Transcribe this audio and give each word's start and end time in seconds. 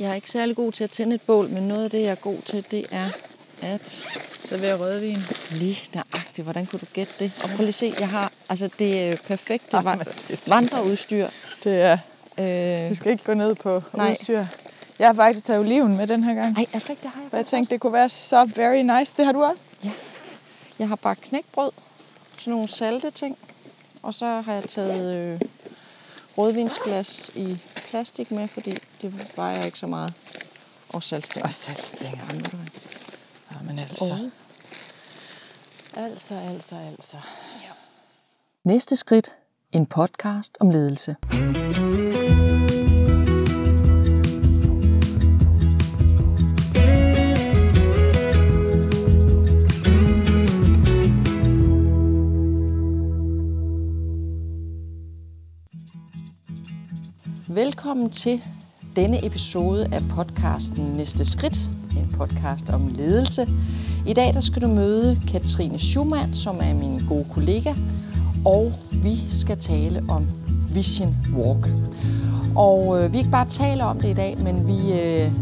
Jeg 0.00 0.10
er 0.10 0.14
ikke 0.14 0.30
særlig 0.30 0.56
god 0.56 0.72
til 0.72 0.84
at 0.84 0.90
tænde 0.90 1.14
et 1.14 1.22
bål, 1.22 1.48
men 1.48 1.62
noget 1.62 1.84
af 1.84 1.90
det, 1.90 2.00
jeg 2.02 2.10
er 2.10 2.14
god 2.14 2.38
til, 2.44 2.64
det 2.70 2.86
er 2.90 3.08
at... 3.62 4.04
Servere 4.40 4.74
rødvin. 4.78 5.18
Lige 5.50 5.90
nøjagtigt. 5.94 6.44
Hvordan 6.44 6.66
kunne 6.66 6.80
du 6.80 6.86
gætte 6.92 7.12
det? 7.18 7.32
Og 7.42 7.48
prøv 7.48 7.58
lige 7.58 7.68
at 7.68 7.74
se, 7.74 7.94
jeg 8.00 8.08
har... 8.08 8.32
Altså, 8.48 8.70
det 8.78 9.02
er 9.08 9.16
perfekte 9.26 9.76
Ej, 9.76 9.94
det 10.28 10.30
er 10.30 10.54
vandreudstyr. 10.54 11.28
Det 11.64 11.82
er... 11.82 11.98
Øh, 12.84 12.90
Du 12.90 12.94
skal 12.94 13.12
ikke 13.12 13.24
gå 13.24 13.34
ned 13.34 13.54
på 13.54 13.82
Nej. 13.96 14.10
udstyr. 14.10 14.44
Jeg 14.98 15.08
har 15.08 15.14
faktisk 15.14 15.44
taget 15.44 15.60
oliven 15.60 15.96
med 15.96 16.06
den 16.06 16.24
her 16.24 16.34
gang. 16.34 16.56
ej, 16.58 16.66
er 16.72 16.78
det 16.78 16.90
rigtigt? 16.90 17.02
Det 17.02 17.10
har 17.10 17.20
jeg 17.32 17.38
jeg 17.38 17.46
tænkte, 17.46 17.72
det 17.72 17.80
kunne 17.80 17.92
være 17.92 18.08
så 18.08 18.44
very 18.56 18.76
nice. 18.98 19.14
Det 19.16 19.24
har 19.24 19.32
du 19.32 19.42
også? 19.44 19.62
Ja. 19.84 19.90
Jeg 20.78 20.88
har 20.88 20.96
bare 20.96 21.14
knækbrød, 21.14 21.70
sådan 22.38 22.50
nogle 22.50 22.68
salte 22.68 23.10
ting, 23.10 23.38
og 24.02 24.14
så 24.14 24.26
har 24.26 24.52
jeg 24.54 24.64
taget 24.68 25.16
øh, 25.16 25.40
rødvinsglas 26.38 27.30
i 27.34 27.58
plastik 27.96 28.30
med, 28.30 28.48
fordi 28.48 28.70
det 29.02 29.36
vejer 29.36 29.64
ikke 29.64 29.78
så 29.78 29.86
meget. 29.86 30.14
Og 30.88 31.02
saltstænger. 31.02 31.46
Og 31.46 31.52
saltstænger. 31.52 32.24
Ej, 32.24 32.34
ved 32.34 32.42
du? 32.42 32.56
Ja, 33.50 33.56
men 33.62 33.78
altså. 33.78 34.18
Og 35.94 36.02
Altså, 36.02 36.34
altså, 36.34 36.76
altså. 36.76 37.16
Næste 38.64 38.96
skridt. 38.96 39.32
En 39.72 39.86
podcast 39.86 40.56
om 40.60 40.70
ledelse. 40.70 41.16
Velkommen 57.86 58.10
til 58.10 58.42
denne 58.96 59.26
episode 59.26 59.88
af 59.92 60.02
podcasten 60.08 60.84
Næste 60.84 61.24
Skridt, 61.24 61.58
en 61.96 62.14
podcast 62.18 62.70
om 62.70 62.86
ledelse. 62.94 63.48
I 64.06 64.12
dag 64.12 64.34
der 64.34 64.40
skal 64.40 64.62
du 64.62 64.68
møde 64.68 65.20
Katrine 65.28 65.78
Schumann, 65.78 66.34
som 66.34 66.56
er 66.62 66.74
min 66.74 67.06
gode 67.08 67.26
kollega, 67.34 67.74
og 68.44 68.72
vi 68.92 69.30
skal 69.30 69.58
tale 69.58 70.04
om 70.08 70.26
Vision 70.74 71.16
Walk. 71.36 71.68
Og 72.56 73.02
øh, 73.02 73.12
vi 73.12 73.18
ikke 73.18 73.30
bare 73.30 73.48
taler 73.48 73.84
om 73.84 74.00
det 74.00 74.08
i 74.08 74.14
dag, 74.14 74.38
men 74.42 74.66
vi, 74.66 74.92
øh, 74.92 75.32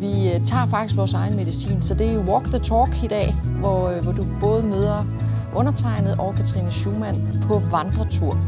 vi 0.00 0.32
øh, 0.32 0.44
tager 0.44 0.66
faktisk 0.66 0.96
vores 0.96 1.12
egen 1.12 1.36
medicin. 1.36 1.82
Så 1.82 1.94
det 1.94 2.10
er 2.10 2.18
Walk 2.18 2.44
the 2.44 2.58
Talk 2.58 3.04
i 3.04 3.08
dag, 3.08 3.34
hvor, 3.60 3.88
øh, 3.88 4.02
hvor 4.02 4.12
du 4.12 4.26
både 4.40 4.66
møder 4.66 5.06
undertegnet 5.54 6.18
og 6.18 6.34
Katrine 6.34 6.70
Schumann 6.70 7.42
på 7.42 7.58
vandretur. 7.58 8.38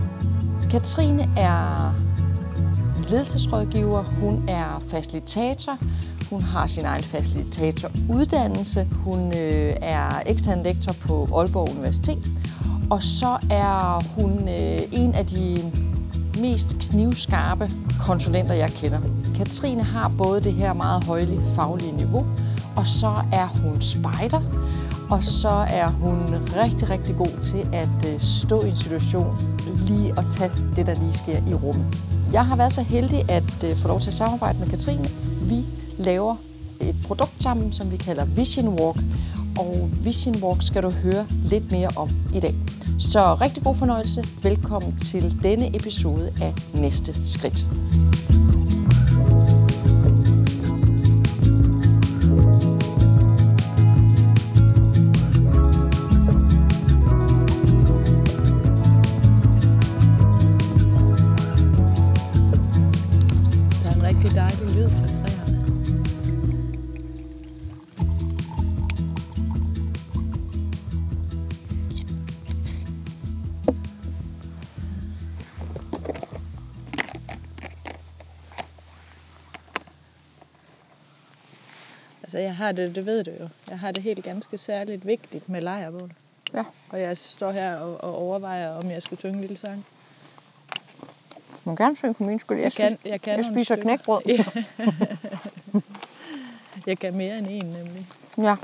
Katrine 0.71 1.29
er 1.37 1.93
ledelsesrådgiver, 3.11 4.03
hun 4.03 4.45
er 4.49 4.83
facilitator, 4.89 5.79
hun 6.31 6.43
har 6.43 6.67
sin 6.67 6.85
egen 6.85 7.03
facilitatoruddannelse, 7.03 8.89
hun 9.05 9.27
øh, 9.27 9.75
er 9.83 10.23
ekstern 10.27 10.63
lektor 10.63 10.93
på 10.93 11.29
Aalborg 11.37 11.71
Universitet, 11.71 12.31
og 12.91 13.03
så 13.03 13.39
er 13.51 14.03
hun 14.15 14.49
øh, 14.49 14.79
en 14.93 15.15
af 15.15 15.27
de 15.27 15.73
mest 16.41 16.79
knivskarpe 16.79 17.71
konsulenter, 18.01 18.55
jeg 18.55 18.71
kender. 18.71 19.01
Katrine 19.35 19.83
har 19.83 20.13
både 20.19 20.41
det 20.41 20.53
her 20.53 20.73
meget 20.73 21.05
højlige 21.05 21.41
faglige 21.55 21.93
niveau, 21.93 22.27
og 22.77 22.87
så 22.87 23.13
er 23.33 23.47
hun 23.47 23.81
spejder, 23.81 24.41
og 25.11 25.25
så 25.25 25.67
er 25.71 25.89
hun 25.89 26.35
rigtig, 26.57 26.91
rigtig 26.91 27.17
god 27.17 27.43
til 27.43 27.69
at 27.73 28.13
øh, 28.13 28.21
stå 28.21 28.63
i 28.63 28.69
en 28.69 28.77
situation 28.77 29.37
lige 29.87 30.15
og 30.19 30.31
tage 30.31 30.51
det, 30.77 30.87
der 30.87 30.95
lige 30.95 31.15
sker 31.15 31.39
i 31.49 31.55
rummet. 31.55 32.16
Jeg 32.33 32.47
har 32.47 32.57
været 32.57 32.73
så 32.73 32.83
heldig 32.83 33.31
at 33.31 33.65
øh, 33.65 33.77
få 33.77 33.89
lov 33.89 34.01
til 34.01 34.09
at 34.09 34.15
samarbejde 34.15 34.59
med 34.59 34.67
Katrine. 34.67 35.09
Vi 35.41 35.65
laver 35.99 36.37
et 36.81 36.97
produkt 37.07 37.43
sammen, 37.43 37.73
som 37.73 37.93
vi 37.93 37.97
kalder 37.97 38.25
Vision 38.25 38.69
Walk, 38.69 38.99
og 39.59 39.91
Vision 40.05 40.43
Walk 40.43 40.63
skal 40.63 40.83
du 40.83 40.91
høre 40.91 41.27
lidt 41.43 41.73
mere 41.73 41.89
om 41.97 42.11
i 42.35 42.41
dag. 42.41 42.55
Så 42.99 43.35
rigtig 43.35 43.63
god 43.63 43.75
fornøjelse. 43.75 44.25
Velkommen 44.43 44.97
til 44.97 45.43
denne 45.43 45.77
episode 45.77 46.33
af 46.43 46.55
Næste 46.75 47.27
Skridt. 47.27 47.69
Jeg 82.59 82.67
har 82.67 82.73
det, 82.73 82.95
det 82.95 83.07
ved 83.07 83.25
du 83.25 83.31
jo. 83.41 83.49
Jeg 83.71 83.79
har 83.79 83.91
det 83.91 84.03
helt 84.03 84.25
ganske 84.25 84.59
særligt 84.59 85.07
vigtigt 85.07 85.49
med 85.49 85.61
lejrbål. 85.61 86.13
Ja. 86.55 86.65
Og 86.91 87.01
jeg 87.01 87.19
står 87.19 87.51
her 87.53 87.77
og, 87.77 88.05
og 88.05 88.15
overvejer, 88.19 88.71
om 88.71 88.91
jeg 88.91 89.03
skulle 89.03 89.21
synge 89.21 89.35
en 89.35 89.41
lille 89.41 89.57
sang. 89.57 89.87
Du 91.65 91.71
må 91.71 91.77
gerne 91.77 91.97
synge 91.97 92.15
på 92.15 92.23
min 92.25 92.39
skyld. 92.39 92.59
Jeg, 92.59 92.65
Jeg 92.79 92.89
kan- 92.89 92.99
jeg 93.05 93.21
kan 93.23 93.37
jeg 93.37 93.45
spiser 93.45 93.77
knækbrød. 93.77 94.21
Ja. 94.27 94.45
Jeg 96.87 96.99
kan 96.99 97.15
mere 97.15 97.39
end 97.39 97.47
en, 97.51 97.65
nemlig. 97.67 98.07
ja. 98.39 98.57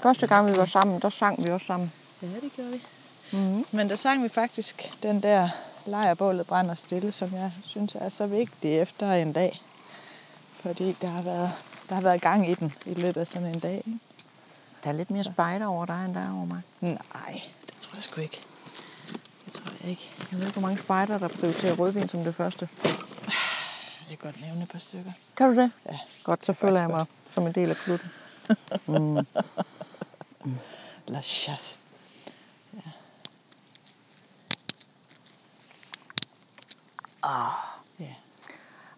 Første 0.00 0.26
gang 0.26 0.52
vi 0.52 0.56
var 0.56 0.64
sammen, 0.64 1.00
der 1.00 1.08
sang 1.08 1.44
vi 1.44 1.50
også 1.50 1.66
sammen. 1.66 1.92
Ja, 2.22 2.26
det 2.26 2.52
gjorde 2.56 2.70
vi. 2.70 2.82
Mm-hmm. 3.32 3.64
Men 3.70 3.88
der 3.90 3.96
sang 3.96 4.22
vi 4.22 4.28
faktisk 4.28 4.92
den 5.02 5.22
der 5.22 5.48
lejrbålet 5.86 6.46
brænder 6.46 6.74
stille, 6.74 7.12
som 7.12 7.34
jeg 7.34 7.52
synes 7.64 7.94
er 7.94 8.08
så 8.08 8.26
vigtig 8.26 8.78
efter 8.78 9.12
en 9.12 9.32
dag. 9.32 9.62
Fordi 10.60 10.96
der 11.00 11.08
har 11.08 11.22
været, 11.22 11.50
der 11.92 11.96
har 11.96 12.02
været 12.02 12.20
gang 12.20 12.48
i 12.48 12.54
den 12.54 12.74
i 12.86 12.94
løbet 12.94 13.20
af 13.20 13.26
sådan 13.26 13.48
en 13.48 13.60
dag. 13.60 13.76
Ikke? 13.76 13.98
Der 14.84 14.88
er 14.88 14.92
lidt 14.92 15.10
mere 15.10 15.24
spejder 15.24 15.66
over 15.66 15.86
dig, 15.86 16.04
end 16.04 16.14
der 16.14 16.20
er 16.20 16.32
over 16.32 16.44
mig. 16.44 16.62
Nej, 16.80 17.42
det 17.66 17.74
tror 17.80 17.94
jeg 17.94 18.02
sgu 18.02 18.20
ikke. 18.20 18.40
Det 19.44 19.52
tror 19.52 19.72
jeg 19.80 19.90
ikke. 19.90 20.10
Jeg 20.30 20.38
ved 20.38 20.46
ikke, 20.46 20.58
hvor 20.58 20.68
mange 20.68 20.78
spejder, 20.78 21.18
der 21.18 21.28
prioriterer 21.28 21.76
rødvin 21.76 22.08
som 22.08 22.24
det 22.24 22.34
første. 22.34 22.68
Jeg 24.10 24.18
kan 24.18 24.18
godt 24.18 24.40
nævne 24.40 24.62
et 24.62 24.68
par 24.68 24.78
stykker. 24.78 25.12
Kan 25.36 25.54
du 25.54 25.62
det? 25.62 25.72
Ja. 25.86 25.98
Godt, 26.24 26.44
så 26.44 26.52
føler 26.52 26.80
jeg 26.80 26.88
mig 26.88 27.06
som 27.26 27.46
en 27.46 27.52
del 27.52 27.70
af 27.70 27.76
klubben. 27.76 29.26
La 31.06 31.22
chasse. 31.22 31.80
Ja. 32.74 32.90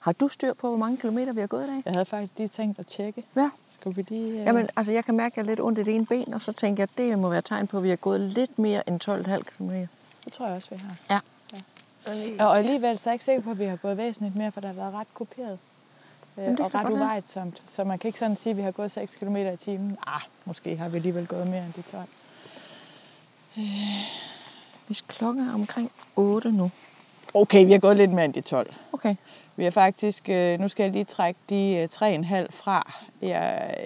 Har 0.04 0.12
du 0.12 0.28
styr 0.28 0.54
på, 0.54 0.68
hvor 0.68 0.78
mange 0.78 0.96
kilometer 0.96 1.32
vi 1.32 1.40
har 1.40 1.46
gået 1.46 1.64
i 1.64 1.66
dag? 1.66 1.82
Jeg 1.84 1.92
havde 1.92 2.04
faktisk 2.04 2.38
lige 2.38 2.48
tænkt 2.48 2.78
at 2.78 2.86
tjekke. 2.86 3.24
Ja. 3.36 3.50
Skal 3.70 3.96
vi 3.96 4.02
lige... 4.08 4.40
øh, 4.40 4.46
Jamen, 4.46 4.68
altså, 4.76 4.92
jeg 4.92 5.04
kan 5.04 5.16
mærke, 5.16 5.32
at 5.32 5.36
jeg 5.36 5.42
er 5.42 5.46
lidt 5.46 5.60
ondt 5.60 5.78
i 5.78 5.82
det 5.82 5.94
ene 5.94 6.06
ben, 6.06 6.34
og 6.34 6.40
så 6.40 6.52
tænker 6.52 6.82
jeg, 6.82 6.88
at 6.92 6.98
det 6.98 7.18
må 7.18 7.28
være 7.28 7.42
tegn 7.42 7.66
på, 7.66 7.76
at 7.76 7.82
vi 7.82 7.88
har 7.88 7.96
gået 7.96 8.20
lidt 8.20 8.58
mere 8.58 8.88
end 8.88 9.00
12,5 9.08 9.42
km. 9.42 9.70
Det 10.24 10.32
tror 10.32 10.46
jeg 10.46 10.56
også, 10.56 10.68
vi 10.70 10.76
har. 10.76 10.96
Ja. 11.10 11.20
Ja, 12.38 12.44
og 12.46 12.58
alligevel 12.58 12.98
så 12.98 13.08
er 13.08 13.12
jeg 13.12 13.14
ikke 13.14 13.24
sikker 13.24 13.42
på, 13.42 13.50
at 13.50 13.58
vi 13.58 13.64
har 13.64 13.76
gået 13.76 13.96
væsentligt 13.96 14.36
mere, 14.36 14.52
for 14.52 14.60
der 14.60 14.68
har 14.68 14.74
været 14.74 14.94
ret 14.94 15.14
kopieret. 15.14 15.58
Øh, 16.38 16.56
og 16.60 16.74
ret 16.74 16.90
uvejtsomt. 16.92 17.62
Så 17.68 17.84
man 17.84 17.98
kan 17.98 18.08
ikke 18.08 18.18
sådan 18.18 18.36
sige, 18.36 18.50
at 18.50 18.56
vi 18.56 18.62
har 18.62 18.70
gået 18.70 18.90
6 18.90 19.14
km 19.14 19.36
i 19.36 19.56
timen. 19.56 19.98
Ah, 20.06 20.20
måske 20.44 20.76
har 20.76 20.88
vi 20.88 20.96
alligevel 20.96 21.26
gået 21.26 21.46
mere 21.46 21.64
end 21.64 21.72
de 21.72 21.82
12. 21.82 22.08
Hvis 24.86 25.00
klokken 25.00 25.48
er 25.48 25.54
omkring 25.54 25.90
8 26.16 26.52
nu. 26.52 26.70
Okay, 27.34 27.66
vi 27.66 27.72
har 27.72 27.78
gået 27.78 27.96
lidt 27.96 28.10
mere 28.10 28.24
end 28.24 28.32
de 28.34 28.40
12. 28.40 28.74
Okay. 28.92 29.16
Vi 29.56 29.64
har 29.64 29.70
faktisk, 29.70 30.28
øh, 30.28 30.60
nu 30.60 30.68
skal 30.68 30.82
jeg 30.84 30.92
lige 30.92 31.04
trække 31.04 31.40
de 31.48 31.76
øh, 31.76 31.88
3,5 31.92 32.46
fra, 32.50 32.92
jeg 33.22 33.76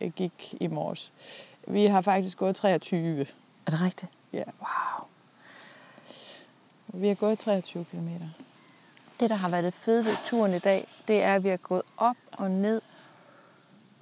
øh, 0.00 0.10
gik 0.10 0.54
i 0.60 0.66
morges. 0.66 1.12
Vi 1.68 1.86
har 1.86 2.00
faktisk 2.00 2.38
gået 2.38 2.56
23. 2.56 3.20
Er 3.66 3.70
det 3.70 3.80
rigtigt? 3.80 4.12
Ja, 4.32 4.42
Wow. 4.60 5.06
vi 6.88 7.08
har 7.08 7.14
gået 7.14 7.38
23 7.38 7.84
km. 7.84 8.08
Det, 9.20 9.30
der 9.30 9.36
har 9.36 9.48
været 9.48 9.64
det 9.64 9.74
fede 9.74 10.04
ved 10.04 10.16
turen 10.24 10.54
i 10.54 10.58
dag, 10.58 10.88
det 11.08 11.22
er, 11.22 11.34
at 11.34 11.44
vi 11.44 11.48
har 11.48 11.56
gået 11.56 11.82
op 11.96 12.16
og 12.32 12.50
ned. 12.50 12.80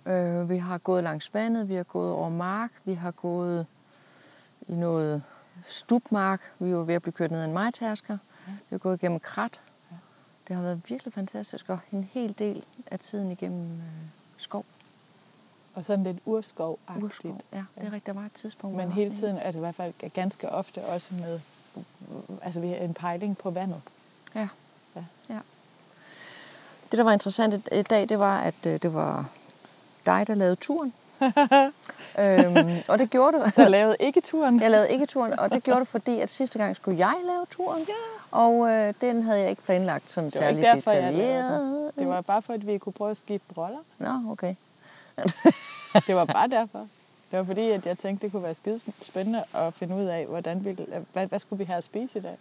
Øh, 0.07 0.51
vi 0.51 0.59
har 0.59 0.79
gået 0.79 1.05
langs 1.05 1.35
vandet, 1.35 1.69
vi 1.69 1.75
har 1.75 1.83
gået 1.83 2.13
over 2.13 2.29
mark, 2.29 2.71
vi 2.85 2.95
har 2.95 3.11
gået 3.11 3.67
i 4.69 4.73
noget 4.75 5.23
stubmark. 5.63 6.53
Vi 6.59 6.75
var 6.75 6.83
ved 6.83 6.95
at 6.95 7.03
blive 7.03 7.13
kørt 7.13 7.31
ned 7.31 7.41
ad 7.41 7.45
en 7.45 7.53
majtærsker. 7.53 8.19
Vi 8.49 8.75
har 8.75 8.79
gået 8.79 9.03
igennem 9.03 9.21
krat. 9.21 9.61
Det 10.49 10.57
har 10.57 10.63
været 10.63 10.81
virkelig 10.89 11.13
fantastisk, 11.13 11.69
og 11.69 11.79
en 11.93 12.05
hel 12.13 12.35
del 12.39 12.65
af 12.91 12.99
tiden 13.01 13.31
igennem 13.33 13.73
øh, 13.77 13.83
skov. 14.37 14.65
Og 15.75 15.85
sådan 15.85 16.05
lidt 16.05 16.19
urskov 16.27 16.79
Urskov. 17.01 17.41
Ja, 17.53 17.65
det 17.75 17.83
er 17.83 17.93
rigtigt. 17.93 18.07
Der 18.07 18.13
var 18.13 18.27
et 18.27 18.33
tidspunkt, 18.33 18.77
Men 18.77 18.93
hele 18.93 19.17
tiden, 19.17 19.39
altså 19.39 19.59
i 19.59 19.61
hvert 19.61 19.75
fald 19.75 20.11
ganske 20.11 20.49
ofte 20.49 20.85
også 20.85 21.15
med, 21.15 21.41
altså 22.43 22.61
vi 22.61 22.69
har 22.69 22.77
en 22.77 22.95
pejling 22.95 23.39
på 23.39 23.51
vandet. 23.51 23.81
Ja. 24.35 24.49
Ja. 24.97 25.05
ja. 25.29 25.39
Det, 26.91 26.99
der 26.99 27.05
var 27.05 27.13
interessant 27.13 27.55
i- 27.55 27.79
i 27.79 27.83
dag, 27.83 28.09
det 28.09 28.19
var, 28.19 28.41
at 28.41 28.67
øh, 28.67 28.83
det 28.83 28.95
var 28.95 29.31
dig, 30.07 30.27
der 30.27 30.35
lavede 30.35 30.57
turen. 30.57 30.93
øhm, 32.23 32.69
og 32.89 32.99
det 32.99 33.11
gjorde 33.11 33.39
du. 33.39 33.43
Der 33.57 33.69
lavede 33.69 33.97
ikke 34.01 34.21
turen. 34.21 34.61
Jeg 34.61 34.71
lavede 34.71 34.91
ikke 34.91 35.07
turen, 35.07 35.39
og 35.39 35.51
det 35.51 35.63
gjorde 35.63 35.81
du, 35.81 35.85
fordi 35.85 36.21
at 36.21 36.29
sidste 36.29 36.59
gang 36.59 36.77
skulle 36.77 36.99
jeg 36.99 37.15
lave 37.27 37.47
turen. 37.51 37.87
Ja. 37.89 38.39
Og 38.39 38.71
øh, 38.71 38.95
den 39.01 39.23
havde 39.23 39.41
jeg 39.41 39.51
ikke 39.51 39.63
planlagt 39.63 40.11
sådan 40.11 40.31
Det 40.31 40.41
var 40.41 40.49
ikke 40.49 40.63
særlig 40.63 40.85
derfor, 40.85 40.91
jeg 40.91 41.13
lavede 41.13 41.33
detaljeret. 41.33 41.93
Det 41.99 42.09
var 42.09 42.21
bare 42.21 42.43
for, 42.43 42.53
at 42.53 42.67
vi 42.67 42.79
kunne 42.79 42.93
prøve 42.93 43.11
at 43.11 43.17
skifte 43.17 43.55
roller. 43.57 43.79
Nå, 43.99 44.31
okay. 44.31 44.55
Det 46.07 46.15
var 46.15 46.25
bare 46.25 46.49
derfor. 46.49 46.79
Det 47.31 47.39
var 47.39 47.45
fordi, 47.45 47.71
at 47.71 47.87
jeg 47.87 47.99
tænkte, 47.99 48.27
det 48.27 48.33
kunne 48.33 48.43
være 48.43 48.55
skide 48.55 48.81
spændende 49.03 49.45
at 49.55 49.75
finde 49.75 49.95
ud 49.95 50.05
af, 50.05 50.27
hvordan 50.27 50.65
vi, 50.65 50.77
hvad, 51.13 51.27
hvad 51.27 51.39
skulle 51.39 51.59
vi 51.59 51.65
have 51.65 51.79
at 51.79 51.85
spise 51.85 52.19
i 52.19 52.23
dag. 52.23 52.37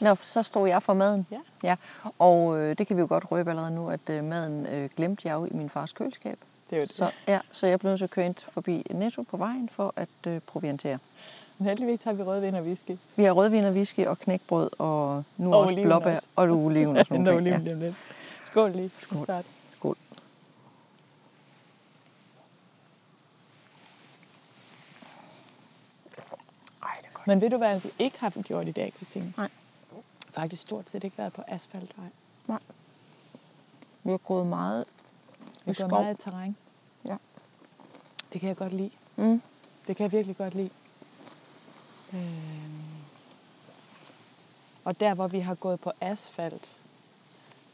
Nå, 0.00 0.14
så 0.14 0.42
stod 0.42 0.68
jeg 0.68 0.82
for 0.82 0.94
maden. 0.94 1.26
Ja. 1.30 1.38
ja. 1.62 1.76
Og 2.18 2.58
øh, 2.58 2.78
det 2.78 2.86
kan 2.86 2.96
vi 2.96 3.00
jo 3.00 3.06
godt 3.08 3.30
røbe 3.30 3.50
allerede 3.50 3.74
nu, 3.74 3.90
at 3.90 4.10
øh, 4.10 4.24
maden 4.24 4.66
øh, 4.66 4.90
glemte 4.96 5.28
jeg 5.28 5.34
jo 5.34 5.44
i 5.44 5.50
min 5.52 5.70
fars 5.70 5.92
køleskab. 5.92 6.38
Det 6.72 6.78
er 6.78 6.80
jo 6.82 6.86
det. 6.86 6.94
Så, 6.94 7.10
ja, 7.28 7.40
så 7.52 7.66
jeg 7.66 7.78
blev 7.80 7.88
nødt 7.90 7.98
til 7.98 8.04
at 8.04 8.10
køre 8.10 8.26
ind 8.26 8.34
forbi 8.52 8.86
Netto 8.90 9.22
på 9.22 9.36
vejen 9.36 9.68
for 9.68 9.92
at 9.96 10.08
øh, 10.26 10.40
proviantere. 10.40 10.98
Men 11.58 11.66
heldigvis 11.68 12.02
har 12.02 12.12
vi 12.12 12.22
rødvin 12.22 12.54
og 12.54 12.62
whisky. 12.62 12.96
Vi 13.16 13.24
har 13.24 13.32
rødvin 13.32 13.64
og 13.64 13.72
whisky 13.72 14.06
og 14.06 14.18
knækbrød 14.18 14.70
og 14.78 15.24
nu 15.36 15.52
Og 15.54 15.60
også 15.60 15.72
oliven 15.72 15.88
blåbær 15.88 16.10
også. 16.16 16.28
og 16.36 16.48
oliven 16.50 16.96
og 16.96 17.06
sådan 17.06 17.22
noget. 17.24 17.42
lige 17.42 17.62
Ja. 17.66 17.72
lidt. 17.74 17.94
Skål 18.44 18.70
lige. 18.70 18.90
Skål. 18.98 19.18
Start. 19.24 19.44
Skål. 19.76 19.96
Ej, 26.82 26.94
det 27.02 27.06
er 27.08 27.12
godt. 27.12 27.26
Men 27.26 27.40
ved 27.40 27.50
du, 27.50 27.56
hvad 27.56 27.80
vi 27.80 27.90
ikke 27.98 28.20
har 28.20 28.30
gjort 28.30 28.68
i 28.68 28.72
dag, 28.72 28.92
Christine? 28.96 29.34
Nej. 29.36 29.48
Faktisk 30.30 30.62
stort 30.62 30.90
set 30.90 31.04
ikke 31.04 31.18
været 31.18 31.32
på 31.32 31.42
asfaltvej. 31.48 32.04
Vi 34.04 34.10
har 34.10 34.18
gået 34.18 34.46
meget 34.46 34.84
Vi 35.64 35.74
går 35.80 35.88
meget 35.88 36.14
i 36.14 36.22
terræn. 36.22 36.56
Ja. 37.04 37.16
Det 38.32 38.40
kan 38.40 38.48
jeg 38.48 38.56
godt 38.56 38.72
lide. 38.72 38.90
Mm. 39.16 39.42
Det 39.86 39.96
kan 39.96 40.04
jeg 40.04 40.12
virkelig 40.12 40.36
godt 40.36 40.54
lide. 40.54 40.70
Øhm. 42.14 42.82
Og 44.84 45.00
der, 45.00 45.14
hvor 45.14 45.26
vi 45.26 45.38
har 45.38 45.54
gået 45.54 45.80
på 45.80 45.92
asfalt, 46.00 46.78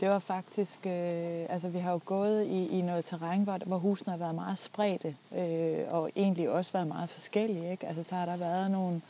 det 0.00 0.08
var 0.08 0.19
faktisk, 0.19 0.87
øh, 0.87 1.46
altså 1.49 1.69
vi 1.69 1.79
har 1.79 1.93
jo 1.93 2.00
gået 2.05 2.44
i, 2.44 2.79
i 2.79 2.82
noget 2.82 3.05
terræn, 3.05 3.43
hvor, 3.43 3.58
hvor 3.67 3.79
husene 3.79 4.11
har 4.11 4.19
været 4.19 4.34
meget 4.34 4.58
spredte, 4.58 5.17
øh, 5.37 5.79
og 5.88 6.11
egentlig 6.17 6.50
også 6.50 6.73
været 6.73 6.87
meget 6.87 7.11
forskellige. 7.11 7.70
Ikke? 7.70 7.87
Altså 7.87 8.02
så 8.02 8.14
har 8.14 8.26
der 8.26 8.37
været 8.37 8.70
nogle 8.70 9.00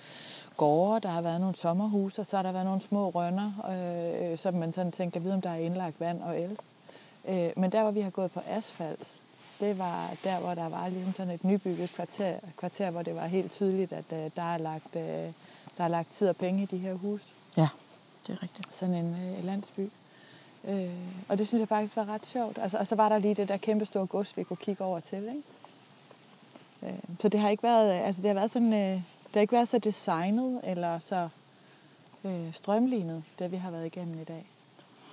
gårde, 0.56 1.00
der 1.00 1.08
har 1.08 1.22
været 1.22 1.40
nogle 1.40 1.56
sommerhuse, 1.56 2.20
og 2.22 2.26
så 2.26 2.36
har 2.36 2.42
der 2.42 2.52
været 2.52 2.64
nogle 2.64 2.80
små 2.80 3.10
rønner, 3.10 3.52
øh, 4.32 4.38
så 4.38 4.50
man 4.50 4.72
sådan 4.72 4.92
tænker, 4.92 5.20
vide 5.20 5.34
om 5.34 5.40
der 5.40 5.50
er 5.50 5.56
indlagt 5.56 6.00
vand 6.00 6.22
og 6.22 6.40
el. 6.40 6.58
Øh, 7.28 7.50
men 7.56 7.72
der, 7.72 7.82
hvor 7.82 7.90
vi 7.90 8.00
har 8.00 8.10
gået 8.10 8.30
på 8.30 8.40
asfalt, 8.46 9.08
det 9.60 9.78
var 9.78 10.10
der, 10.24 10.38
hvor 10.38 10.54
der 10.54 10.68
var 10.68 10.88
ligesom 10.88 11.14
sådan 11.14 11.34
et 11.34 11.44
nybygget 11.44 11.92
kvarter, 11.92 12.38
kvarter 12.56 12.90
hvor 12.90 13.02
det 13.02 13.14
var 13.14 13.26
helt 13.26 13.52
tydeligt, 13.52 13.92
at 13.92 14.04
øh, 14.12 14.30
der, 14.36 14.42
er 14.42 14.58
lagt, 14.58 14.96
øh, 14.96 15.02
der 15.78 15.84
er 15.84 15.88
lagt 15.88 16.12
tid 16.12 16.28
og 16.28 16.36
penge 16.36 16.62
i 16.62 16.66
de 16.66 16.78
her 16.78 16.94
hus. 16.94 17.34
Ja, 17.56 17.68
det 18.26 18.32
er 18.32 18.42
rigtigt. 18.42 18.74
Sådan 18.74 18.94
en 18.94 19.36
øh, 19.38 19.44
landsby. 19.44 19.90
Øh, 20.64 20.90
og 21.28 21.38
det 21.38 21.48
synes 21.48 21.60
jeg 21.60 21.68
faktisk 21.68 21.96
var 21.96 22.08
ret 22.08 22.26
sjovt. 22.26 22.58
Altså, 22.58 22.78
og 22.78 22.86
så 22.86 22.94
var 22.94 23.08
der 23.08 23.18
lige 23.18 23.34
det 23.34 23.48
der 23.48 23.56
kæmpe 23.56 23.84
store 23.84 24.06
gods, 24.06 24.36
vi 24.36 24.42
kunne 24.42 24.56
kigge 24.56 24.84
over 24.84 25.00
til. 25.00 25.18
Ikke? 25.18 25.42
Øh, 26.82 26.98
så 27.20 27.28
det 27.28 27.40
har 27.40 27.48
ikke 27.48 27.62
været, 27.62 27.98
øh, 27.98 28.06
altså 28.06 28.22
det 28.22 28.28
har 28.28 28.34
været 28.34 28.50
sådan, 28.50 28.72
øh, 28.72 29.02
det 29.26 29.34
har 29.34 29.40
ikke 29.40 29.52
været 29.52 29.68
så 29.68 29.78
designet 29.78 30.60
eller 30.64 30.98
så 30.98 31.28
øh, 32.24 32.54
strømlignet, 32.54 33.22
det 33.38 33.52
vi 33.52 33.56
har 33.56 33.70
været 33.70 33.86
igennem 33.86 34.20
i 34.20 34.24
dag. 34.24 34.46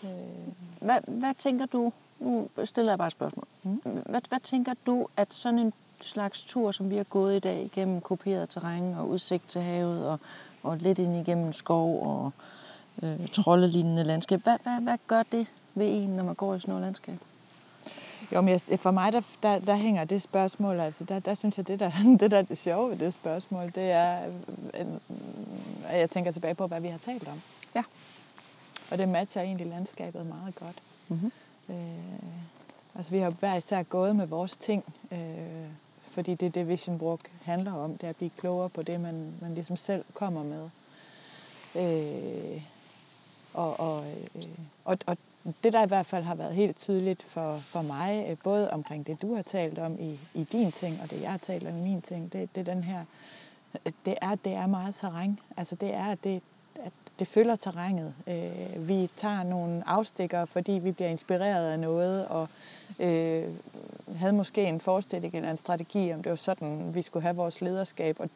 Øh, 0.06 0.56
Hvad, 0.80 1.00
hvad 1.08 1.34
tænker 1.38 1.66
du, 1.66 1.92
nu 2.20 2.48
stiller 2.64 2.92
jeg 2.92 2.98
bare 2.98 3.08
et 3.08 3.12
spørgsmål. 3.12 3.48
Mm. 3.64 3.82
Hvad, 4.06 4.22
hvad 4.30 4.40
tænker 4.40 4.74
du, 4.86 5.08
at 5.18 5.34
sådan 5.34 5.60
en 5.60 5.74
slags 6.00 6.42
tur, 6.44 6.72
som 6.72 6.90
vi 6.90 6.98
har 6.98 7.04
gået 7.04 7.36
i 7.36 7.40
dag, 7.40 7.64
igennem 7.64 8.02
koperet 8.02 8.50
terræn 8.50 8.94
og 8.94 9.10
udsigt 9.10 9.48
til 9.48 9.62
havet 9.62 10.10
og, 10.10 10.20
og 10.64 10.78
lidt 10.78 11.00
ind 11.00 11.16
igennem 11.16 11.54
skov 11.54 12.08
og 12.08 12.32
øh, 13.04 13.28
troldelignende 13.28 14.04
landskab, 14.04 14.44
hvad, 14.44 14.58
hvad, 14.64 14.82
hvad 14.82 14.98
gør 15.08 15.24
det 15.32 15.48
ved 15.76 16.04
en, 16.04 16.10
når 16.10 16.24
man 16.24 16.36
går 16.36 16.56
i 16.56 16.60
sådan 16.60 16.72
noget 16.72 16.86
landskab? 16.86 17.16
Jo, 18.34 18.42
men 18.42 18.50
jeg, 18.70 18.80
for 18.80 18.92
mig, 18.92 19.14
der, 19.14 19.22
der, 19.44 19.60
der 19.60 19.76
hænger 19.76 20.04
det 20.04 20.22
spørgsmål, 20.22 20.80
altså 20.80 21.04
der, 21.04 21.20
der 21.20 21.34
synes 21.34 21.58
jeg, 21.58 21.68
det 21.68 21.80
der, 21.80 21.92
det 22.20 22.32
der 22.32 22.38
er 22.38 22.42
det 22.42 22.58
sjove 22.58 22.92
ved 22.92 22.98
det 22.98 23.14
spørgsmål, 23.14 23.72
det 23.76 23.92
er, 23.92 24.20
øh, 24.80 24.86
at 25.88 26.00
jeg 26.00 26.12
tænker 26.12 26.32
tilbage 26.32 26.56
på, 26.56 26.68
hvad 26.68 26.82
vi 26.82 26.88
har 26.88 26.98
talt 26.98 27.28
om. 27.28 27.42
Og 28.92 28.98
det 28.98 29.10
matcher 29.10 29.42
egentlig 29.42 29.68
landskabet 29.68 30.26
meget 30.26 30.56
godt. 30.56 30.76
Mm-hmm. 31.08 31.32
Øh, 31.70 31.76
altså 32.96 33.12
vi 33.12 33.18
har 33.18 33.30
hver 33.30 33.56
især 33.56 33.84
gået 33.84 34.16
med 34.16 34.26
vores 34.28 34.58
ting, 34.58 34.84
øh, 35.12 35.68
fordi 36.02 36.36
det 36.36 36.46
er 36.46 36.50
det 36.50 36.68
Vision 36.68 37.02
Walk 37.02 37.32
handler 37.44 37.74
om, 37.74 37.98
det 37.98 38.04
er 38.04 38.10
at 38.10 38.16
blive 38.16 38.32
klogere 38.38 38.70
på 38.70 38.82
det, 38.82 39.00
man, 39.00 39.34
man 39.42 39.54
ligesom 39.54 39.78
selv 39.78 40.06
kommer 40.14 40.44
med. 40.44 40.70
Øh, 41.76 42.62
og, 43.54 43.80
og, 43.80 44.06
øh, 44.06 44.44
og, 44.86 44.98
og 45.06 45.18
det, 45.64 45.74
der 45.74 45.84
i 45.84 45.88
hvert 45.88 46.06
fald 46.06 46.24
har 46.24 46.36
været 46.36 46.56
helt 46.56 46.78
tydeligt 46.78 47.24
for, 47.24 47.60
for 47.60 47.82
mig, 47.82 48.26
øh, 48.30 48.38
både 48.44 48.72
omkring 48.72 49.08
det, 49.08 49.22
du 49.22 49.36
har 49.36 49.42
talt 49.42 49.80
om 49.80 50.00
i, 50.00 50.20
i 50.34 50.44
din 50.44 50.72
ting, 50.72 51.02
og 51.02 51.10
det, 51.10 51.22
jeg 51.22 51.32
har 51.32 51.38
talt 51.38 51.68
om 51.68 51.78
i 51.78 51.82
min 51.82 52.02
ting, 52.02 52.34
det, 52.34 52.56
det 52.56 52.68
er 52.68 52.74
den 52.74 52.84
her, 52.84 53.06
det 54.06 54.16
er, 54.22 54.36
det 54.36 54.54
er 54.54 54.68
meget 54.68 54.96
terræn. 54.96 55.40
Altså 55.58 55.76
det 55.76 55.94
er, 55.94 56.16
det, 56.16 56.42
det 57.20 57.28
følger 57.28 57.56
terrænet. 57.56 58.14
Øh, 58.28 58.88
vi 58.88 59.10
tager 59.16 59.44
nogle 59.44 59.84
afstikker, 59.88 60.46
fordi 60.46 60.72
vi 60.72 60.92
bliver 60.92 61.10
inspireret 61.10 61.72
af 61.72 61.80
noget, 61.80 62.28
og 62.28 62.50
øh, 63.00 63.44
havde 64.16 64.34
måske 64.34 64.64
en 64.64 64.82
forestilling 64.82 65.36
eller 65.36 65.52
en 65.52 65.58
strategi, 65.58 66.14
om 66.14 66.24
det 66.24 66.30
var 66.30 66.36
sådan, 66.36 66.96
vi 66.96 67.02
skulle 67.02 67.24
have 67.24 67.36
vores 67.36 67.62
lederskab, 67.62 68.20
og 68.20 68.30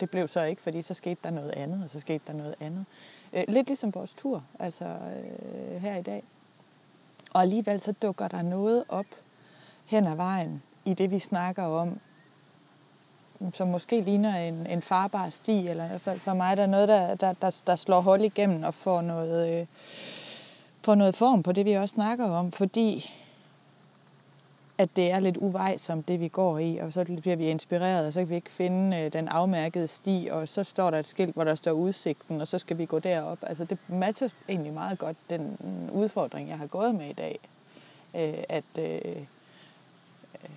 det 0.00 0.10
blev 0.10 0.28
så 0.28 0.42
ikke, 0.42 0.62
fordi 0.62 0.82
så 0.82 0.94
skete 0.94 1.20
der 1.24 1.30
noget 1.30 1.50
andet, 1.50 1.84
og 1.84 1.90
så 1.90 2.00
skete 2.00 2.20
der 2.26 2.32
noget 2.32 2.54
andet. 2.60 2.84
Øh, 3.32 3.44
lidt 3.48 3.66
ligesom 3.66 3.94
vores 3.94 4.14
tur, 4.14 4.44
altså 4.58 4.84
øh, 4.84 5.82
her 5.82 5.96
i 5.96 6.02
dag. 6.02 6.22
Og 7.32 7.42
alligevel 7.42 7.80
så 7.80 7.92
dukker 7.92 8.28
der 8.28 8.42
noget 8.42 8.84
op 8.88 9.06
hen 9.86 10.06
ad 10.06 10.16
vejen 10.16 10.62
i 10.84 10.94
det, 10.94 11.10
vi 11.10 11.18
snakker 11.18 11.62
om, 11.62 12.00
som 13.54 13.68
måske 13.68 14.00
ligner 14.00 14.36
en, 14.36 14.66
en 14.66 14.82
farbar 14.82 15.30
sti, 15.30 15.68
eller 15.68 15.84
i 15.84 15.88
hvert 15.88 16.00
fald 16.00 16.20
for 16.20 16.34
mig, 16.34 16.56
der 16.56 16.62
er 16.62 16.66
noget, 16.66 16.88
der, 16.88 17.14
der, 17.14 17.32
der, 17.32 17.60
der 17.66 17.76
slår 17.76 18.00
hul 18.00 18.20
igennem 18.20 18.62
og 18.62 18.74
får 18.74 19.00
noget, 19.00 19.60
øh, 19.60 19.66
får 20.82 20.94
noget 20.94 21.14
form 21.14 21.42
på 21.42 21.52
det, 21.52 21.66
vi 21.66 21.72
også 21.72 21.92
snakker 21.92 22.30
om, 22.30 22.52
fordi 22.52 23.10
at 24.78 24.96
det 24.96 25.10
er 25.10 25.20
lidt 25.20 25.36
uvejsomt, 25.36 26.08
det 26.08 26.20
vi 26.20 26.28
går 26.28 26.58
i, 26.58 26.78
og 26.78 26.92
så 26.92 27.04
bliver 27.04 27.36
vi 27.36 27.48
inspireret, 27.48 28.06
og 28.06 28.12
så 28.12 28.20
kan 28.20 28.28
vi 28.28 28.34
ikke 28.34 28.50
finde 28.50 28.96
øh, 28.96 29.12
den 29.12 29.28
afmærkede 29.28 29.86
sti, 29.86 30.28
og 30.32 30.48
så 30.48 30.64
står 30.64 30.90
der 30.90 30.98
et 30.98 31.06
skilt, 31.06 31.34
hvor 31.34 31.44
der 31.44 31.54
står 31.54 31.72
udsigten, 31.72 32.40
og 32.40 32.48
så 32.48 32.58
skal 32.58 32.78
vi 32.78 32.84
gå 32.84 32.98
derop. 32.98 33.38
Altså 33.42 33.64
det 33.64 33.78
matcher 33.88 34.28
egentlig 34.48 34.72
meget 34.72 34.98
godt 34.98 35.16
den 35.30 35.58
udfordring, 35.92 36.48
jeg 36.48 36.58
har 36.58 36.66
gået 36.66 36.94
med 36.94 37.06
i 37.06 37.12
dag. 37.12 37.38
Øh, 38.14 38.44
at, 38.48 38.64
øh, 38.78 38.84
øh 38.84 40.50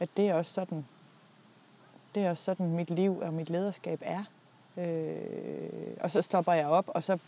at 0.00 0.08
det 0.16 0.28
er 0.28 0.34
også 0.34 0.52
sådan, 0.52 0.84
det 2.14 2.24
er 2.24 2.30
også 2.30 2.44
sådan, 2.44 2.66
mit 2.66 2.90
liv 2.90 3.18
og 3.18 3.34
mit 3.34 3.50
lederskab 3.50 4.02
er. 4.04 4.24
Øh, 4.76 5.96
og 6.00 6.10
så 6.10 6.22
stopper 6.22 6.52
jeg 6.52 6.66
op, 6.66 6.84
og 6.88 7.02
så 7.02 7.18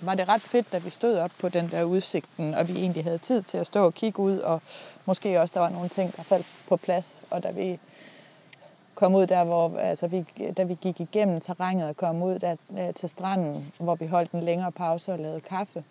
var 0.00 0.14
det 0.14 0.28
ret 0.28 0.42
fedt, 0.42 0.72
da 0.72 0.78
vi 0.78 0.90
stod 0.90 1.18
op 1.18 1.30
på 1.40 1.48
den 1.48 1.70
der 1.70 1.82
udsigten, 1.82 2.54
og 2.54 2.68
vi 2.68 2.72
egentlig 2.72 3.04
havde 3.04 3.18
tid 3.18 3.42
til 3.42 3.58
at 3.58 3.66
stå 3.66 3.84
og 3.84 3.94
kigge 3.94 4.20
ud, 4.20 4.38
og 4.38 4.62
måske 5.04 5.40
også 5.40 5.52
der 5.54 5.60
var 5.60 5.68
nogle 5.68 5.88
ting, 5.88 6.16
der 6.16 6.22
faldt 6.22 6.46
på 6.68 6.76
plads, 6.76 7.22
og 7.30 7.42
da 7.42 7.50
vi 7.50 7.78
kom 8.94 9.14
ud 9.14 9.26
der, 9.26 9.44
hvor 9.44 9.78
altså 9.78 10.06
vi, 10.06 10.24
da 10.56 10.62
vi 10.62 10.74
gik 10.74 11.00
igennem 11.00 11.40
terrænet 11.40 11.88
og 11.88 11.96
kom 11.96 12.22
ud 12.22 12.38
der, 12.38 12.56
øh, 12.78 12.94
til 12.94 13.08
stranden, 13.08 13.72
hvor 13.78 13.94
vi 13.94 14.06
holdt 14.06 14.32
en 14.32 14.42
længere 14.42 14.72
pause 14.72 15.12
og 15.12 15.18
lavede 15.18 15.40
kaffe, 15.40 15.84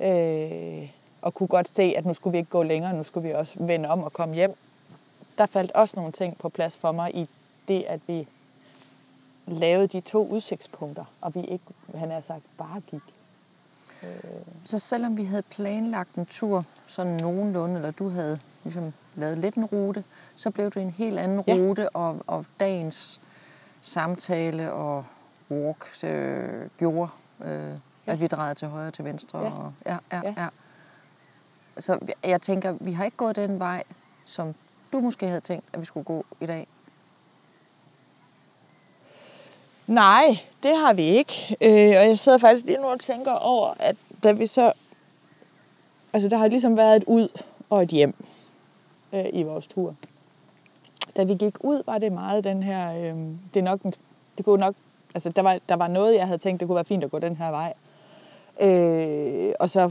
øh, 0.00 0.90
og 1.22 1.34
kunne 1.34 1.46
godt 1.46 1.68
se, 1.68 1.94
at 1.96 2.06
nu 2.06 2.14
skulle 2.14 2.32
vi 2.32 2.38
ikke 2.38 2.50
gå 2.50 2.62
længere, 2.62 2.92
nu 2.92 3.02
skulle 3.02 3.28
vi 3.28 3.34
også 3.34 3.54
vende 3.58 3.88
om 3.88 4.02
og 4.02 4.12
komme 4.12 4.34
hjem. 4.34 4.54
Der 5.38 5.46
faldt 5.46 5.72
også 5.72 5.96
nogle 5.96 6.12
ting 6.12 6.38
på 6.38 6.48
plads 6.48 6.76
for 6.76 6.92
mig 6.92 7.16
i 7.16 7.28
det, 7.68 7.84
at 7.88 8.00
vi 8.06 8.28
lavede 9.46 9.86
de 9.86 10.00
to 10.00 10.26
udsigtspunkter, 10.26 11.04
og 11.20 11.34
vi 11.34 11.40
ikke, 11.40 11.64
han 11.94 12.10
har 12.10 12.20
sagt, 12.20 12.42
bare 12.58 12.80
gik. 12.80 13.02
Så 14.64 14.78
selvom 14.78 15.16
vi 15.16 15.24
havde 15.24 15.42
planlagt 15.42 16.14
en 16.14 16.26
tur 16.26 16.64
sådan 16.86 17.16
nogenlunde, 17.22 17.76
eller 17.76 17.90
du 17.90 18.08
havde 18.08 18.38
ligesom 18.64 18.92
lavet 19.14 19.38
lidt 19.38 19.54
en 19.54 19.64
rute, 19.64 20.04
så 20.36 20.50
blev 20.50 20.70
det 20.70 20.82
en 20.82 20.90
helt 20.90 21.18
anden 21.18 21.44
Ja. 21.46 21.54
rute, 21.54 21.88
og, 21.96 22.18
og 22.26 22.46
dagens 22.60 23.20
samtale 23.80 24.72
og 24.72 25.04
walk 25.50 26.04
øh, 26.04 26.68
gjorde, 26.78 27.10
øh, 27.44 27.72
at 28.06 28.20
vi 28.20 28.26
drejede 28.26 28.54
til 28.54 28.68
højre 28.68 28.88
og 28.88 28.94
til 28.94 29.04
venstre. 29.04 29.38
Ja. 29.40 29.50
Og, 29.52 29.72
ja, 29.86 29.98
ja, 30.12 30.20
Ja. 30.24 30.34
ja. 30.36 30.48
Så 31.80 31.98
jeg 32.24 32.42
tænker, 32.42 32.72
vi 32.80 32.92
har 32.92 33.04
ikke 33.04 33.16
gået 33.16 33.36
den 33.36 33.58
vej, 33.58 33.84
som 34.24 34.54
du 34.92 35.00
måske 35.00 35.28
havde 35.28 35.40
tænkt, 35.40 35.64
at 35.72 35.80
vi 35.80 35.84
skulle 35.84 36.04
gå 36.04 36.24
i 36.40 36.46
dag. 36.46 36.66
Nej, 39.86 40.38
det 40.62 40.76
har 40.76 40.92
vi 40.92 41.02
ikke. 41.02 41.56
Øh, 41.60 42.00
og 42.00 42.08
jeg 42.08 42.18
sidder 42.18 42.38
faktisk 42.38 42.66
lige 42.66 42.78
nu 42.78 42.86
og 42.86 43.00
tænker 43.00 43.32
over, 43.32 43.74
at 43.78 43.96
da 44.22 44.32
vi 44.32 44.46
så 44.46 44.72
altså 46.12 46.28
der 46.28 46.36
har 46.36 46.48
ligesom 46.48 46.76
været 46.76 46.96
et 46.96 47.04
ud 47.06 47.28
og 47.70 47.82
et 47.82 47.88
hjem 47.88 48.14
øh, 49.12 49.24
i 49.32 49.42
vores 49.42 49.66
tur. 49.66 49.94
Da 51.16 51.24
vi 51.24 51.34
gik 51.34 51.64
ud, 51.64 51.82
var 51.86 51.98
det 51.98 52.12
meget 52.12 52.44
den 52.44 52.62
her, 52.62 52.92
øh, 52.94 53.16
det 53.54 53.60
er 53.60 53.62
nok, 53.62 53.80
det 54.38 54.44
kunne 54.44 54.60
nok, 54.60 54.74
altså 55.14 55.30
der 55.30 55.42
var, 55.42 55.58
der 55.68 55.76
var 55.76 55.88
noget, 55.88 56.14
jeg 56.14 56.26
havde 56.26 56.38
tænkt, 56.38 56.60
det 56.60 56.68
kunne 56.68 56.76
være 56.76 56.84
fint 56.84 57.04
at 57.04 57.10
gå 57.10 57.18
den 57.18 57.36
her 57.36 57.50
vej. 57.50 57.74
Øh, 58.60 59.54
og 59.60 59.70
så 59.70 59.90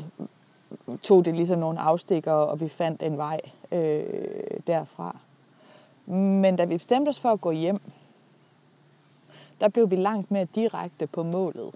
tog 1.03 1.25
det 1.25 1.35
ligesom 1.35 1.59
nogle 1.59 1.79
afstikker, 1.79 2.31
og 2.31 2.61
vi 2.61 2.69
fandt 2.69 3.03
en 3.03 3.17
vej 3.17 3.39
øh, 3.71 4.03
derfra. 4.67 5.17
Men 6.05 6.55
da 6.55 6.65
vi 6.65 6.77
bestemte 6.77 7.09
os 7.09 7.19
for 7.19 7.29
at 7.29 7.41
gå 7.41 7.51
hjem, 7.51 7.77
der 9.61 9.67
blev 9.67 9.91
vi 9.91 9.95
langt 9.95 10.31
mere 10.31 10.45
direkte 10.45 11.07
på 11.07 11.23
målet. 11.23 11.71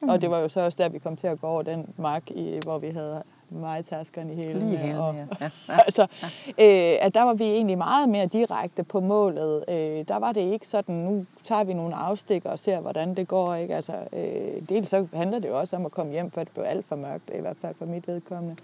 Mm. 0.00 0.08
Og 0.08 0.22
det 0.22 0.30
var 0.30 0.38
jo 0.38 0.48
så 0.48 0.60
også 0.60 0.76
der, 0.82 0.88
vi 0.88 0.98
kom 0.98 1.16
til 1.16 1.26
at 1.26 1.40
gå 1.40 1.46
over 1.46 1.62
den 1.62 1.86
mark, 1.96 2.30
i, 2.30 2.60
hvor 2.64 2.78
vi 2.78 2.88
havde 2.88 3.22
majtaskeren 3.50 4.30
i 4.30 4.34
hele. 4.34 4.58
Lige 4.58 4.76
hele, 4.76 5.00
og, 5.00 5.14
ja. 5.14 5.26
Ja, 5.40 5.50
ja. 5.68 5.80
altså, 5.80 6.02
øh, 6.48 6.96
at 7.00 7.14
der 7.14 7.22
var 7.22 7.34
vi 7.34 7.44
egentlig 7.44 7.78
meget 7.78 8.08
mere 8.08 8.26
direkte 8.26 8.84
på 8.84 9.00
målet. 9.00 9.64
Øh, 9.68 10.04
der 10.08 10.16
var 10.16 10.32
det 10.32 10.40
ikke 10.40 10.68
sådan, 10.68 10.94
nu 10.94 11.26
tager 11.44 11.64
vi 11.64 11.74
nogle 11.74 11.94
afstikker 11.94 12.50
og 12.50 12.58
ser, 12.58 12.80
hvordan 12.80 13.14
det 13.14 13.28
går. 13.28 13.54
Ikke? 13.54 13.74
Altså, 13.74 13.92
øh, 14.12 14.68
dels 14.68 14.90
så 14.90 15.06
handler 15.12 15.38
det 15.38 15.48
jo 15.48 15.58
også 15.58 15.76
om 15.76 15.86
at 15.86 15.92
komme 15.92 16.12
hjem, 16.12 16.30
for 16.30 16.40
det 16.40 16.52
blev 16.52 16.64
alt 16.68 16.86
for 16.86 16.96
mørkt, 16.96 17.30
i 17.34 17.40
hvert 17.40 17.56
fald 17.60 17.74
for 17.78 17.86
mit 17.86 18.08
vedkommende. 18.08 18.56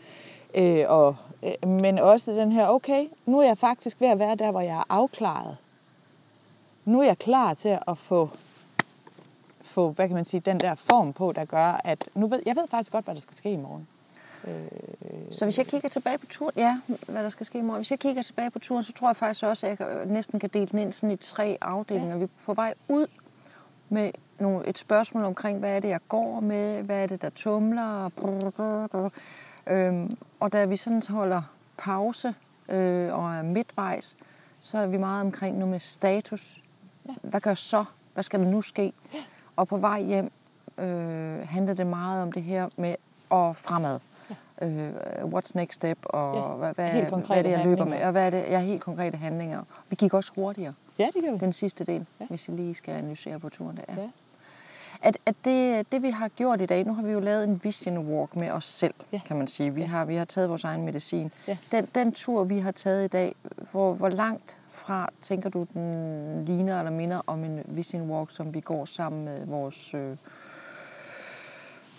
Øh, 0.55 0.85
og, 0.89 1.17
øh, 1.43 1.69
men 1.69 1.99
også 1.99 2.33
den 2.33 2.53
her, 2.53 2.69
okay, 2.69 3.05
nu 3.27 3.41
er 3.41 3.47
jeg 3.47 3.59
faktisk 3.59 4.01
ved 4.01 4.09
at 4.09 4.19
være 4.19 4.35
der, 4.35 4.51
hvor 4.51 4.61
jeg 4.61 4.77
er 4.77 4.85
afklaret. 4.89 5.57
Nu 6.85 7.01
er 7.01 7.05
jeg 7.05 7.19
klar 7.19 7.55
til 7.55 7.79
at 7.89 7.99
få 7.99 8.31
få, 9.63 9.91
hvad 9.91 10.09
kan 10.09 10.15
man 10.15 10.25
sige, 10.25 10.41
den 10.41 10.61
der 10.61 10.75
form 10.75 11.13
på, 11.13 11.33
der 11.33 11.45
gør, 11.45 11.81
at 11.85 12.09
nu 12.15 12.27
ved, 12.27 12.43
jeg 12.47 12.57
ved 12.57 12.69
faktisk 12.71 12.93
godt, 12.93 13.05
hvad 13.05 13.15
der 13.15 13.21
skal 13.21 13.37
ske 13.37 13.53
i 13.53 13.57
morgen. 13.57 13.89
Øh, 14.47 15.33
så 15.33 15.45
hvis 15.45 15.59
jeg 15.59 15.67
kigger 15.67 15.89
tilbage 15.89 16.19
på 16.19 16.27
turen, 16.27 16.53
ja, 16.57 16.81
hvad 17.07 17.23
der 17.23 17.29
skal 17.29 17.47
ske 17.47 17.59
i 17.59 17.63
morgen. 17.63 17.79
Hvis 17.79 17.91
jeg 17.91 17.99
kigger 17.99 18.23
tilbage 18.23 18.51
på 18.51 18.59
turen, 18.59 18.83
så 18.83 18.93
tror 18.93 19.09
jeg 19.09 19.17
faktisk 19.17 19.45
også, 19.45 19.67
at 19.67 19.81
jeg 19.81 20.07
næsten 20.07 20.41
kan 20.41 20.51
dele 20.53 20.67
den 20.67 20.79
ind 20.79 20.93
sådan 20.93 21.11
i 21.11 21.17
tre 21.17 21.59
afdelinger. 21.61 22.15
Ja. 22.15 22.19
Vi 22.19 22.25
er 22.25 22.29
på 22.45 22.55
vej 22.55 22.75
ud 22.89 23.07
med 23.89 24.11
nogle, 24.39 24.69
et 24.69 24.79
spørgsmål 24.79 25.25
omkring, 25.25 25.59
hvad 25.59 25.77
er 25.77 25.81
det, 25.81 25.89
jeg 25.89 26.01
går 26.09 26.41
med, 26.41 26.83
hvad 26.83 27.03
er 27.03 27.07
det, 27.07 27.23
der 27.23 27.31
tumler, 27.31 28.09
brrr, 28.09 28.51
brrr. 28.51 29.13
Øhm, 29.67 30.17
og 30.41 30.53
da 30.53 30.65
vi 30.65 30.77
sådan 30.77 31.03
holder 31.09 31.43
pause 31.79 32.35
øh, 32.69 33.15
og 33.15 33.35
er 33.35 33.43
midtvejs, 33.43 34.17
så 34.61 34.79
er 34.79 34.87
vi 34.87 34.97
meget 34.97 35.21
omkring 35.21 35.59
nu 35.59 35.67
med 35.67 35.81
status. 35.81 36.62
Ja. 37.09 37.13
Hvad 37.23 37.41
gør 37.41 37.55
så? 37.55 37.85
Hvad 38.15 38.23
skal 38.23 38.41
der 38.41 38.47
nu 38.47 38.61
ske? 38.61 38.93
Ja. 39.15 39.19
Og 39.57 39.69
på 39.69 39.77
vej 39.77 40.03
hjem 40.03 40.33
øh, 40.79 41.49
handler 41.49 41.75
det 41.75 41.87
meget 41.87 42.23
om 42.23 42.33
det 42.33 42.43
her 42.43 42.69
med 42.77 42.95
at 43.31 43.57
fremad. 43.57 43.99
Ja. 44.31 44.67
Øh, 44.67 44.93
what's 45.25 45.51
next 45.55 45.75
step, 45.75 45.99
og 46.05 46.35
ja. 46.37 46.57
hvad, 46.57 46.75
hvad, 46.75 47.03
hvad 47.27 47.37
er 47.37 47.43
det, 47.43 47.51
jeg 47.51 47.65
løber 47.65 47.85
med, 47.85 48.03
og 48.03 48.13
hvad 48.13 48.27
er 48.27 48.31
det, 48.31 48.45
jeg 48.49 48.59
har 48.59 48.67
helt 48.67 48.83
konkrete 48.83 49.17
handlinger. 49.17 49.63
Vi 49.89 49.97
gik 49.97 50.15
også 50.15 50.33
hurtigere. 50.35 50.73
Ja, 50.99 51.09
det 51.15 51.25
gør 51.25 51.33
vi. 51.33 51.39
Den 51.39 51.53
sidste 51.53 51.85
del, 51.85 52.07
ja. 52.21 52.27
hvis 52.27 52.49
jeg 52.49 52.57
lige 52.57 52.75
skal 52.75 52.95
analysere 52.95 53.39
på 53.39 53.49
turen 53.49 53.77
der. 53.77 54.03
Ja. 54.03 54.09
At, 55.03 55.19
at 55.27 55.35
det, 55.45 55.93
det, 55.93 56.03
vi 56.03 56.11
har 56.11 56.29
gjort 56.29 56.61
i 56.61 56.67
dag, 56.67 56.87
nu 56.87 56.95
har 56.95 57.03
vi 57.03 57.13
jo 57.13 57.21
lavet 57.21 57.45
en 57.45 57.61
vision 57.65 57.99
walk 57.99 58.37
med 58.37 58.51
os 58.51 58.65
selv, 58.65 58.95
ja. 59.13 59.21
kan 59.27 59.37
man 59.37 59.49
sige. 59.49 59.75
Vi, 59.75 59.81
ja. 59.81 59.87
har, 59.87 60.05
vi 60.05 60.17
har 60.17 60.25
taget 60.25 60.49
vores 60.49 60.65
egen 60.65 60.85
medicin. 60.85 61.33
Ja. 61.49 61.57
Den, 61.73 61.89
den 61.95 62.13
tur, 62.13 62.45
vi 62.45 62.59
har 62.59 62.73
taget 62.73 63.05
i 63.05 63.09
dag, 63.09 63.35
hvor, 63.71 63.95
hvor 63.95 64.09
langt 64.09 64.59
fra 64.71 65.11
tænker 65.23 65.49
du, 65.49 65.67
den 65.75 66.45
ligner 66.45 66.79
eller 66.79 66.91
minder 66.91 67.21
om 67.27 67.45
en 67.45 67.61
vision 67.67 68.11
walk, 68.11 68.31
som 68.31 68.55
vi 68.55 68.61
går 68.61 68.85
sammen 68.85 69.25
med 69.25 69.47
vores, 69.47 69.95
øh, 69.95 70.17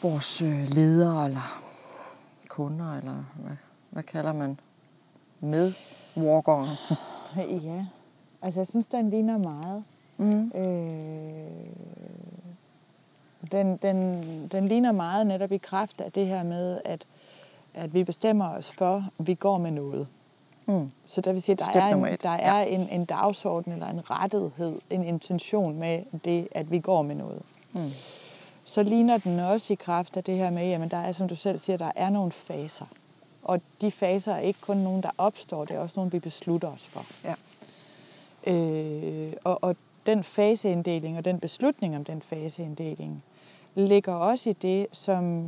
vores 0.01 0.41
øh, 0.41 0.67
ledere 0.67 1.25
eller 1.25 1.61
kunder, 2.49 2.97
eller 2.97 3.23
hvad, 3.35 3.55
hvad 3.89 4.03
kalder 4.03 4.33
man 4.33 4.59
med 5.39 5.73
walkeren? 6.17 6.69
ja, 7.69 7.85
altså 8.41 8.59
jeg 8.59 8.67
synes, 8.67 8.87
den 8.87 9.09
ligner 9.09 9.37
meget. 9.37 9.83
Mm. 10.17 10.51
Øh, 10.55 11.65
den, 13.51 13.77
den, 13.77 14.47
den 14.51 14.67
ligner 14.67 14.91
meget 14.91 15.27
netop 15.27 15.51
i 15.51 15.57
kraft 15.57 16.01
af 16.01 16.11
det 16.11 16.27
her 16.27 16.43
med, 16.43 16.81
at, 16.85 17.05
at 17.73 17.93
vi 17.93 18.03
bestemmer 18.03 18.49
os 18.49 18.71
for, 18.71 18.95
at 19.19 19.27
vi 19.27 19.33
går 19.33 19.57
med 19.57 19.71
noget. 19.71 20.07
Mm. 20.65 20.91
Så 21.05 21.21
der 21.21 21.33
vil 21.33 21.41
sige, 21.41 21.55
der 21.55 21.81
er, 21.81 21.95
en, 21.95 22.17
der 22.23 22.29
er 22.29 22.59
ja. 22.59 22.65
en, 22.65 22.89
en 22.89 23.05
dagsorden 23.05 23.73
eller 23.73 23.87
en 23.87 24.09
rettighed, 24.11 24.79
en 24.89 25.03
intention 25.03 25.79
med 25.79 26.03
det, 26.25 26.47
at 26.51 26.71
vi 26.71 26.79
går 26.79 27.01
med 27.01 27.15
noget. 27.15 27.41
Mm. 27.73 27.91
Så 28.65 28.83
ligner 28.83 29.17
den 29.17 29.39
også 29.39 29.73
i 29.73 29.75
kraft 29.75 30.17
af 30.17 30.23
det 30.23 30.37
her 30.37 30.49
med, 30.49 30.71
at 30.71 30.91
der 30.91 30.97
er, 30.97 31.11
som 31.11 31.27
du 31.27 31.35
selv 31.35 31.59
siger, 31.59 31.77
der 31.77 31.91
er 31.95 32.09
nogle 32.09 32.31
faser. 32.31 32.85
Og 33.43 33.61
de 33.81 33.91
faser 33.91 34.33
er 34.33 34.39
ikke 34.39 34.59
kun 34.61 34.77
nogen, 34.77 35.03
der 35.03 35.09
opstår, 35.17 35.65
det 35.65 35.75
er 35.75 35.79
også 35.79 35.93
nogle, 35.95 36.11
vi 36.11 36.19
beslutter 36.19 36.67
os 36.67 36.83
for. 36.83 37.05
Ja. 37.23 37.33
Øh, 38.53 39.33
og, 39.43 39.59
og 39.61 39.75
den 40.05 40.23
faseinddeling 40.23 41.17
og 41.17 41.25
den 41.25 41.39
beslutning 41.39 41.95
om 41.95 42.03
den 42.03 42.21
faseinddeling 42.21 43.23
ligger 43.75 44.13
også 44.13 44.49
i 44.49 44.53
det, 44.53 44.87
som 44.91 45.45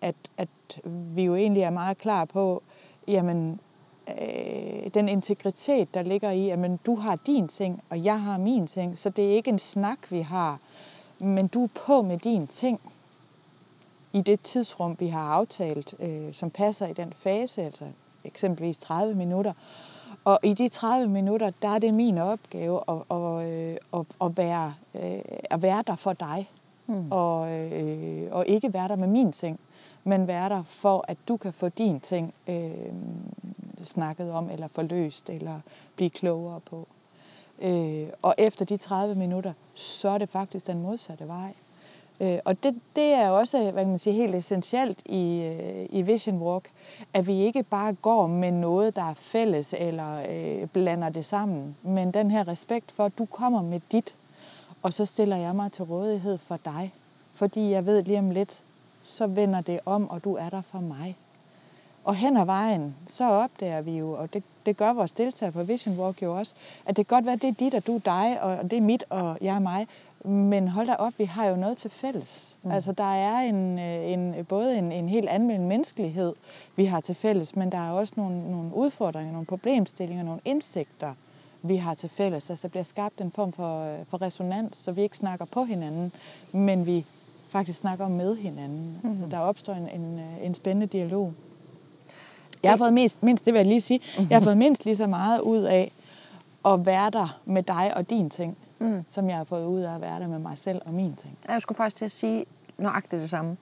at, 0.00 0.14
at 0.38 0.48
vi 0.84 1.24
jo 1.24 1.34
egentlig 1.34 1.62
er 1.62 1.70
meget 1.70 1.98
klar 1.98 2.24
på, 2.24 2.62
jamen 3.08 3.60
øh, 4.08 4.90
den 4.94 5.08
integritet, 5.08 5.94
der 5.94 6.02
ligger 6.02 6.30
i, 6.30 6.50
at 6.50 6.58
men, 6.58 6.80
du 6.86 6.96
har 6.96 7.16
din 7.26 7.48
ting, 7.48 7.82
og 7.90 8.04
jeg 8.04 8.22
har 8.22 8.38
min 8.38 8.66
ting, 8.66 8.98
så 8.98 9.10
det 9.10 9.24
er 9.24 9.32
ikke 9.32 9.50
en 9.50 9.58
snak, 9.58 9.98
vi 10.10 10.20
har, 10.20 10.58
men 11.18 11.46
du 11.46 11.64
er 11.64 11.68
på 11.86 12.02
med 12.02 12.18
din 12.18 12.46
ting 12.46 12.80
i 14.12 14.20
det 14.20 14.40
tidsrum, 14.40 14.96
vi 14.98 15.08
har 15.08 15.32
aftalt, 15.32 15.94
øh, 16.00 16.34
som 16.34 16.50
passer 16.50 16.86
i 16.86 16.92
den 16.92 17.12
fase, 17.16 17.62
altså 17.62 17.84
eksempelvis 18.24 18.78
30 18.78 19.14
minutter. 19.14 19.52
Og 20.24 20.38
i 20.42 20.52
de 20.52 20.68
30 20.68 21.08
minutter, 21.08 21.50
der 21.62 21.68
er 21.68 21.78
det 21.78 21.94
min 21.94 22.18
opgave 22.18 22.80
at, 22.88 23.16
at, 23.16 23.46
øh, 23.46 23.76
at, 23.94 24.06
at, 24.20 24.36
være, 24.36 24.74
øh, 24.94 25.20
at 25.50 25.62
være 25.62 25.84
der 25.86 25.96
for 25.96 26.12
dig, 26.12 26.50
mm. 26.86 27.12
og, 27.12 27.52
øh, 27.52 28.28
og 28.32 28.46
ikke 28.46 28.72
være 28.72 28.88
der 28.88 28.96
med 28.96 29.08
min 29.08 29.32
ting, 29.32 29.60
men 30.04 30.26
være 30.26 30.48
der 30.48 30.62
for, 30.62 31.04
at 31.08 31.16
du 31.28 31.36
kan 31.36 31.52
få 31.52 31.68
din 31.68 32.00
ting 32.00 32.34
øh, 32.48 32.70
snakket 33.84 34.32
om, 34.32 34.50
eller 34.50 34.68
forløst, 34.68 35.30
eller 35.30 35.60
blive 35.96 36.10
klogere 36.10 36.60
på. 36.60 36.88
Øh, 37.62 38.08
og 38.22 38.34
efter 38.38 38.64
de 38.64 38.76
30 38.76 39.14
minutter, 39.14 39.52
så 39.74 40.08
er 40.08 40.18
det 40.18 40.28
faktisk 40.28 40.66
den 40.66 40.82
modsatte 40.82 41.28
vej. 41.28 41.54
Øh, 42.20 42.38
og 42.44 42.62
det, 42.62 42.74
det 42.96 43.12
er 43.12 43.30
også 43.30 43.58
hvad 43.58 43.82
kan 43.82 43.88
man 43.88 43.98
sige, 43.98 44.14
helt 44.14 44.34
essentielt 44.34 45.02
i, 45.06 45.40
øh, 45.40 45.86
i 45.90 46.02
Vision 46.02 46.38
Walk, 46.38 46.70
at 47.14 47.26
vi 47.26 47.40
ikke 47.40 47.62
bare 47.62 47.94
går 47.94 48.26
med 48.26 48.52
noget, 48.52 48.96
der 48.96 49.02
er 49.02 49.14
fælles 49.14 49.74
eller 49.78 50.22
øh, 50.30 50.68
blander 50.68 51.08
det 51.08 51.26
sammen, 51.26 51.76
men 51.82 52.10
den 52.10 52.30
her 52.30 52.48
respekt 52.48 52.92
for, 52.92 53.04
at 53.04 53.18
du 53.18 53.24
kommer 53.24 53.62
med 53.62 53.80
dit, 53.92 54.14
og 54.82 54.94
så 54.94 55.06
stiller 55.06 55.36
jeg 55.36 55.54
mig 55.54 55.72
til 55.72 55.84
rådighed 55.84 56.38
for 56.38 56.58
dig. 56.64 56.92
Fordi 57.34 57.70
jeg 57.70 57.86
ved 57.86 58.02
lige 58.02 58.18
om 58.18 58.30
lidt, 58.30 58.62
så 59.02 59.26
vender 59.26 59.60
det 59.60 59.80
om, 59.86 60.10
og 60.10 60.24
du 60.24 60.34
er 60.34 60.50
der 60.50 60.62
for 60.62 60.80
mig. 60.80 61.16
Og 62.04 62.14
hen 62.14 62.36
ad 62.36 62.44
vejen, 62.44 62.94
så 63.08 63.30
opdager 63.30 63.80
vi 63.80 63.98
jo, 63.98 64.12
og 64.12 64.32
det, 64.32 64.42
det 64.66 64.76
gør 64.76 64.92
vores 64.92 65.12
deltagere 65.12 65.52
på 65.52 65.62
Vision 65.62 65.98
Walk 65.98 66.22
jo 66.22 66.38
også, 66.38 66.54
at 66.86 66.96
det 66.96 67.06
kan 67.06 67.16
godt 67.16 67.26
være, 67.26 67.34
at 67.34 67.42
det 67.42 67.48
er 67.48 67.54
dit, 67.54 67.74
og 67.74 67.86
du 67.86 67.94
er 67.94 68.00
dig, 68.00 68.42
og 68.42 68.70
det 68.70 68.76
er 68.76 68.80
mit, 68.80 69.04
og 69.10 69.38
jeg 69.40 69.54
er 69.54 69.58
mig. 69.58 69.86
Men 70.24 70.68
hold 70.68 70.86
da 70.86 70.94
op, 70.94 71.12
vi 71.18 71.24
har 71.24 71.46
jo 71.46 71.56
noget 71.56 71.76
til 71.76 71.90
fælles. 71.90 72.56
Mm. 72.62 72.70
Altså, 72.70 72.92
der 72.92 73.14
er 73.14 73.40
en, 73.40 73.78
øh, 73.78 74.12
en, 74.12 74.44
både 74.44 74.78
en, 74.78 74.92
en 74.92 75.08
helt 75.08 75.28
anden 75.28 75.68
menneskelighed, 75.68 76.34
vi 76.76 76.84
har 76.84 77.00
til 77.00 77.14
fælles, 77.14 77.56
men 77.56 77.72
der 77.72 77.78
er 77.78 77.90
også 77.90 78.14
nogle, 78.16 78.50
nogle 78.50 78.74
udfordringer, 78.74 79.32
nogle 79.32 79.46
problemstillinger, 79.46 80.24
nogle 80.24 80.40
indsigter, 80.44 81.14
vi 81.62 81.76
har 81.76 81.94
til 81.94 82.08
fælles. 82.08 82.50
Altså, 82.50 82.62
der 82.62 82.68
bliver 82.68 82.84
skabt 82.84 83.20
en 83.20 83.30
form 83.30 83.52
for, 83.52 83.80
øh, 83.80 83.98
for 84.06 84.22
resonans, 84.22 84.76
så 84.76 84.92
vi 84.92 85.02
ikke 85.02 85.16
snakker 85.16 85.44
på 85.44 85.64
hinanden, 85.64 86.12
men 86.52 86.86
vi 86.86 87.04
faktisk 87.48 87.78
snakker 87.78 88.08
med 88.08 88.36
hinanden. 88.36 89.00
Mm. 89.02 89.10
Altså, 89.10 89.26
der 89.26 89.38
opstår 89.38 89.72
en, 89.72 89.88
en, 90.00 90.18
øh, 90.18 90.46
en 90.46 90.54
spændende 90.54 90.86
dialog. 90.86 91.32
Jeg 92.64 92.72
har 92.72 92.76
fået 92.76 92.92
mindst, 92.92 93.22
mindst, 93.22 93.44
det 93.44 93.52
vil 93.52 93.58
jeg 93.58 93.66
lige 93.66 93.80
sige, 93.80 93.98
mm-hmm. 93.98 94.30
jeg 94.30 94.38
har 94.38 94.44
fået 94.44 94.56
mindst 94.56 94.84
lige 94.84 94.96
så 94.96 95.06
meget 95.06 95.40
ud 95.40 95.62
af 95.62 95.92
at 96.64 96.86
være 96.86 97.10
der 97.10 97.40
med 97.44 97.62
dig 97.62 97.92
og 97.96 98.10
din 98.10 98.30
ting, 98.30 98.56
mm. 98.78 99.04
som 99.08 99.28
jeg 99.28 99.36
har 99.36 99.44
fået 99.44 99.66
ud 99.66 99.80
af 99.80 99.94
at 99.94 100.00
være 100.00 100.20
der 100.20 100.26
med 100.26 100.38
mig 100.38 100.58
selv 100.58 100.82
og 100.84 100.94
min 100.94 101.14
ting. 101.14 101.38
Jeg 101.48 101.62
skulle 101.62 101.76
faktisk 101.76 101.96
til 101.96 102.04
at 102.04 102.10
sige 102.10 102.44
nøjagtigt 102.78 103.22
det 103.22 103.30
samme. 103.30 103.56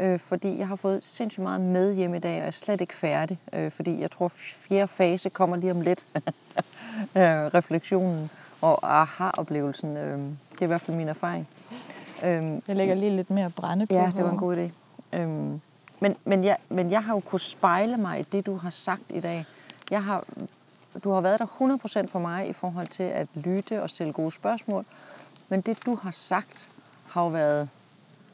Øh, 0.00 0.18
fordi 0.18 0.58
jeg 0.58 0.68
har 0.68 0.76
fået 0.76 1.04
sindssygt 1.04 1.42
meget 1.42 1.60
med 1.60 1.94
hjem 1.94 2.14
i 2.14 2.18
dag, 2.18 2.32
og 2.32 2.38
jeg 2.38 2.46
er 2.46 2.50
slet 2.50 2.80
ikke 2.80 2.94
færdig. 2.94 3.38
Øh, 3.52 3.70
fordi 3.70 4.00
jeg 4.00 4.10
tror, 4.10 4.28
fjerde 4.34 4.88
fase 4.88 5.28
kommer 5.28 5.56
lige 5.56 5.70
om 5.70 5.80
lidt. 5.80 6.06
øh, 6.16 7.22
refleksionen 7.54 8.30
og 8.60 9.00
aha-oplevelsen. 9.00 9.96
Øh, 9.96 10.18
det 10.18 10.60
er 10.60 10.62
i 10.62 10.66
hvert 10.66 10.80
fald 10.80 10.96
min 10.96 11.08
erfaring. 11.08 11.48
Øh, 12.24 12.60
jeg 12.68 12.76
lægger 12.76 12.94
lige 12.94 13.10
lidt 13.10 13.30
mere 13.30 13.50
brænde 13.50 13.86
på. 13.86 13.94
Ja, 13.94 14.12
det 14.16 14.24
var 14.24 14.30
en 14.30 14.36
god 14.36 14.56
idé. 14.56 14.70
Øh, 15.18 15.58
men, 16.00 16.16
men, 16.24 16.44
jeg, 16.44 16.56
men 16.68 16.90
jeg 16.90 17.04
har 17.04 17.14
jo 17.14 17.20
kunnet 17.20 17.40
spejle 17.40 17.96
mig 17.96 18.20
i 18.20 18.22
det, 18.22 18.46
du 18.46 18.56
har 18.56 18.70
sagt 18.70 19.02
i 19.08 19.20
dag. 19.20 19.46
Jeg 19.90 20.04
har, 20.04 20.24
du 21.04 21.10
har 21.10 21.20
været 21.20 21.38
der 21.38 22.04
100% 22.04 22.06
for 22.06 22.18
mig 22.18 22.48
i 22.48 22.52
forhold 22.52 22.88
til 22.88 23.02
at 23.02 23.28
lytte 23.34 23.82
og 23.82 23.90
stille 23.90 24.12
gode 24.12 24.30
spørgsmål. 24.30 24.84
Men 25.48 25.60
det, 25.60 25.78
du 25.86 25.94
har 25.94 26.10
sagt, 26.10 26.68
har 27.08 27.22
jo 27.22 27.28
været 27.28 27.68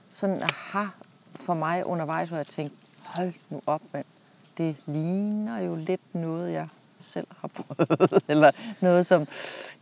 sådan 0.08 0.42
aha 0.42 0.86
for 1.34 1.54
mig 1.54 1.86
undervejs, 1.86 2.28
hvor 2.28 2.36
jeg 2.36 2.46
tænkte, 2.46 2.76
hold 3.04 3.32
nu 3.50 3.62
op, 3.66 3.82
mand. 3.92 4.04
det 4.58 4.76
ligner 4.86 5.58
jo 5.58 5.74
lidt 5.74 6.14
noget, 6.14 6.52
jeg 6.52 6.68
selv 7.00 7.26
har 7.40 7.48
prøvet, 7.48 8.22
eller 8.28 8.50
noget, 8.80 9.06
som 9.06 9.26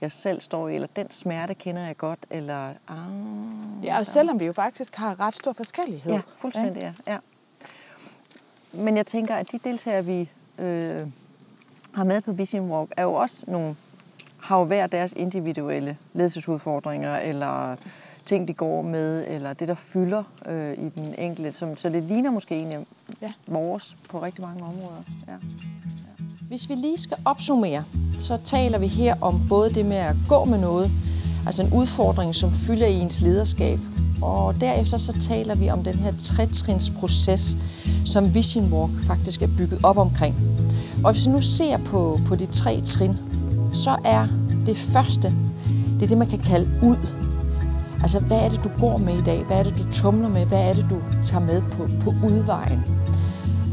jeg 0.01 0.13
selv 0.13 0.41
står 0.41 0.69
i, 0.69 0.75
eller 0.75 0.89
den 0.97 1.11
smerte 1.11 1.55
kender 1.55 1.83
jeg 1.83 1.97
godt, 1.97 2.19
eller... 2.31 2.69
Ah, 2.89 3.85
Ja, 3.85 3.99
og 3.99 4.07
selvom 4.07 4.41
vi 4.41 4.45
jo 4.45 4.53
faktisk 4.53 4.97
har 4.97 5.21
ret 5.21 5.35
stor 5.35 5.53
forskellighed. 5.53 6.13
Ja, 6.13 6.21
fuldstændig, 6.39 6.83
ja. 6.83 7.13
ja. 7.13 7.19
Men 8.77 8.97
jeg 8.97 9.07
tænker, 9.07 9.35
at 9.35 9.53
de 9.53 9.59
deltagere, 9.65 10.05
vi 10.05 10.31
øh, 10.59 11.07
har 11.95 12.05
med 12.05 12.21
på 12.21 12.33
Vision 12.33 12.71
Walk, 12.71 12.91
er 12.97 13.03
jo 13.03 13.15
også 13.15 13.37
nogle, 13.47 13.77
har 14.41 14.59
jo 14.59 14.65
hver 14.65 14.87
deres 14.87 15.13
individuelle 15.17 15.97
ledelsesudfordringer, 16.15 17.17
eller 17.17 17.77
ting, 18.27 18.49
de 18.49 18.53
går 18.55 18.83
med, 18.83 19.25
eller 19.29 19.53
det, 19.53 19.69
der 19.69 19.75
fylder 19.75 20.23
øh, 20.47 20.73
i 20.73 20.89
den 20.89 21.15
enkelte. 21.19 21.53
Som, 21.53 21.77
så 21.77 21.89
det 21.89 22.03
ligner 22.03 22.31
måske 22.31 22.55
egentlig 22.55 22.87
Ja. 23.23 23.33
vores 23.47 23.97
på 24.11 24.23
rigtig 24.23 24.45
mange 24.45 24.63
områder. 24.65 25.03
Ja. 25.29 25.33
Hvis 26.49 26.69
vi 26.69 26.75
lige 26.75 26.99
skal 26.99 27.17
opsummere, 27.25 27.85
så 28.19 28.39
taler 28.45 28.79
vi 28.79 28.87
her 28.87 29.15
om 29.21 29.41
både 29.49 29.75
det 29.75 29.87
med 29.87 29.97
at 29.97 30.17
gå 30.29 30.45
med 30.45 30.59
noget, 30.59 30.91
altså 31.47 31.63
en 31.63 31.73
udfordring, 31.73 32.35
som 32.35 32.53
fylder 32.53 32.87
i 32.87 32.95
ens 32.95 33.21
lederskab, 33.21 33.79
og 34.25 34.61
derefter 34.61 34.97
så 34.97 35.13
taler 35.13 35.55
vi 35.55 35.71
om 35.71 35.85
den 35.85 35.95
her 35.95 36.13
tretrinsproces, 36.19 37.59
som 38.05 38.35
Vision 38.35 38.73
Walk 38.73 38.93
faktisk 39.07 39.43
er 39.43 39.49
bygget 39.59 39.81
op 39.83 39.99
omkring. 39.99 40.35
Og 41.05 41.13
hvis 41.13 41.27
vi 41.27 41.33
nu 41.33 41.41
ser 41.41 41.77
på, 41.77 42.21
på 42.27 42.37
de 42.37 42.47
tre 42.47 42.81
trin, 42.81 43.17
så 43.73 43.97
er 44.05 44.27
det 44.67 44.77
første, 44.77 45.35
det 45.95 46.03
er 46.03 46.07
det, 46.07 46.19
man 46.19 46.27
kan 46.27 46.39
kalde 46.39 46.71
ud. 46.83 47.09
Altså, 48.03 48.21
hvad 48.21 48.39
er 48.39 48.49
det, 48.49 48.65
du 48.65 48.71
går 48.81 48.97
med 48.97 49.19
i 49.19 49.23
dag? 49.23 49.45
Hvad 49.45 49.59
er 49.59 49.63
det, 49.63 49.79
du 49.79 49.93
tumler 49.93 50.29
med? 50.29 50.47
Hvad 50.47 50.69
er 50.69 50.75
det, 50.75 50.87
du 50.91 50.97
tager 51.23 51.45
med 51.45 51.63
på, 51.63 51.89
på 52.01 52.11
udvejen? 52.27 52.85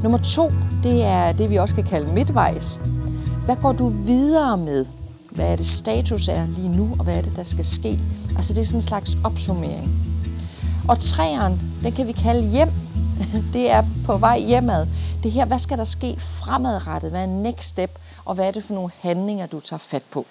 Nummer 0.03 0.17
to, 0.17 0.51
det 0.83 1.03
er 1.03 1.31
det, 1.31 1.49
vi 1.49 1.55
også 1.55 1.75
kan 1.75 1.83
kalde 1.83 2.13
midtvejs. 2.13 2.79
Hvad 3.45 3.55
går 3.55 3.71
du 3.71 3.89
videre 3.89 4.57
med? 4.57 4.85
Hvad 5.31 5.51
er 5.51 5.55
det 5.55 5.65
status 5.65 6.27
er 6.27 6.45
lige 6.45 6.69
nu, 6.69 6.95
og 6.99 7.03
hvad 7.03 7.17
er 7.17 7.21
det, 7.21 7.35
der 7.35 7.43
skal 7.43 7.65
ske? 7.65 7.99
Altså 8.35 8.53
det 8.53 8.61
er 8.61 8.65
sådan 8.65 8.77
en 8.77 8.81
slags 8.81 9.17
opsummering. 9.23 10.10
Og 10.91 10.99
træeren, 10.99 11.61
den 11.83 11.91
kan 11.91 12.07
vi 12.07 12.11
kalde 12.11 12.49
hjem. 12.49 12.69
Det 13.53 13.71
er 13.71 13.83
på 14.05 14.17
vej 14.17 14.39
hjemad. 14.39 14.87
Det 15.23 15.31
her, 15.31 15.45
hvad 15.45 15.59
skal 15.59 15.77
der 15.77 15.83
ske 15.83 16.15
fremadrettet? 16.19 17.09
Hvad 17.11 17.21
er 17.21 17.27
next 17.27 17.69
step? 17.69 17.99
Og 18.25 18.35
hvad 18.35 18.47
er 18.47 18.51
det 18.51 18.63
for 18.63 18.73
nogle 18.73 18.91
handlinger, 18.99 19.45
du 19.45 19.59
tager 19.59 19.77
fat 19.77 20.03
på? 20.11 20.25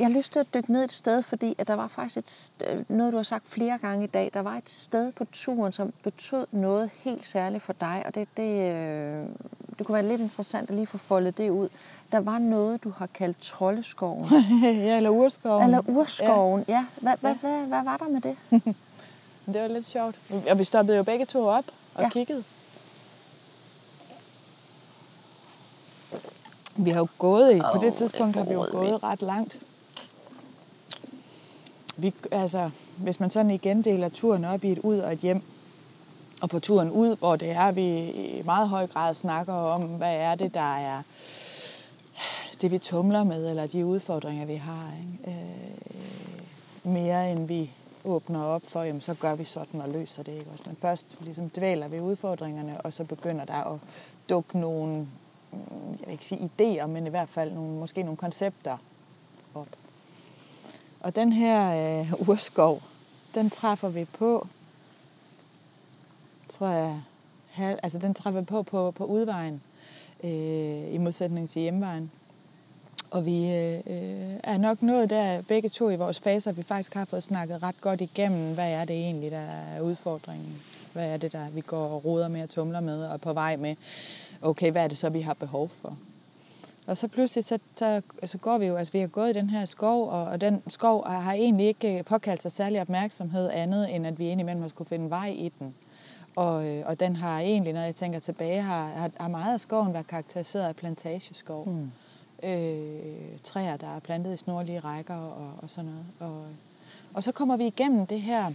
Jeg 0.00 0.08
har 0.08 0.14
lyst 0.16 0.32
til 0.32 0.40
at 0.40 0.54
dykke 0.54 0.72
ned 0.72 0.84
et 0.84 0.92
sted, 0.92 1.22
fordi 1.22 1.54
at 1.58 1.68
der 1.68 1.74
var 1.74 1.86
faktisk 1.86 2.16
et, 2.16 2.28
st- 2.28 2.84
noget, 2.88 3.12
du 3.12 3.16
har 3.18 3.22
sagt 3.22 3.46
flere 3.46 3.78
gange 3.78 4.04
i 4.04 4.06
dag. 4.06 4.30
Der 4.34 4.40
var 4.40 4.56
et 4.56 4.70
sted 4.70 5.12
på 5.12 5.24
turen, 5.32 5.72
som 5.72 5.92
betød 6.02 6.46
noget 6.52 6.90
helt 7.00 7.26
særligt 7.26 7.62
for 7.62 7.72
dig, 7.72 8.02
og 8.06 8.14
det, 8.14 8.28
det, 8.36 8.72
øh, 8.74 9.26
det 9.78 9.86
kunne 9.86 9.94
være 9.94 10.08
lidt 10.08 10.20
interessant 10.20 10.70
at 10.70 10.76
lige 10.76 10.86
få 10.86 10.98
foldet 10.98 11.38
det 11.38 11.50
ud. 11.50 11.68
Der 12.12 12.20
var 12.20 12.38
noget, 12.38 12.84
du 12.84 12.90
har 12.90 13.06
kaldt 13.06 13.40
Troldeskoven. 13.40 14.26
ja, 14.62 14.96
eller 14.96 15.10
urskoven. 15.10 15.64
Eller 15.64 15.80
Urskoven, 15.88 16.64
ja. 16.68 16.86
Hvad, 17.00 17.14
hvad, 17.20 17.34
hvad, 17.34 17.66
hvad 17.66 17.84
var 17.84 17.96
der 17.96 18.08
med 18.08 18.20
det? 18.20 18.36
Det 19.54 19.62
var 19.62 19.68
lidt 19.68 19.86
sjovt. 19.86 20.20
Og 20.50 20.58
vi 20.58 20.64
stoppede 20.64 20.96
jo 20.96 21.02
begge 21.02 21.24
to 21.24 21.46
op 21.46 21.64
og 21.94 22.00
Ja. 22.00 22.02
ja. 22.02 22.08
kiggede. 22.08 22.44
Vi 26.76 26.90
har 26.90 26.98
jo 26.98 27.06
gået 27.18 27.56
i, 27.56 27.60
på 27.74 27.78
det 27.82 27.94
tidspunkt 27.94 28.36
har 28.36 28.44
vi 28.44 28.52
jo 28.52 28.66
gået 28.70 29.02
ret 29.02 29.22
langt. 29.22 29.58
Vi, 32.02 32.14
altså, 32.30 32.70
hvis 32.96 33.20
man 33.20 33.30
sådan 33.30 33.50
igen 33.50 33.82
deler 33.82 34.08
turen 34.08 34.44
op 34.44 34.64
i 34.64 34.72
et 34.72 34.78
ud 34.78 34.98
og 34.98 35.12
et 35.12 35.18
hjem, 35.18 35.42
og 36.42 36.50
på 36.50 36.58
turen 36.58 36.90
ud, 36.90 37.16
hvor 37.16 37.36
det 37.36 37.50
er, 37.50 37.72
vi 37.72 38.10
i 38.10 38.42
meget 38.44 38.68
høj 38.68 38.86
grad 38.86 39.14
snakker 39.14 39.52
om, 39.52 39.82
hvad 39.82 40.14
er 40.14 40.34
det, 40.34 40.54
der 40.54 40.76
er 40.76 41.02
det, 42.60 42.70
vi 42.70 42.78
tumler 42.78 43.24
med, 43.24 43.50
eller 43.50 43.66
de 43.66 43.86
udfordringer, 43.86 44.46
vi 44.46 44.54
har. 44.54 44.92
Ikke? 45.00 45.40
Øh, 45.40 46.92
mere 46.92 47.32
end 47.32 47.46
vi 47.46 47.70
åbner 48.04 48.42
op 48.42 48.62
for, 48.64 48.82
jamen, 48.82 49.00
så 49.00 49.14
gør 49.14 49.34
vi 49.34 49.44
sådan 49.44 49.80
og 49.80 49.88
løser 49.88 50.22
det. 50.22 50.36
Ikke? 50.36 50.50
Også, 50.52 50.64
Men 50.66 50.76
først 50.80 51.16
ligesom 51.20 51.50
dvæler 51.50 51.88
vi 51.88 52.00
udfordringerne, 52.00 52.80
og 52.80 52.92
så 52.92 53.04
begynder 53.04 53.44
der 53.44 53.72
at 53.72 53.78
dukke 54.28 54.58
nogle, 54.58 55.06
jeg 55.52 56.06
vil 56.06 56.12
ikke 56.12 56.24
sige 56.24 56.50
idéer, 56.60 56.86
men 56.86 57.06
i 57.06 57.10
hvert 57.10 57.28
fald 57.28 57.52
nogle, 57.52 57.70
måske 57.70 58.02
nogle 58.02 58.16
koncepter 58.16 58.76
op. 59.54 59.68
Og 61.00 61.16
den 61.16 61.32
her 61.32 62.00
øh, 62.00 62.28
urskov, 62.28 62.82
den 63.34 63.50
træffer 63.50 63.88
vi 63.88 64.04
på, 64.04 64.46
tror 66.48 66.68
jeg, 66.68 67.00
halv, 67.50 67.78
altså 67.82 67.98
den 67.98 68.14
træffer 68.14 68.40
vi 68.40 68.46
på 68.46 68.62
på, 68.62 68.90
på 68.90 69.04
udvejen, 69.04 69.62
øh, 70.24 70.94
i 70.94 70.98
modsætning 70.98 71.50
til 71.50 71.62
hjemvejen. 71.62 72.10
Og 73.10 73.26
vi 73.26 73.52
øh, 73.52 73.74
øh, 73.74 74.36
er 74.44 74.58
nok 74.58 74.82
nået 74.82 75.10
der 75.10 75.42
begge 75.42 75.68
to 75.68 75.90
i 75.90 75.96
vores 75.96 76.20
faser, 76.20 76.52
vi 76.52 76.62
faktisk 76.62 76.94
har 76.94 77.04
fået 77.04 77.22
snakket 77.22 77.62
ret 77.62 77.80
godt 77.80 78.00
igennem, 78.00 78.54
hvad 78.54 78.72
er 78.72 78.84
det 78.84 78.96
egentlig, 78.96 79.30
der 79.30 79.38
er 79.38 79.80
udfordringen? 79.80 80.62
Hvad 80.92 81.08
er 81.08 81.16
det, 81.16 81.32
der 81.32 81.50
vi 81.50 81.60
går 81.60 81.88
og 81.88 82.04
roder 82.04 82.28
med 82.28 82.42
og 82.42 82.48
tumler 82.48 82.80
med 82.80 83.04
og 83.04 83.12
er 83.12 83.16
på 83.16 83.32
vej 83.32 83.56
med? 83.56 83.76
Okay, 84.42 84.70
hvad 84.70 84.84
er 84.84 84.88
det 84.88 84.98
så, 84.98 85.08
vi 85.08 85.20
har 85.20 85.34
behov 85.34 85.70
for? 85.82 85.96
Og 86.90 86.96
så 86.96 87.08
pludselig, 87.08 87.44
så, 87.44 87.58
så, 87.74 88.02
så 88.24 88.38
går 88.38 88.58
vi 88.58 88.66
jo, 88.66 88.76
altså 88.76 88.92
vi 88.92 88.98
har 88.98 89.06
gået 89.06 89.30
i 89.30 89.32
den 89.32 89.50
her 89.50 89.64
skov, 89.64 90.08
og, 90.08 90.24
og 90.24 90.40
den 90.40 90.62
skov 90.68 91.06
har 91.08 91.32
egentlig 91.32 91.66
ikke 91.66 92.02
påkaldt 92.02 92.42
sig 92.42 92.52
særlig 92.52 92.80
opmærksomhed 92.80 93.50
andet, 93.50 93.94
end 93.94 94.06
at 94.06 94.18
vi 94.18 94.28
indimellem 94.28 94.62
har 94.62 94.68
skulle 94.68 94.88
finde 94.88 95.10
vej 95.10 95.34
i 95.36 95.52
den. 95.58 95.74
Og, 96.36 96.66
øh, 96.66 96.82
og 96.86 97.00
den 97.00 97.16
har 97.16 97.40
egentlig, 97.40 97.72
når 97.72 97.80
jeg 97.80 97.94
tænker 97.94 98.18
tilbage, 98.18 98.62
har, 98.62 98.88
har, 98.88 99.10
har 99.16 99.28
meget 99.28 99.52
af 99.52 99.60
skoven 99.60 99.92
været 99.92 100.06
karakteriseret 100.06 100.68
af 100.68 100.76
plantageskov. 100.76 101.68
Mm. 101.68 101.90
Øh, 102.48 103.38
træer, 103.42 103.76
der 103.76 103.96
er 103.96 104.00
plantet 104.00 104.34
i 104.34 104.36
snorlige 104.36 104.78
rækker 104.78 105.16
og, 105.16 105.52
og 105.62 105.70
sådan 105.70 105.90
noget. 105.90 106.06
Og, 106.20 106.44
og 107.14 107.24
så 107.24 107.32
kommer 107.32 107.56
vi 107.56 107.66
igennem 107.66 108.06
det 108.06 108.20
her, 108.20 108.52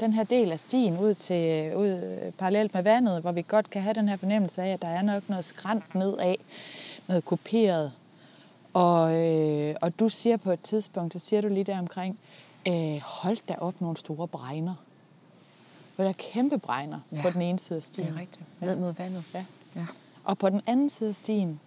den 0.00 0.12
her 0.12 0.24
del 0.24 0.52
af 0.52 0.58
stien 0.58 0.98
ud 0.98 1.14
til 1.14 1.76
ud 1.76 1.88
øh, 1.88 2.32
parallelt 2.32 2.74
med 2.74 2.82
vandet, 2.82 3.20
hvor 3.20 3.32
vi 3.32 3.44
godt 3.48 3.70
kan 3.70 3.82
have 3.82 3.94
den 3.94 4.08
her 4.08 4.16
fornemmelse 4.16 4.62
af, 4.62 4.72
at 4.72 4.82
der 4.82 4.88
er 4.88 5.02
nok 5.02 5.28
noget 5.28 5.44
skrant 5.44 5.94
nedad, 5.94 6.34
noget 7.08 7.24
kuperet. 7.24 7.92
Og, 8.74 9.16
øh, 9.16 9.74
og 9.82 9.98
du 9.98 10.08
siger 10.08 10.36
på 10.36 10.50
et 10.50 10.60
tidspunkt, 10.60 11.12
så 11.12 11.18
siger 11.18 11.40
du 11.40 11.48
lige 11.48 11.64
der 11.64 11.78
omkring, 11.78 12.18
øh, 12.68 13.00
hold 13.00 13.46
da 13.48 13.54
op 13.58 13.80
nogle 13.80 13.96
store 13.96 14.28
bregner. 14.28 14.74
Hvor 15.96 16.04
der 16.04 16.08
er 16.08 16.14
kæmpe 16.18 16.58
bregner 16.58 17.00
Ja, 17.12 17.16
ja, 17.16 17.22
på 17.22 17.30
den 17.30 17.42
ene 17.42 17.58
side 17.58 17.76
af 17.76 17.82
stien. 17.82 18.06
Det 18.06 18.14
er 18.14 18.20
rigtigt. 18.20 18.44
Ned 18.60 18.76
mod 18.76 18.92
vandet. 18.92 19.24
Ja. 19.34 19.44
Ja. 19.76 19.86
Og 20.24 20.38
på 20.38 20.48
den 20.50 20.62
anden 20.66 20.90
side 20.90 21.08
af 21.08 21.14
stien, 21.14 21.60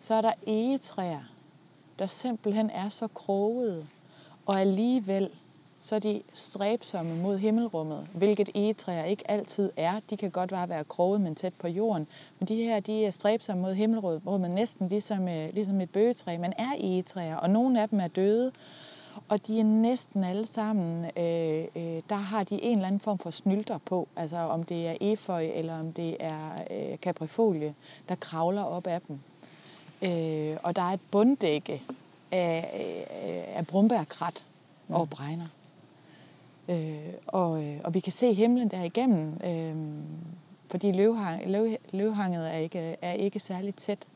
så 0.00 0.14
er 0.14 0.20
der 0.20 0.32
egetræer, 0.46 1.20
der 1.98 2.06
simpelthen 2.06 2.70
er 2.70 2.88
så 2.88 3.08
krogede, 3.08 3.86
og 4.46 4.60
alligevel 4.60 5.30
så 5.84 5.94
er 5.94 5.98
de 5.98 6.22
stræbsomme 6.32 7.16
mod 7.16 7.38
himmelrummet, 7.38 8.06
hvilket 8.14 8.48
egetræer 8.54 9.04
ikke 9.04 9.30
altid 9.30 9.70
er. 9.76 10.00
De 10.10 10.16
kan 10.16 10.30
godt 10.30 10.50
bare 10.50 10.68
være 10.68 10.84
kroget, 10.84 11.20
men 11.20 11.34
tæt 11.34 11.54
på 11.54 11.68
jorden. 11.68 12.06
Men 12.38 12.48
de 12.48 12.56
her, 12.56 12.80
de 12.80 13.04
er 13.04 13.10
stræbsomme 13.10 13.62
mod 13.62 13.74
himmelrummet, 13.74 14.22
hvor 14.22 14.38
man 14.38 14.50
næsten 14.50 14.88
ligesom, 14.88 15.28
øh, 15.28 15.54
ligesom 15.54 15.80
et 15.80 15.90
bøgetræ. 15.90 16.38
Man 16.38 16.52
er 16.58 16.72
egetræer, 16.80 17.36
og 17.36 17.50
nogle 17.50 17.82
af 17.82 17.88
dem 17.88 18.00
er 18.00 18.08
døde, 18.08 18.52
og 19.28 19.46
de 19.46 19.60
er 19.60 19.64
næsten 19.64 20.24
alle 20.24 20.46
sammen, 20.46 21.04
øh, 21.04 21.64
øh, 21.76 22.02
der 22.08 22.14
har 22.14 22.44
de 22.44 22.64
en 22.64 22.78
eller 22.78 22.86
anden 22.86 23.00
form 23.00 23.18
for 23.18 23.30
snylter 23.30 23.78
på, 23.78 24.08
altså 24.16 24.36
om 24.36 24.64
det 24.64 24.88
er 24.88 24.94
efeu 25.00 25.36
eller 25.36 25.80
om 25.80 25.92
det 25.92 26.16
er 26.20 26.50
øh, 26.70 26.96
caprifolie, 26.96 27.74
der 28.08 28.14
kravler 28.14 28.62
op 28.62 28.86
af 28.86 29.00
dem. 29.00 29.20
Øh, 30.02 30.56
og 30.62 30.76
der 30.76 30.82
er 30.82 30.92
et 30.92 31.00
bunddække 31.10 31.82
af, 32.32 32.70
af, 32.72 33.54
af 33.56 33.66
brumbærkrat 33.66 34.44
og 34.88 35.10
bregner. 35.10 35.46
Øh, 36.68 37.14
og, 37.26 37.64
øh, 37.64 37.80
og 37.84 37.94
vi 37.94 38.00
kan 38.00 38.12
se 38.12 38.34
himlen 38.34 38.68
der 38.68 38.82
igennem, 38.82 39.40
øh, 39.44 39.74
fordi 40.70 40.92
løvhang, 40.92 41.50
løv, 41.50 41.76
løvhanget 41.92 42.54
er 42.54 42.58
ikke, 42.58 42.96
er 43.02 43.12
ikke 43.12 43.38
særlig 43.38 43.74
tæt. 43.74 44.06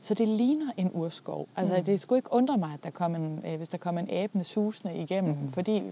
Så 0.00 0.14
det 0.14 0.28
ligner 0.28 0.72
en 0.76 0.90
urskov. 0.94 1.48
Altså, 1.56 1.76
mm. 1.76 1.84
det 1.84 2.00
skulle 2.00 2.18
ikke 2.18 2.32
undre 2.32 2.58
mig, 2.58 2.70
at 2.74 2.84
der 2.84 2.90
kom 2.90 3.14
en, 3.14 3.42
øh, 3.46 3.56
hvis 3.56 3.68
der 3.68 3.78
kom 3.78 3.98
en 3.98 4.10
abende 4.10 4.44
susende 4.44 4.96
igennem, 4.96 5.36
mm. 5.36 5.52
fordi 5.52 5.82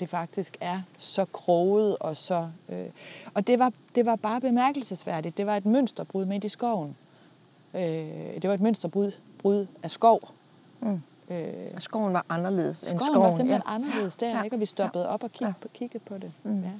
det 0.00 0.08
faktisk 0.08 0.56
er 0.60 0.80
så 0.98 1.24
kroget 1.24 1.96
og 2.00 2.16
så... 2.16 2.48
Øh, 2.68 2.86
og 3.34 3.46
det 3.46 3.58
var, 3.58 3.72
det 3.94 4.06
var 4.06 4.16
bare 4.16 4.40
bemærkelsesværdigt. 4.40 5.36
Det 5.36 5.46
var 5.46 5.56
et 5.56 5.66
mønsterbrud 5.66 6.24
midt 6.24 6.44
i 6.44 6.48
skoven. 6.48 6.96
Øh, 7.74 7.82
det 8.42 8.48
var 8.48 8.54
et 8.54 8.60
mønsterbrud 8.60 9.12
brud 9.38 9.66
af 9.82 9.90
skov. 9.90 10.20
Mm. 10.80 11.00
Øh, 11.30 11.52
Skoven 11.78 12.12
var 12.12 12.26
anderledes 12.28 12.82
end 12.82 12.88
skoven 13.00 13.00
skoven. 13.12 13.22
var 13.26 13.30
simpelthen 13.30 13.62
ja. 13.66 13.74
anderledes 13.74 14.16
der, 14.16 14.30
Ja. 14.36 14.42
ikke? 14.42 14.56
og 14.56 14.60
vi 14.60 14.66
stoppede 14.66 15.04
ja. 15.04 15.10
op 15.14 15.22
og 15.24 15.32
kig, 15.32 15.46
Ja. 15.46 15.52
kiggede 15.74 16.04
på 16.04 16.18
det. 16.18 16.32
Mm. 16.42 16.62
Ja. 16.62 16.70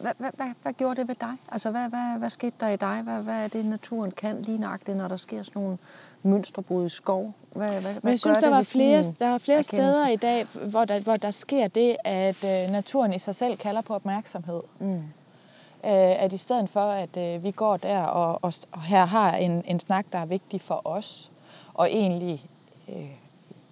Hvad, 0.00 0.12
hvad, 0.18 0.30
hvad, 0.36 0.46
hvad 0.62 0.72
gjorde 0.72 0.96
det 1.00 1.08
ved 1.08 1.14
dig? 1.20 1.32
Altså, 1.52 1.70
hvad, 1.70 1.88
hvad, 1.88 2.18
hvad 2.18 2.30
skete 2.30 2.52
der 2.60 2.68
i 2.68 2.76
dig? 2.76 3.00
Hvad, 3.04 3.22
hvad 3.22 3.44
er 3.44 3.48
det, 3.48 3.64
naturen 3.66 4.10
kan 4.10 4.42
lige 4.42 4.58
nøjagtigt, 4.58 4.96
når 4.96 5.08
der 5.08 5.16
sker 5.16 5.42
sådan 5.42 5.62
nogle 5.62 5.78
mønsterbrud 6.22 6.86
i 6.86 6.88
skov? 6.88 7.34
Hvad, 7.52 7.68
hvad, 7.70 7.80
hvad 7.80 7.94
Men 8.02 8.10
jeg 8.10 8.18
synes, 8.18 8.38
gør 8.38 8.48
der 8.48 8.56
var 8.56 8.62
flere, 8.62 9.02
der 9.18 9.30
var 9.30 9.38
flere 9.38 9.58
erkendelse? 9.58 9.92
steder 9.92 10.08
i 10.08 10.16
dag, 10.16 10.44
hvor 10.70 10.84
der, 10.84 11.00
hvor 11.00 11.16
der 11.16 11.30
sker 11.30 11.68
det, 11.68 11.96
at 12.04 12.44
øh, 12.44 12.72
naturen 12.72 13.12
i 13.12 13.18
sig 13.18 13.34
selv 13.34 13.56
kalder 13.56 13.80
på 13.80 13.94
opmærksomhed. 13.94 14.60
Mm. 14.78 14.94
Øh, 14.96 15.02
at 16.22 16.32
i 16.32 16.36
stedet 16.38 16.70
for, 16.70 16.80
at 16.80 17.16
øh, 17.16 17.44
vi 17.44 17.50
går 17.50 17.76
der 17.76 18.02
og, 18.02 18.38
og, 18.44 18.52
og 18.72 18.82
her 18.82 19.04
har 19.04 19.32
en, 19.36 19.62
en 19.66 19.78
snak, 19.80 20.06
der 20.12 20.18
er 20.18 20.26
vigtig 20.26 20.60
for 20.60 20.82
os, 20.84 21.32
og 21.74 21.88
egentlig, 21.90 22.46
øh, 22.88 23.10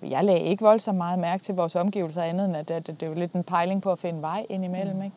jeg 0.02 0.24
lagde 0.24 0.40
ikke 0.40 0.64
voldsomt 0.64 0.98
meget 0.98 1.18
mærke 1.18 1.42
til 1.42 1.54
vores 1.54 1.76
omgivelser 1.76 2.22
andet 2.22 2.44
end, 2.44 2.56
at 2.56 2.68
det, 2.68 2.86
det, 2.86 3.00
det 3.00 3.06
er 3.06 3.10
jo 3.10 3.18
lidt 3.18 3.32
en 3.32 3.44
pejling 3.44 3.82
på 3.82 3.92
at 3.92 3.98
finde 3.98 4.22
vej 4.22 4.46
indimellem, 4.48 4.96
mm. 4.96 5.02
ikke? 5.02 5.16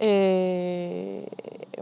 Øh, 0.00 1.22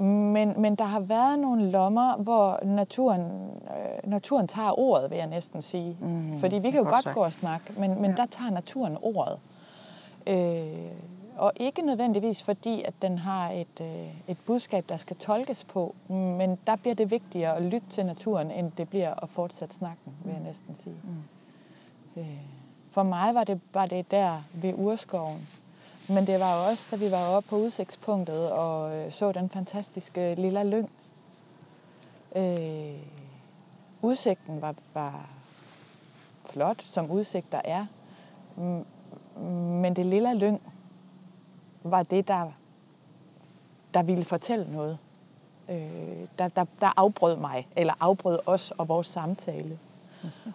men, 0.03 0.61
men 0.61 0.75
der 0.75 0.85
har 0.85 1.01
været 1.01 1.39
nogle 1.39 1.71
lommer, 1.71 2.17
hvor 2.17 2.61
naturen, 2.65 3.21
øh, 3.23 4.11
naturen 4.11 4.49
tager 4.49 4.79
ordet, 4.79 5.11
vil 5.11 5.19
jeg 5.19 5.27
næsten 5.27 5.63
sige. 5.63 5.97
Mm, 6.01 6.41
Fordi 6.41 6.59
vi 6.59 6.71
kan 6.71 6.81
jo 6.81 6.89
godt, 6.89 7.05
godt 7.05 7.15
gå 7.15 7.25
og 7.25 7.33
snakke, 7.33 7.73
men, 7.77 8.03
men 8.03 8.11
ja. 8.11 8.17
der 8.17 8.27
tager 8.27 8.51
naturen 8.51 8.97
ordet. 9.03 9.39
Øh, 10.27 10.77
og 11.37 11.53
ikke 11.57 11.83
nødvendigvis 11.83 12.43
fordi, 12.43 12.83
at 12.83 12.95
den 13.03 13.19
har 13.19 13.51
et, 13.51 13.81
øh, 13.81 14.07
et 14.29 14.37
budskab, 14.47 14.85
der 14.89 14.97
skal 14.97 15.17
tolkes 15.17 15.65
på, 15.65 15.95
men 16.09 16.59
der 16.67 16.77
bliver 16.77 16.95
det 16.95 17.11
vigtigere 17.11 17.57
at 17.57 17.63
lytte 17.63 17.87
til 17.89 18.07
naturen, 18.07 18.51
end 18.51 18.73
det 18.79 18.89
bliver 18.89 19.15
at 19.23 19.29
fortsætte 19.29 19.75
snakken, 19.75 20.13
vil 20.25 20.33
jeg 20.33 20.43
næsten 20.43 20.75
sige. 20.75 20.97
Mm. 21.05 21.11
Øh, 22.17 22.27
for 22.91 23.03
mig 23.03 23.35
var 23.35 23.45
det, 23.45 23.61
var 23.75 23.87
det 23.87 24.11
der 24.11 24.43
ved 24.53 24.75
urskoven, 24.77 25.49
men 26.09 26.27
det 26.27 26.41
var 26.41 26.71
også, 26.71 26.89
da 26.91 26.97
vi 26.97 27.11
var 27.11 27.29
oppe 27.29 27.49
på 27.49 27.57
udsigtspunktet 27.57 28.53
og 28.53 28.97
øh, 28.97 29.13
så 29.13 29.33
den 29.33 29.51
fantastiske 29.51 30.35
lille 30.35 30.65
lyng. 30.65 30.91
Øh, 32.37 33.03
udsigten 34.03 34.63
var, 34.63 34.75
var 34.95 35.31
flot, 36.45 36.83
som 36.83 37.11
udsigter 37.11 37.61
er. 37.65 37.87
Men 39.83 39.97
det 39.97 40.07
lille 40.07 40.35
lyng 40.35 40.63
var 41.83 42.03
det, 42.03 42.29
der, 42.29 42.51
der 43.95 44.03
ville 44.03 44.25
fortælle 44.25 44.73
noget. 44.73 44.99
Øh, 45.69 46.27
der, 46.39 46.49
der, 46.49 46.65
der 46.81 46.89
afbrød 46.97 47.37
mig, 47.37 47.69
eller 47.77 47.95
afbrød 48.01 48.39
os 48.47 48.71
og 48.71 48.89
vores 48.89 49.07
samtale. 49.07 49.79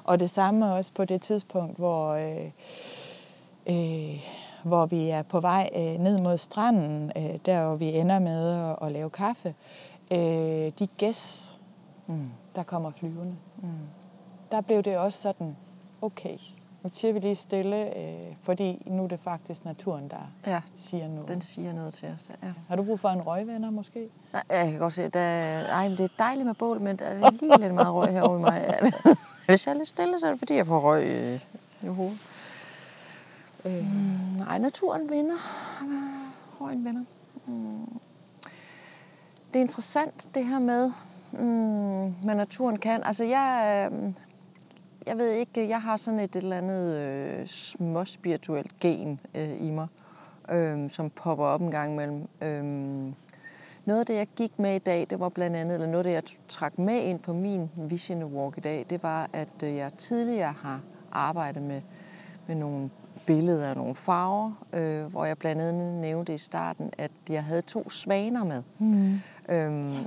Og 0.03 0.19
det 0.19 0.29
samme 0.29 0.73
også 0.73 0.91
på 0.93 1.05
det 1.05 1.21
tidspunkt, 1.21 1.77
hvor... 1.77 2.13
Øh, 2.13 2.51
øh, 3.69 4.21
hvor 4.65 4.85
vi 4.85 5.09
er 5.09 5.23
på 5.23 5.39
vej 5.39 5.69
øh, 5.75 5.81
ned 5.81 6.21
mod 6.21 6.37
stranden, 6.37 7.11
øh, 7.15 7.39
der 7.45 7.65
hvor 7.67 7.75
vi 7.75 7.85
ender 7.85 8.19
med 8.19 8.53
at, 8.53 8.75
at 8.81 8.91
lave 8.91 9.09
kaffe. 9.09 9.55
Øh, 10.11 10.71
de 10.79 10.87
gæs, 10.97 11.59
mm. 12.07 12.29
der 12.55 12.63
kommer 12.63 12.91
flyvende. 12.91 13.35
Mm. 13.61 13.69
Der 14.51 14.61
blev 14.61 14.83
det 14.83 14.97
også 14.97 15.21
sådan, 15.21 15.55
okay, 16.01 16.37
nu 16.83 16.89
siger 16.93 17.13
vi 17.13 17.19
lige 17.19 17.35
stille, 17.35 17.97
øh, 17.97 18.33
fordi 18.43 18.83
nu 18.85 19.03
er 19.03 19.07
det 19.07 19.19
faktisk 19.19 19.65
naturen, 19.65 20.07
der 20.09 20.31
ja, 20.47 20.61
siger 20.75 21.07
noget. 21.07 21.29
den 21.29 21.41
siger 21.41 21.73
noget 21.73 21.93
til 21.93 22.09
os. 22.15 22.29
Ja. 22.43 22.53
Har 22.67 22.75
du 22.75 22.83
brug 22.83 22.99
for 22.99 23.09
en 23.09 23.21
røgvenner 23.21 23.69
måske? 23.69 24.09
Nej, 24.33 24.43
jeg 24.49 24.71
kan 24.71 24.79
godt 24.79 24.93
se, 24.93 25.09
der, 25.09 25.19
ej, 25.71 25.87
det 25.87 25.99
er 25.99 26.07
dejligt 26.19 26.45
med 26.45 26.53
bål, 26.53 26.81
men 26.81 26.99
der 26.99 27.05
er 27.05 27.31
lige 27.31 27.57
lidt 27.59 27.73
meget 27.73 27.93
røg 27.93 28.11
herovre 28.11 28.37
i 28.37 28.41
mig. 28.41 28.79
Hvis 29.45 29.67
jeg 29.67 29.73
er 29.73 29.77
lidt 29.77 29.87
stille, 29.87 30.19
så 30.19 30.25
er 30.25 30.29
det 30.29 30.39
fordi, 30.39 30.53
jeg 30.53 30.65
får 30.65 30.79
røg 30.79 31.07
i, 31.07 31.33
i 31.85 31.87
hovedet. 31.87 32.19
Øh. 33.65 33.73
Mm, 33.73 34.37
nej, 34.37 34.57
naturen 34.57 35.09
vinder. 35.09 35.37
Røgen 36.61 36.85
vinder. 36.85 37.03
Mm. 37.47 37.99
Det 39.53 39.59
er 39.59 39.61
interessant, 39.61 40.27
det 40.35 40.45
her 40.45 40.59
med, 40.59 40.91
mm, 41.31 42.13
hvad 42.23 42.35
naturen 42.35 42.77
kan. 42.77 43.03
Altså, 43.03 43.23
jeg, 43.23 43.89
øh, 43.91 44.13
jeg 45.07 45.17
ved 45.17 45.31
ikke, 45.31 45.69
jeg 45.69 45.81
har 45.81 45.97
sådan 45.97 46.19
et, 46.19 46.35
et 46.35 46.43
eller 46.43 46.57
andet 46.57 46.95
øh, 46.95 47.47
småspirituelt 47.47 48.79
gen 48.79 49.19
øh, 49.35 49.61
i 49.61 49.69
mig, 49.69 49.87
øh, 50.49 50.89
som 50.89 51.09
popper 51.09 51.45
op 51.45 51.61
en 51.61 51.71
gang 51.71 51.93
imellem. 51.93 52.27
Øh, 52.41 53.13
noget 53.85 53.99
af 53.99 54.05
det, 54.05 54.15
jeg 54.15 54.27
gik 54.35 54.59
med 54.59 54.75
i 54.75 54.79
dag, 54.79 55.07
det 55.09 55.19
var 55.19 55.29
blandt 55.29 55.55
andet, 55.55 55.75
eller 55.75 55.87
noget 55.87 55.97
af 55.97 56.03
det, 56.03 56.11
jeg 56.13 56.23
trak 56.47 56.79
med 56.79 57.01
ind 57.01 57.19
på 57.19 57.33
min 57.33 57.69
Vision 57.77 58.23
Walk 58.23 58.57
i 58.57 58.61
dag, 58.61 58.85
det 58.89 59.03
var, 59.03 59.29
at 59.33 59.63
øh, 59.63 59.75
jeg 59.75 59.91
tidligere 59.97 60.53
har 60.61 60.81
arbejdet 61.11 61.63
med, 61.63 61.81
med 62.47 62.55
nogle 62.55 62.89
billeder 63.25 63.69
af 63.69 63.75
nogle 63.75 63.95
farver, 63.95 64.51
øh, 64.73 65.05
hvor 65.05 65.25
jeg 65.25 65.37
blandt 65.37 65.61
andet 65.61 65.93
nævnte 65.93 66.33
i 66.33 66.37
starten, 66.37 66.91
at 66.97 67.11
jeg 67.29 67.43
havde 67.43 67.61
to 67.61 67.89
svaner 67.89 68.43
med. 68.43 68.63
Mm. 68.79 69.19
Øhm, 69.49 70.05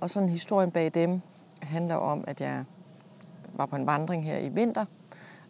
og 0.00 0.10
sådan 0.10 0.28
historien 0.28 0.70
bag 0.70 0.90
dem 0.94 1.20
handler 1.62 1.94
om, 1.94 2.24
at 2.26 2.40
jeg 2.40 2.64
var 3.54 3.66
på 3.66 3.76
en 3.76 3.86
vandring 3.86 4.24
her 4.24 4.38
i 4.38 4.48
vinter, 4.48 4.84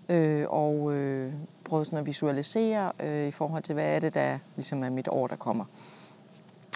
øh, 0.08 0.46
og 0.48 0.92
øh, 0.92 1.32
prøvede 1.64 1.84
sådan 1.84 1.98
at 1.98 2.06
visualisere 2.06 2.92
øh, 3.00 3.28
i 3.28 3.30
forhold 3.30 3.62
til, 3.62 3.72
hvad 3.74 3.94
er 3.94 4.00
det, 4.00 4.14
der 4.14 4.38
ligesom 4.56 4.84
er 4.84 4.90
mit 4.90 5.08
år, 5.08 5.26
der 5.26 5.36
kommer. 5.36 5.64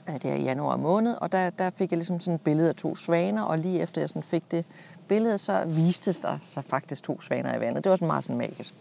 Det 0.07 0.25
er 0.25 0.35
i 0.35 0.43
januar 0.43 0.77
måned, 0.77 1.15
og 1.15 1.33
der, 1.33 1.51
der 1.51 1.71
fik 1.71 1.91
jeg 1.91 1.97
ligesom 1.97 2.21
sådan 2.21 2.35
et 2.35 2.41
billede 2.41 2.69
af 2.69 2.75
to 2.75 2.95
svaner, 2.95 3.43
og 3.43 3.59
lige 3.59 3.81
efter 3.81 4.01
jeg 4.01 4.09
sådan 4.09 4.23
fik 4.23 4.51
det 4.51 4.65
billede, 5.09 5.39
så 5.39 5.65
viste 5.67 6.13
der 6.23 6.39
sig 6.41 6.65
faktisk 6.65 7.03
to 7.03 7.21
svaner 7.21 7.57
i 7.57 7.61
vandet. 7.61 7.85
Det 7.85 7.91
var 7.91 7.97
sådan 7.97 8.07
meget 8.07 8.25
sådan 8.25 8.39
magisk. 8.39 8.75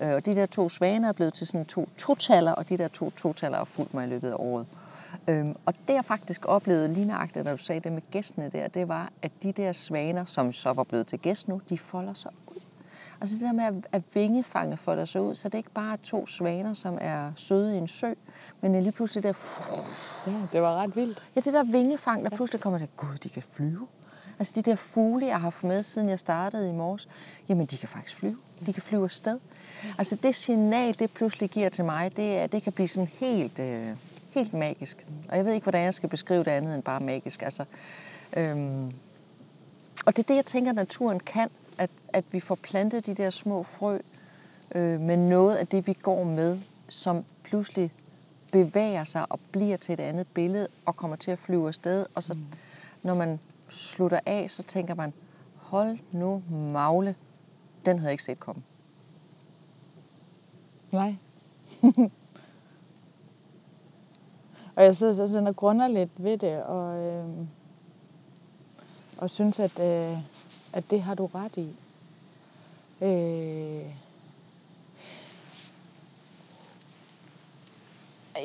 Øh, 0.00 0.14
og 0.14 0.26
de 0.26 0.32
der 0.32 0.46
to 0.46 0.68
svaner 0.68 1.08
er 1.08 1.12
blevet 1.12 1.34
til 1.34 1.46
sådan 1.46 1.64
to 1.64 1.88
totaller, 1.96 2.52
og 2.52 2.68
de 2.68 2.78
der 2.78 2.88
to 2.88 3.10
totaller 3.10 3.58
har 3.58 3.64
fulgt 3.64 3.94
mig 3.94 4.06
i 4.06 4.10
løbet 4.10 4.30
af 4.30 4.36
året. 4.38 4.66
Øhm, 5.28 5.56
og 5.66 5.74
det 5.88 5.94
jeg 5.94 6.04
faktisk 6.04 6.46
oplevede 6.46 6.88
lige 6.94 7.06
nøjagtigt, 7.06 7.44
når 7.44 7.52
du 7.52 7.62
sagde 7.62 7.80
det 7.80 7.92
med 7.92 8.02
gæstene 8.10 8.50
der, 8.50 8.68
det 8.68 8.88
var, 8.88 9.10
at 9.22 9.32
de 9.42 9.52
der 9.52 9.72
svaner, 9.72 10.24
som 10.24 10.52
så 10.52 10.72
var 10.72 10.82
blevet 10.82 11.06
til 11.06 11.18
gæst 11.18 11.48
nu, 11.48 11.60
de 11.68 11.78
folder 11.78 12.12
sig 12.12 12.30
ud. 12.46 12.59
Altså 13.20 13.36
det 13.36 13.42
der 13.42 13.52
med, 13.52 13.64
at, 13.64 13.74
at 13.92 14.02
vingefange 14.14 14.76
folder 14.76 15.04
sig 15.04 15.20
ud, 15.20 15.34
så 15.34 15.48
det 15.48 15.54
er 15.54 15.58
ikke 15.58 15.70
bare 15.70 15.96
to 15.96 16.26
svaner, 16.26 16.74
som 16.74 16.98
er 17.00 17.32
søde 17.36 17.74
i 17.74 17.78
en 17.78 17.88
sø, 17.88 18.12
men 18.60 18.82
lige 18.82 18.92
pludselig 18.92 19.22
der... 19.22 19.32
Ja, 20.26 20.32
det 20.52 20.62
var 20.62 20.74
ret 20.74 20.96
vildt. 20.96 21.22
Ja, 21.36 21.40
det 21.40 21.52
der 21.52 21.64
vingefang, 21.64 22.24
der 22.24 22.36
pludselig 22.36 22.60
kommer 22.60 22.78
der, 22.78 22.86
gud, 22.96 23.16
de 23.16 23.28
kan 23.28 23.42
flyve. 23.50 23.86
Altså 24.38 24.52
de 24.56 24.62
der 24.62 24.76
fugle, 24.76 25.26
jeg 25.26 25.34
har 25.34 25.40
haft 25.40 25.64
med, 25.64 25.82
siden 25.82 26.08
jeg 26.08 26.18
startede 26.18 26.68
i 26.68 26.72
morges, 26.72 27.08
jamen 27.48 27.66
de 27.66 27.76
kan 27.76 27.88
faktisk 27.88 28.16
flyve. 28.16 28.36
De 28.66 28.72
kan 28.72 28.82
flyve 28.82 29.04
afsted. 29.04 29.38
Altså 29.98 30.16
det 30.16 30.34
signal, 30.34 30.98
det 30.98 31.10
pludselig 31.10 31.50
giver 31.50 31.68
til 31.68 31.84
mig, 31.84 32.16
det, 32.16 32.38
er, 32.38 32.46
det 32.46 32.62
kan 32.62 32.72
blive 32.72 32.88
sådan 32.88 33.10
helt, 33.12 33.58
øh, 33.58 33.88
helt 34.30 34.54
magisk. 34.54 35.06
Og 35.28 35.36
jeg 35.36 35.44
ved 35.44 35.52
ikke, 35.52 35.64
hvordan 35.64 35.84
jeg 35.84 35.94
skal 35.94 36.08
beskrive 36.08 36.44
det 36.44 36.50
andet 36.50 36.74
end 36.74 36.82
bare 36.82 37.00
magisk. 37.00 37.42
Altså, 37.42 37.64
øhm, 38.36 38.92
og 40.06 40.16
det 40.16 40.18
er 40.18 40.26
det, 40.26 40.36
jeg 40.36 40.46
tænker, 40.46 40.72
naturen 40.72 41.20
kan. 41.20 41.48
At, 41.80 41.90
at 42.08 42.24
vi 42.32 42.40
får 42.40 42.54
plantet 42.54 43.06
de 43.06 43.14
der 43.14 43.30
små 43.30 43.62
frø 43.62 43.98
øh, 44.74 45.00
med 45.00 45.16
noget 45.16 45.56
af 45.56 45.66
det, 45.66 45.86
vi 45.86 45.92
går 45.92 46.24
med, 46.24 46.58
som 46.88 47.24
pludselig 47.42 47.92
bevæger 48.52 49.04
sig 49.04 49.32
og 49.32 49.40
bliver 49.52 49.76
til 49.76 49.92
et 49.92 50.00
andet 50.00 50.26
billede 50.26 50.68
og 50.86 50.96
kommer 50.96 51.16
til 51.16 51.30
at 51.30 51.38
flyve 51.38 51.68
afsted. 51.68 52.06
Og 52.14 52.22
så, 52.22 52.34
mm. 52.34 52.44
når 53.02 53.14
man 53.14 53.40
slutter 53.68 54.20
af, 54.26 54.50
så 54.50 54.62
tænker 54.62 54.94
man, 54.94 55.12
hold 55.56 55.98
nu 56.12 56.42
magle, 56.50 57.14
den 57.86 57.98
havde 57.98 58.08
jeg 58.08 58.12
ikke 58.12 58.24
set 58.24 58.40
komme. 58.40 58.62
Nej. 60.92 61.14
og 64.76 64.84
jeg 64.84 64.96
sidder 64.96 65.26
sådan 65.26 65.46
og 65.46 65.56
grunder 65.56 65.88
lidt 65.88 66.10
ved 66.16 66.38
det, 66.38 66.62
og, 66.62 66.98
øh, 66.98 67.24
og 69.18 69.30
synes, 69.30 69.60
at, 69.60 69.80
øh, 69.80 70.18
at 70.72 70.90
det 70.90 71.02
har 71.02 71.14
du 71.14 71.26
ret 71.34 71.56
i. 71.56 71.68
Øh, 73.04 73.84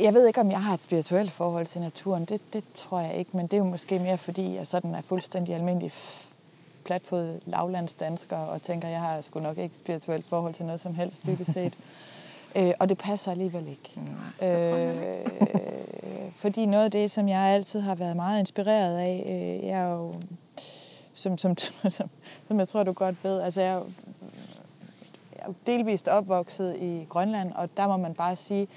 jeg 0.01 0.13
ved 0.13 0.27
ikke, 0.27 0.41
om 0.41 0.51
jeg 0.51 0.63
har 0.63 0.73
et 0.73 0.81
spirituelt 0.81 1.31
forhold 1.31 1.65
til 1.65 1.81
naturen. 1.81 2.25
Det, 2.25 2.41
det 2.53 2.63
tror 2.75 2.99
jeg 2.99 3.15
ikke, 3.15 3.37
men 3.37 3.47
det 3.47 3.53
er 3.53 3.57
jo 3.57 3.63
måske 3.63 3.99
mere, 3.99 4.17
fordi 4.17 4.55
jeg 4.55 4.67
sådan 4.67 4.95
er 4.95 5.01
fuldstændig 5.01 5.55
almindelig 5.55 5.91
platfod 6.85 7.39
lavlandsdansker 7.45 8.37
og 8.37 8.61
tænker, 8.61 8.87
jeg 8.87 8.99
har 8.99 9.21
sgu 9.21 9.39
nok 9.39 9.57
ikke 9.57 9.73
et 9.73 9.79
spirituelt 9.79 10.25
forhold 10.25 10.53
til 10.53 10.65
noget 10.65 10.81
som 10.81 10.95
helst, 10.95 11.25
dybest 11.25 11.53
set. 11.53 11.73
øh, 12.57 12.71
og 12.79 12.89
det 12.89 12.97
passer 12.97 13.31
alligevel 13.31 13.67
ikke. 13.67 13.99
Nej, 14.39 14.49
øh, 14.49 15.27
fordi 16.35 16.65
noget 16.65 16.85
af 16.85 16.91
det, 16.91 17.11
som 17.11 17.29
jeg 17.29 17.39
altid 17.39 17.79
har 17.79 17.95
været 17.95 18.15
meget 18.15 18.39
inspireret 18.39 18.97
af, 18.97 19.25
øh, 19.29 19.67
jeg 19.67 19.79
er 19.79 19.89
jo, 19.89 20.15
som, 21.15 21.37
som, 21.37 21.57
som, 21.89 22.09
som 22.47 22.59
jeg 22.59 22.67
tror, 22.67 22.83
du 22.83 22.91
godt 22.91 23.15
ved, 23.23 23.41
altså 23.41 23.61
jeg 23.61 23.73
er 23.73 23.81
jeg 25.45 25.51
er 25.51 25.53
delvist 25.67 26.07
opvokset 26.07 26.75
i 26.75 27.05
Grønland, 27.09 27.51
og 27.53 27.69
der 27.77 27.87
må 27.87 27.97
man 27.97 28.13
bare 28.13 28.35
sige, 28.35 28.67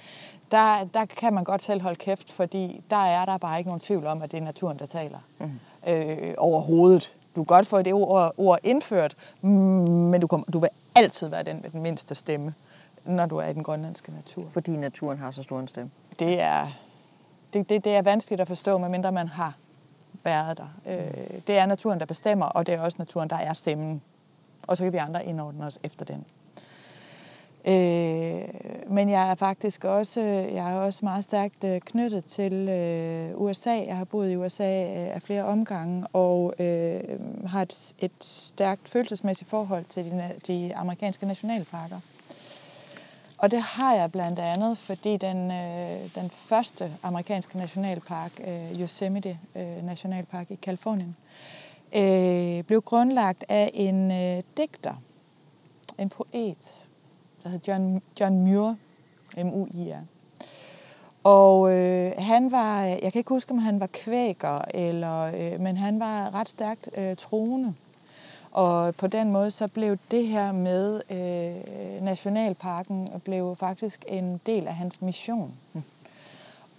der, 0.51 0.85
der 0.94 1.05
kan 1.07 1.35
man 1.35 1.44
godt 1.44 1.62
selv 1.62 1.81
holde 1.83 1.96
kæft, 1.96 2.33
fordi 2.33 2.83
der 2.90 2.96
er 2.96 3.24
der 3.24 3.38
bare 3.38 3.59
ikke 3.59 3.68
nogen 3.68 3.81
tvivl 3.81 4.07
om, 4.07 4.22
at 4.22 4.33
det 4.33 4.38
er 4.38 4.42
naturen, 4.42 4.79
der 4.79 4.87
taler. 4.87 5.18
Mm. 5.38 5.51
Øh, 5.87 6.35
overhovedet. 6.38 7.14
Du 7.37 7.44
kan 7.44 7.57
godt 7.57 7.66
få 7.66 7.83
det 7.83 7.92
ord, 7.92 8.35
ord 8.37 8.59
indført, 8.62 9.16
men 9.42 10.20
du, 10.20 10.27
kommer, 10.27 10.44
du 10.53 10.59
vil 10.59 10.68
altid 10.94 11.29
være 11.29 11.42
den 11.42 11.61
med 11.62 11.70
den 11.70 11.83
mindste 11.83 12.14
stemme, 12.14 12.55
når 13.05 13.27
du 13.27 13.37
er 13.37 13.46
i 13.46 13.53
den 13.53 13.62
grønlandske 13.62 14.12
natur. 14.12 14.44
Fordi 14.51 14.77
naturen 14.77 15.18
har 15.18 15.31
så 15.31 15.42
stor 15.42 15.61
en 15.61 15.68
stemme? 15.68 15.90
Det 16.18 16.40
er, 16.40 16.66
det, 17.53 17.68
det, 17.68 17.85
det 17.85 17.94
er 17.94 18.03
vanskeligt 18.03 18.40
at 18.40 18.48
forstå, 18.48 18.79
medmindre 18.79 19.12
man 19.12 19.29
har 19.29 19.55
været 20.24 20.59
der. 20.59 20.68
Øh, 20.87 21.40
det 21.46 21.59
er 21.59 21.66
naturen, 21.66 22.00
der 22.00 22.07
bestemmer, 22.07 22.46
og 22.46 22.66
det 22.66 22.74
er 22.74 22.81
også 22.81 22.98
naturen, 22.98 23.31
der 23.31 23.37
er 23.37 23.52
stemmen. 23.52 24.02
Og 24.66 24.76
så 24.76 24.85
kan 24.85 24.92
vi 24.92 24.98
andre 24.98 25.24
indordne 25.24 25.66
os 25.66 25.78
efter 25.83 26.04
den. 26.04 26.24
Øh, 27.68 28.48
men 28.90 29.11
jeg 29.11 29.31
er 29.31 29.35
faktisk 29.35 29.85
også, 29.85 30.20
jeg 30.52 30.72
er 30.72 30.76
også 30.78 31.04
meget 31.04 31.24
stærkt 31.24 31.64
øh, 31.64 31.81
knyttet 31.81 32.24
til 32.24 32.52
øh, 32.68 33.40
USA. 33.40 33.70
Jeg 33.70 33.96
har 33.96 34.04
boet 34.04 34.31
i 34.31 34.37
USA 34.37 34.83
øh, 34.83 35.14
af 35.14 35.22
flere 35.22 35.44
omgange 35.44 36.07
og 36.12 36.54
øh, 36.59 37.00
har 37.46 37.62
et, 37.62 37.94
et 37.98 38.24
stærkt 38.24 38.88
følelsesmæssigt 38.88 39.50
forhold 39.50 39.85
til 39.85 40.04
de, 40.04 40.33
de 40.46 40.76
amerikanske 40.76 41.26
nationalparker. 41.26 42.00
Og 43.38 43.51
det 43.51 43.62
har 43.62 43.94
jeg 43.94 44.12
blandt 44.12 44.38
andet, 44.38 44.79
fordi 44.79 45.16
den, 45.16 45.51
øh, 45.51 46.14
den 46.14 46.31
første 46.31 46.92
amerikanske 47.03 47.59
nationalpark, 47.59 48.33
øh, 48.46 48.81
Yosemite 48.81 49.38
øh, 49.55 49.87
Nationalpark 49.87 50.51
i 50.51 50.55
Kalifornien, 50.55 51.16
øh, 51.94 52.64
blev 52.64 52.83
grundlagt 52.83 53.44
af 53.48 53.70
en 53.74 54.11
øh, 54.11 54.42
digter, 54.57 54.94
en 55.98 56.09
poet, 56.09 56.88
der 57.42 57.48
hed 57.48 57.61
John, 57.68 58.03
John 58.20 58.40
Muir, 58.40 58.74
M-U-I-R. 59.37 60.01
Og 61.24 61.72
øh, 61.72 62.12
han 62.18 62.53
var, 62.53 62.83
jeg 62.83 63.12
kan 63.12 63.18
ikke 63.18 63.29
huske, 63.29 63.51
om 63.51 63.59
han 63.59 63.81
var 63.81 63.87
kvæker, 63.87 64.59
eller, 64.74 65.20
øh, 65.22 65.61
men 65.61 65.77
han 65.77 66.01
var 66.01 66.35
ret 66.35 66.48
stærkt 66.48 66.90
øh, 66.96 67.16
troende. 67.16 67.74
Og 68.52 68.94
på 68.94 69.06
den 69.06 69.32
måde 69.32 69.50
så 69.50 69.68
blev 69.68 69.96
det 70.11 70.26
her 70.26 70.52
med 70.52 71.00
øh, 71.11 72.02
Nationalparken 72.04 73.08
blev 73.24 73.56
faktisk 73.56 74.04
en 74.08 74.40
del 74.46 74.66
af 74.66 74.74
hans 74.74 75.02
mission. 75.02 75.54
Mm. 75.72 75.82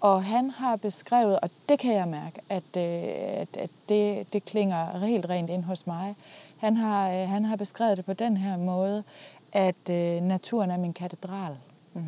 Og 0.02 0.24
han 0.24 0.50
har 0.50 0.76
beskrevet, 0.76 1.40
og 1.40 1.50
det 1.70 1.80
kan 1.80 1.94
jeg 1.94 2.08
mærke, 2.08 2.42
at, 2.50 2.78
øh, 2.78 3.42
at, 3.42 3.58
at 3.58 3.70
det, 3.90 4.34
det 4.34 4.46
klinger 4.46 4.98
helt 4.98 5.30
rent 5.30 5.50
ind 5.50 5.64
hos 5.64 5.88
mig. 5.88 6.16
Han 6.58 6.78
har, 6.78 7.12
øh, 7.12 7.30
han 7.30 7.46
har 7.46 7.56
beskrevet 7.56 7.98
det 7.98 8.06
på 8.06 8.14
den 8.14 8.38
her 8.38 8.58
måde, 8.58 9.04
at 9.52 9.90
øh, 9.90 10.22
naturen 10.22 10.72
er 10.72 10.78
min 10.78 10.94
katedral. 10.94 11.58
Mm. 11.94 12.02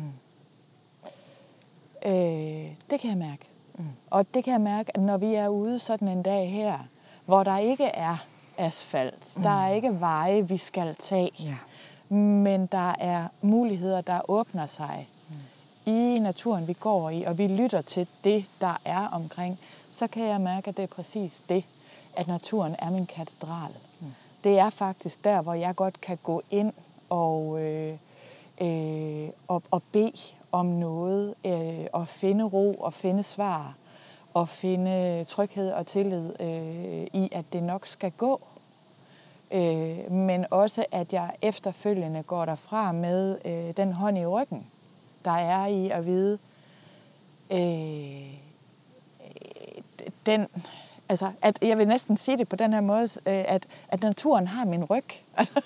Øh, 2.06 2.70
det 2.90 3.00
kan 3.00 3.10
jeg 3.10 3.18
mærke. 3.18 3.46
Mm. 3.74 3.84
Og 4.10 4.34
det 4.34 4.44
kan 4.44 4.52
jeg 4.52 4.60
mærke, 4.60 4.96
at 4.96 5.02
når 5.02 5.16
vi 5.16 5.34
er 5.34 5.48
ude 5.48 5.78
sådan 5.78 6.08
en 6.08 6.22
dag 6.22 6.50
her, 6.50 6.78
hvor 7.26 7.42
der 7.42 7.58
ikke 7.58 7.84
er 7.84 8.26
asfalt, 8.58 9.32
mm. 9.36 9.42
der 9.42 9.64
er 9.64 9.72
ikke 9.72 10.00
veje, 10.00 10.48
vi 10.48 10.56
skal 10.56 10.94
tage, 10.94 11.30
ja. 11.38 11.56
men 12.16 12.66
der 12.66 12.94
er 12.98 13.28
muligheder, 13.42 14.00
der 14.00 14.30
åbner 14.30 14.66
sig 14.66 15.08
mm. 15.28 15.92
i 15.92 16.18
naturen, 16.18 16.68
vi 16.68 16.72
går 16.72 17.10
i, 17.10 17.22
og 17.22 17.38
vi 17.38 17.46
lytter 17.46 17.82
til 17.82 18.06
det, 18.24 18.44
der 18.60 18.80
er 18.84 19.08
omkring, 19.08 19.58
så 19.92 20.06
kan 20.06 20.24
jeg 20.24 20.40
mærke, 20.40 20.68
at 20.68 20.76
det 20.76 20.82
er 20.82 20.86
præcis 20.86 21.42
det, 21.48 21.64
at 22.16 22.26
naturen 22.26 22.76
er 22.78 22.90
min 22.90 23.06
katedral. 23.06 23.72
Mm. 24.00 24.06
Det 24.44 24.58
er 24.58 24.70
faktisk 24.70 25.24
der, 25.24 25.42
hvor 25.42 25.54
jeg 25.54 25.76
godt 25.76 26.00
kan 26.00 26.18
gå 26.22 26.42
ind 26.50 26.72
og, 27.10 27.62
øh, 27.62 27.92
øh, 28.60 29.28
og, 29.48 29.62
og 29.70 29.82
bede 29.92 30.12
om 30.52 30.66
noget, 30.66 31.34
øh, 31.44 31.86
og 31.92 32.08
finde 32.08 32.44
ro 32.44 32.72
og 32.72 32.94
finde 32.94 33.22
svar, 33.22 33.74
og 34.34 34.48
finde 34.48 35.24
tryghed 35.24 35.72
og 35.72 35.86
tillid 35.86 36.32
øh, 36.40 37.06
i, 37.12 37.28
at 37.32 37.44
det 37.52 37.62
nok 37.62 37.86
skal 37.86 38.10
gå. 38.10 38.40
Øh, 39.52 40.12
men 40.12 40.46
også, 40.50 40.84
at 40.92 41.12
jeg 41.12 41.30
efterfølgende 41.42 42.22
går 42.22 42.44
derfra 42.44 42.92
med 42.92 43.38
øh, 43.44 43.76
den 43.76 43.92
hånd 43.92 44.18
i 44.18 44.26
ryggen, 44.26 44.66
der 45.24 45.30
er 45.30 45.66
i 45.66 45.90
at 45.90 46.06
vide, 46.06 46.38
øh, 47.50 48.38
den, 50.26 50.46
altså, 51.08 51.32
at 51.42 51.58
jeg 51.62 51.78
vil 51.78 51.88
næsten 51.88 52.16
sige 52.16 52.38
det 52.38 52.48
på 52.48 52.56
den 52.56 52.72
her 52.72 52.80
måde, 52.80 53.02
øh, 53.02 53.44
at, 53.48 53.66
at 53.88 54.02
naturen 54.02 54.46
har 54.46 54.64
min 54.64 54.84
ryg. 54.84 55.04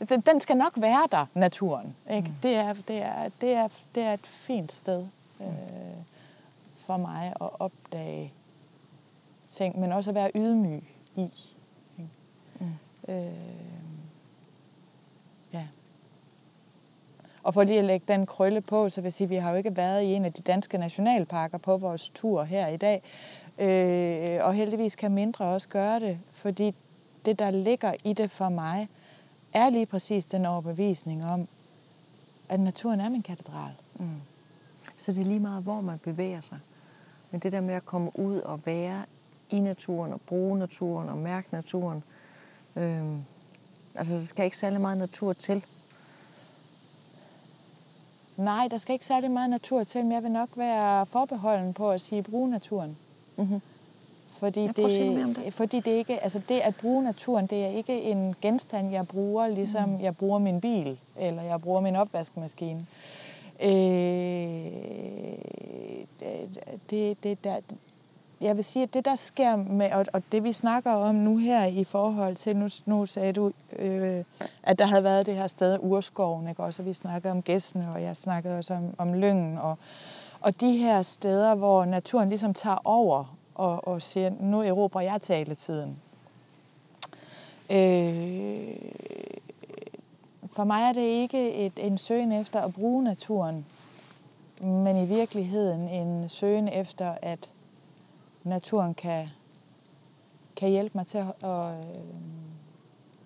Altså, 0.00 0.22
den, 0.26 0.40
skal 0.40 0.56
nok 0.56 0.72
være 0.76 1.08
der, 1.10 1.26
naturen. 1.34 1.96
Ikke? 2.10 2.28
Mm. 2.28 2.34
Det, 2.42 2.56
er, 2.56 2.72
det, 2.88 3.02
er, 3.02 3.28
det, 3.40 3.52
er, 3.52 3.68
det 3.94 4.02
er 4.02 4.12
et 4.12 4.26
fint 4.26 4.72
sted 4.72 5.06
øh, 5.40 5.46
for 6.82 6.96
mig 6.96 7.32
at 7.40 7.60
opdage 7.60 8.32
ting, 9.50 9.80
men 9.80 9.92
også 9.92 10.10
at 10.10 10.14
være 10.14 10.30
ydmyg 10.34 10.84
i. 11.16 11.30
Ikke? 11.98 12.10
Mm. 12.60 13.14
Øh, 13.14 13.32
ja. 15.52 15.66
Og 17.42 17.54
for 17.54 17.64
lige 17.64 17.78
at 17.78 17.84
lægge 17.84 18.04
den 18.08 18.26
krølle 18.26 18.60
på, 18.60 18.88
så 18.88 19.00
vil 19.00 19.06
jeg 19.06 19.12
sige, 19.12 19.24
at 19.24 19.30
vi 19.30 19.36
har 19.36 19.50
jo 19.50 19.56
ikke 19.56 19.76
været 19.76 20.02
i 20.02 20.06
en 20.06 20.24
af 20.24 20.32
de 20.32 20.42
danske 20.42 20.78
nationalparker 20.78 21.58
på 21.58 21.76
vores 21.76 22.10
tur 22.10 22.42
her 22.42 22.66
i 22.66 22.76
dag. 22.76 23.02
Øh, 23.58 24.46
og 24.46 24.54
heldigvis 24.54 24.96
kan 24.96 25.12
mindre 25.12 25.44
også 25.44 25.68
gøre 25.68 26.00
det, 26.00 26.18
fordi 26.32 26.74
det, 27.24 27.38
der 27.38 27.50
ligger 27.50 27.94
i 28.04 28.12
det 28.12 28.30
for 28.30 28.48
mig, 28.48 28.88
er 29.52 29.70
lige 29.70 29.86
præcis 29.86 30.26
den 30.26 30.46
overbevisning 30.46 31.24
om, 31.24 31.48
at 32.48 32.60
naturen 32.60 33.00
er 33.00 33.08
min 33.08 33.22
katedral. 33.22 33.72
Mm. 33.94 34.20
Så 34.96 35.12
det 35.12 35.20
er 35.20 35.24
lige 35.24 35.40
meget, 35.40 35.62
hvor 35.62 35.80
man 35.80 35.98
bevæger 35.98 36.40
sig. 36.40 36.58
Men 37.32 37.40
det 37.40 37.52
der 37.52 37.60
med 37.60 37.74
at 37.74 37.86
komme 37.86 38.18
ud 38.18 38.36
og 38.36 38.60
være 38.64 39.04
i 39.50 39.60
naturen, 39.60 40.12
og 40.12 40.20
bruge 40.20 40.58
naturen, 40.58 41.08
og 41.08 41.16
mærke 41.18 41.48
naturen, 41.52 42.02
øh, 42.76 43.02
altså 43.94 44.14
der 44.14 44.20
skal 44.20 44.44
ikke 44.44 44.56
særlig 44.56 44.80
meget 44.80 44.98
natur 44.98 45.32
til. 45.32 45.64
Nej, 48.36 48.68
der 48.70 48.76
skal 48.76 48.92
ikke 48.92 49.06
særlig 49.06 49.30
meget 49.30 49.50
natur 49.50 49.84
til, 49.84 50.02
men 50.02 50.12
jeg 50.12 50.22
vil 50.22 50.30
nok 50.30 50.48
være 50.56 51.06
forbeholden 51.06 51.74
på 51.74 51.90
at 51.90 52.00
sige 52.00 52.22
bruge 52.22 52.50
naturen. 52.50 52.96
Mm-hmm. 53.36 53.60
Fordi, 54.38 54.66
det, 54.66 54.76
det. 54.76 55.54
fordi 55.54 55.80
det 55.80 55.90
ikke, 55.90 56.22
altså 56.22 56.40
det 56.48 56.60
at 56.60 56.76
bruge 56.76 57.04
naturen, 57.04 57.46
det 57.46 57.64
er 57.64 57.68
ikke 57.68 58.02
en 58.02 58.34
genstand, 58.40 58.90
jeg 58.90 59.08
bruger, 59.08 59.48
ligesom 59.48 59.88
mm. 59.88 60.00
jeg 60.00 60.16
bruger 60.16 60.38
min 60.38 60.60
bil, 60.60 60.98
eller 61.16 61.42
jeg 61.42 61.60
bruger 61.60 61.80
min 61.80 61.96
opvaskemaskine. 61.96 62.78
Øh, 62.80 63.22
Øh, 63.62 63.68
det, 66.90 67.22
det, 67.22 67.44
der, 67.44 67.60
jeg 68.40 68.56
vil 68.56 68.64
sige, 68.64 68.82
at 68.82 68.94
det 68.94 69.04
der 69.04 69.16
sker 69.16 69.56
med, 69.56 69.92
og, 69.92 70.06
og 70.12 70.22
det 70.32 70.44
vi 70.44 70.52
snakker 70.52 70.92
om 70.92 71.14
nu 71.14 71.36
her 71.36 71.64
i 71.64 71.84
forhold 71.84 72.36
til, 72.36 72.56
nu, 72.56 72.68
nu 72.86 73.06
sagde 73.06 73.32
du, 73.32 73.52
øh, 73.78 74.24
at 74.62 74.78
der 74.78 74.86
havde 74.86 75.04
været 75.04 75.26
det 75.26 75.34
her 75.34 75.46
sted, 75.46 75.78
Urskoven, 75.80 76.48
ikke? 76.48 76.62
også, 76.62 76.82
og 76.82 76.86
vi 76.86 76.92
snakkede 76.92 77.30
om 77.30 77.42
gæstene, 77.42 77.92
og 77.94 78.02
jeg 78.02 78.16
snakkede 78.16 78.58
også 78.58 78.74
om, 78.74 78.94
om 78.98 79.14
lyngen, 79.14 79.58
og, 79.58 79.78
og 80.40 80.60
de 80.60 80.76
her 80.76 81.02
steder, 81.02 81.54
hvor 81.54 81.84
naturen 81.84 82.28
ligesom 82.28 82.54
tager 82.54 82.78
over 82.84 83.36
og, 83.54 83.88
og 83.88 84.02
siger, 84.02 84.30
nu 84.40 84.62
erobrer 84.62 85.00
jeg 85.00 85.20
taletiden. 85.20 85.96
Øh, 87.70 88.58
for 90.52 90.64
mig 90.64 90.82
er 90.82 90.92
det 90.92 91.00
ikke 91.00 91.54
et, 91.54 91.72
en 91.76 91.98
søgen 91.98 92.32
efter 92.32 92.60
at 92.60 92.74
bruge 92.74 93.04
naturen, 93.04 93.66
men 94.60 94.96
i 94.96 95.06
virkeligheden 95.06 95.88
en 95.88 96.28
søgen 96.28 96.68
efter, 96.68 97.14
at 97.22 97.50
naturen 98.44 98.94
kan, 98.94 99.28
kan 100.56 100.70
hjælpe 100.70 100.98
mig 100.98 101.06
til 101.06 101.18
at, 101.18 101.42
og, 101.42 101.84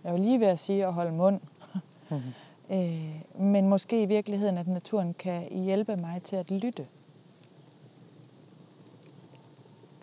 jeg 0.05 0.13
vil 0.13 0.21
lige 0.21 0.41
ved 0.41 0.47
at 0.47 0.59
sige 0.59 0.87
at 0.87 0.93
holde 0.93 1.13
mund, 1.13 1.41
mm-hmm. 2.11 2.33
øh, 2.77 3.41
men 3.41 3.69
måske 3.69 4.03
i 4.03 4.07
virkeligheden, 4.07 4.59
at 4.59 4.67
naturen 4.67 5.15
kan 5.15 5.49
hjælpe 5.51 5.97
mig 5.97 6.23
til 6.23 6.37
at 6.37 6.51
lytte. 6.51 6.87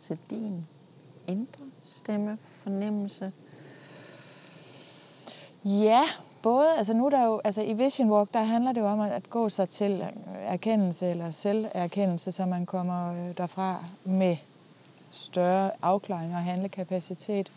til 0.04 0.18
din 0.30 0.68
indre 1.28 1.66
stemme, 1.86 2.38
fornemmelse? 2.44 3.32
Ja, 5.66 6.02
både. 6.44 6.78
Altså 6.78 6.94
nu 6.94 7.10
der 7.10 7.26
jo, 7.26 7.42
altså 7.44 7.62
i 7.62 7.74
Vision 7.74 8.12
Walk, 8.12 8.34
der 8.34 8.44
handler 8.44 8.72
det 8.72 8.82
jo 8.82 8.88
om 8.88 9.00
at 9.00 9.30
gå 9.30 9.50
sig 9.50 9.70
til 9.70 10.06
erkendelse 10.46 11.10
eller 11.10 11.32
selverkendelse, 11.32 12.32
så 12.32 12.46
man 12.46 12.66
kommer 12.66 13.14
øh, 13.14 13.38
derfra 13.38 13.84
med 14.04 14.38
større 15.12 15.72
afklaring 15.82 16.34
og 16.34 16.44
handlekapacitet. 16.44 17.52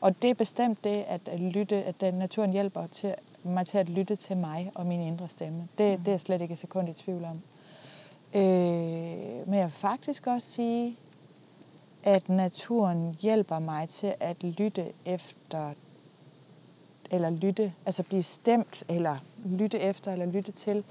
Og 0.00 0.22
det 0.22 0.30
er 0.30 0.34
bestemt 0.34 0.84
det, 0.84 1.04
at, 1.08 1.40
lytte, 1.40 1.84
at 1.84 2.00
den 2.00 2.14
naturen 2.14 2.50
hjælper 2.50 2.86
til, 2.86 3.14
mig 3.42 3.66
til 3.66 3.78
at 3.78 3.88
lytte 3.88 4.16
til 4.16 4.36
mig 4.36 4.72
og 4.74 4.86
min 4.86 5.00
indre 5.00 5.28
stemme. 5.28 5.68
Det, 5.78 5.98
mm. 5.98 6.04
det 6.04 6.08
er 6.08 6.12
jeg 6.12 6.20
slet 6.20 6.40
ikke 6.40 6.52
et 6.52 6.58
sekund 6.58 6.88
i 6.88 6.92
tvivl 6.92 7.24
om. 7.24 7.40
Øh, 8.34 8.42
men 9.46 9.54
jeg 9.54 9.64
vil 9.64 9.72
faktisk 9.72 10.26
også 10.26 10.48
sige, 10.48 10.96
at 12.02 12.28
naturen 12.28 13.16
hjælper 13.22 13.58
mig 13.58 13.88
til 13.88 14.14
at 14.20 14.44
lytte 14.44 14.86
efter, 15.04 15.70
eller 17.14 17.30
lytte, 17.30 17.72
altså 17.86 18.02
blive 18.02 18.22
stemt, 18.22 18.84
eller 18.88 19.16
lytte 19.44 19.80
efter, 19.80 20.12
eller 20.12 20.26
lytte 20.26 20.52
til 20.52 20.84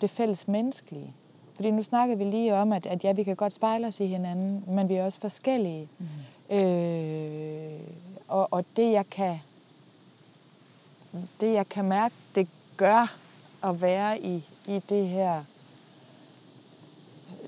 det 0.00 0.10
fælles 0.10 0.48
menneskelige. 0.48 1.12
Fordi 1.54 1.70
nu 1.70 1.82
snakker 1.82 2.16
vi 2.16 2.24
lige 2.24 2.54
om, 2.54 2.72
at, 2.72 2.86
at 2.86 3.04
ja, 3.04 3.12
vi 3.12 3.22
kan 3.22 3.36
godt 3.36 3.52
spejle 3.52 3.86
os 3.86 4.00
i 4.00 4.06
hinanden, 4.06 4.64
men 4.66 4.88
vi 4.88 4.94
er 4.94 5.04
også 5.04 5.20
forskellige. 5.20 5.88
Mm. 5.98 6.56
Øh, 6.56 7.80
og, 8.28 8.48
og 8.50 8.64
det 8.76 8.92
jeg 8.92 9.06
kan 9.10 9.38
det 11.40 11.52
jeg 11.52 11.68
kan 11.68 11.84
mærke, 11.84 12.14
det 12.34 12.48
gør 12.76 13.16
at 13.64 13.80
være 13.80 14.20
i, 14.20 14.44
i 14.66 14.82
det 14.88 15.08
her 15.08 15.44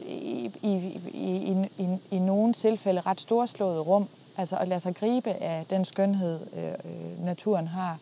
i, 0.06 0.52
i, 0.62 1.00
i, 1.14 1.64
i, 1.78 1.98
i 2.10 2.18
nogle 2.18 2.52
tilfælde 2.52 3.00
ret 3.00 3.20
storslåede 3.20 3.80
rum, 3.80 4.08
altså 4.38 4.56
at 4.56 4.68
lade 4.68 4.80
sig 4.80 4.94
gribe 4.94 5.30
af 5.30 5.66
den 5.70 5.84
skønhed, 5.84 6.40
øh, 6.56 6.64
øh 6.64 7.24
naturen 7.24 7.66
har, 7.66 7.98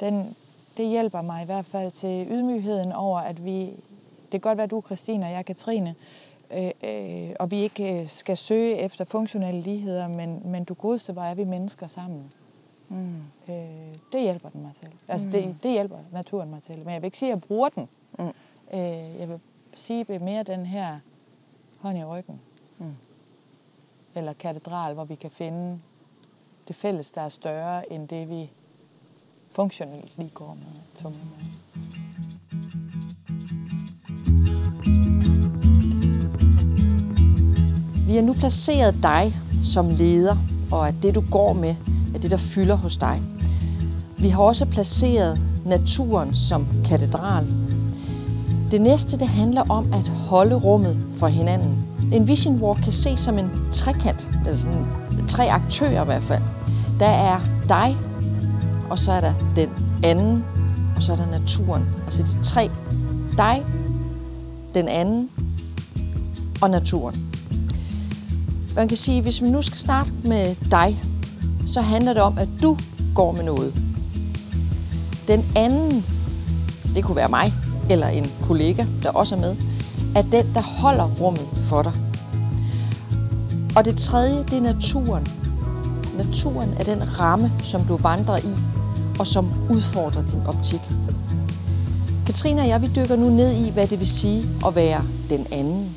den, 0.00 0.36
det 0.76 0.88
hjælper 0.88 1.22
mig 1.22 1.42
i 1.42 1.46
hvert 1.46 1.66
fald 1.66 1.92
til 1.92 2.26
ydmygheden 2.30 2.92
over, 2.92 3.18
at 3.18 3.44
vi, 3.44 3.64
det 3.64 4.30
kan 4.30 4.40
godt 4.40 4.58
være, 4.58 4.66
du 4.66 4.78
er 4.78 4.82
Christine 4.82 5.24
og 5.26 5.30
jeg 5.30 5.38
er 5.38 5.42
Katrine, 5.42 5.94
øh, 6.50 6.70
øh, 6.84 7.30
og 7.40 7.50
vi 7.50 7.60
ikke 7.60 8.00
øh, 8.00 8.08
skal 8.08 8.36
søge 8.36 8.78
efter 8.78 9.04
funktionelle 9.04 9.60
ligheder, 9.60 10.08
men, 10.08 10.42
men 10.44 10.64
du 10.64 10.74
godeste, 10.74 11.12
hvor 11.12 11.22
er 11.22 11.34
vi 11.34 11.44
mennesker 11.44 11.86
sammen. 11.86 12.32
Mm. 12.88 13.22
Øh, 13.48 13.54
det 14.12 14.22
hjælper 14.22 14.48
den 14.48 14.62
mig 14.62 14.72
til. 14.74 14.88
Altså, 15.08 15.26
mm. 15.26 15.32
det, 15.32 15.56
det 15.62 15.70
hjælper 15.70 15.98
naturen 16.12 16.50
mig 16.50 16.62
til. 16.62 16.78
Men 16.78 16.94
jeg 16.94 17.02
vil 17.02 17.06
ikke 17.06 17.18
sige, 17.18 17.32
at 17.32 17.36
jeg 17.36 17.42
bruger 17.42 17.68
den. 17.68 17.88
Mm. 18.18 18.24
Øh, 18.72 19.18
jeg 19.20 19.28
vil 19.28 19.40
sige 19.74 20.06
at 20.08 20.22
mere 20.22 20.42
den 20.42 20.66
her 20.66 20.98
hånd 21.78 21.98
i 21.98 22.04
ryggen. 22.04 22.40
Mm. 22.78 22.94
Eller 24.14 24.32
katedral, 24.32 24.94
hvor 24.94 25.04
vi 25.04 25.14
kan 25.14 25.30
finde 25.30 25.80
det 26.68 26.76
fælles, 26.76 27.10
der 27.10 27.20
er 27.20 27.28
større 27.28 27.92
end 27.92 28.08
det, 28.08 28.28
vi 28.28 28.50
funktionelt 29.50 30.12
lige 30.18 30.30
går 30.30 30.54
med. 30.54 31.10
med. 31.10 31.64
Vi 38.06 38.14
har 38.14 38.22
nu 38.22 38.32
placeret 38.32 38.94
dig 39.02 39.32
som 39.64 39.90
leder, 39.90 40.36
og 40.72 40.88
at 40.88 40.94
det, 41.02 41.14
du 41.14 41.24
går 41.30 41.52
med, 41.52 41.76
er 42.14 42.18
det, 42.18 42.30
der 42.30 42.36
fylder 42.36 42.74
hos 42.74 42.96
dig. 42.96 43.22
Vi 44.18 44.28
har 44.28 44.42
også 44.42 44.66
placeret 44.66 45.40
naturen 45.66 46.34
som 46.34 46.66
katedral. 46.84 47.46
Det 48.70 48.80
næste, 48.80 49.18
det 49.18 49.28
handler 49.28 49.62
om 49.70 49.92
at 49.92 50.08
holde 50.08 50.54
rummet 50.54 51.06
for 51.12 51.26
hinanden. 51.26 51.93
En 52.12 52.28
vision 52.28 52.62
walk 52.62 52.82
kan 52.82 52.92
ses 52.92 53.20
som 53.20 53.38
en 53.38 53.50
trekant, 53.70 54.30
eller 54.40 54.56
sådan 54.56 54.86
tre 55.26 55.50
aktører 55.50 56.02
i 56.02 56.04
hvert 56.04 56.22
fald. 56.22 56.42
Der 57.00 57.06
er 57.06 57.40
dig, 57.68 57.96
og 58.90 58.98
så 58.98 59.12
er 59.12 59.20
der 59.20 59.34
den 59.56 59.70
anden, 60.04 60.44
og 60.96 61.02
så 61.02 61.12
er 61.12 61.16
der 61.16 61.26
naturen. 61.26 61.82
Altså 62.04 62.22
de 62.22 62.42
tre. 62.42 62.70
Dig, 63.36 63.62
den 64.74 64.88
anden 64.88 65.30
og 66.62 66.70
naturen. 66.70 67.22
Man 68.76 68.88
kan 68.88 68.96
sige, 68.96 69.22
hvis 69.22 69.42
vi 69.42 69.48
nu 69.48 69.62
skal 69.62 69.78
starte 69.78 70.12
med 70.24 70.54
dig, 70.70 71.02
så 71.66 71.80
handler 71.80 72.12
det 72.12 72.22
om, 72.22 72.38
at 72.38 72.48
du 72.62 72.78
går 73.14 73.32
med 73.32 73.42
noget. 73.42 73.74
Den 75.28 75.44
anden, 75.56 76.04
det 76.94 77.04
kunne 77.04 77.16
være 77.16 77.28
mig, 77.28 77.52
eller 77.90 78.08
en 78.08 78.30
kollega, 78.42 78.84
der 79.02 79.10
også 79.10 79.34
er 79.34 79.40
med, 79.40 79.56
er 80.16 80.22
den, 80.22 80.54
der 80.54 80.62
holder 80.62 81.10
rummet 81.20 81.46
for 81.60 81.82
dig. 81.82 81.92
Og 83.76 83.84
det 83.84 83.96
tredje, 83.96 84.44
det 84.44 84.52
er 84.52 84.62
naturen. 84.62 85.26
Naturen 86.16 86.74
er 86.78 86.84
den 86.84 87.20
ramme, 87.20 87.52
som 87.62 87.84
du 87.84 87.96
vandrer 87.96 88.36
i, 88.36 88.54
og 89.18 89.26
som 89.26 89.50
udfordrer 89.70 90.22
din 90.22 90.40
optik. 90.46 90.80
Katrine 92.26 92.62
og 92.62 92.68
jeg, 92.68 92.82
vi 92.82 92.90
dykker 92.96 93.16
nu 93.16 93.28
ned 93.28 93.52
i, 93.52 93.70
hvad 93.70 93.86
det 93.86 94.00
vil 94.00 94.08
sige 94.08 94.48
at 94.66 94.74
være 94.74 95.02
den 95.30 95.46
anden. 95.52 95.96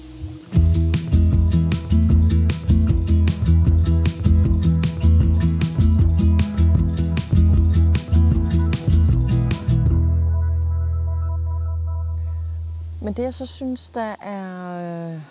Det 13.17 13.23
jeg 13.23 13.33
så 13.33 13.45
synes, 13.45 13.89
der 13.89 14.15
er, 14.21 14.73
øh, 14.77 15.21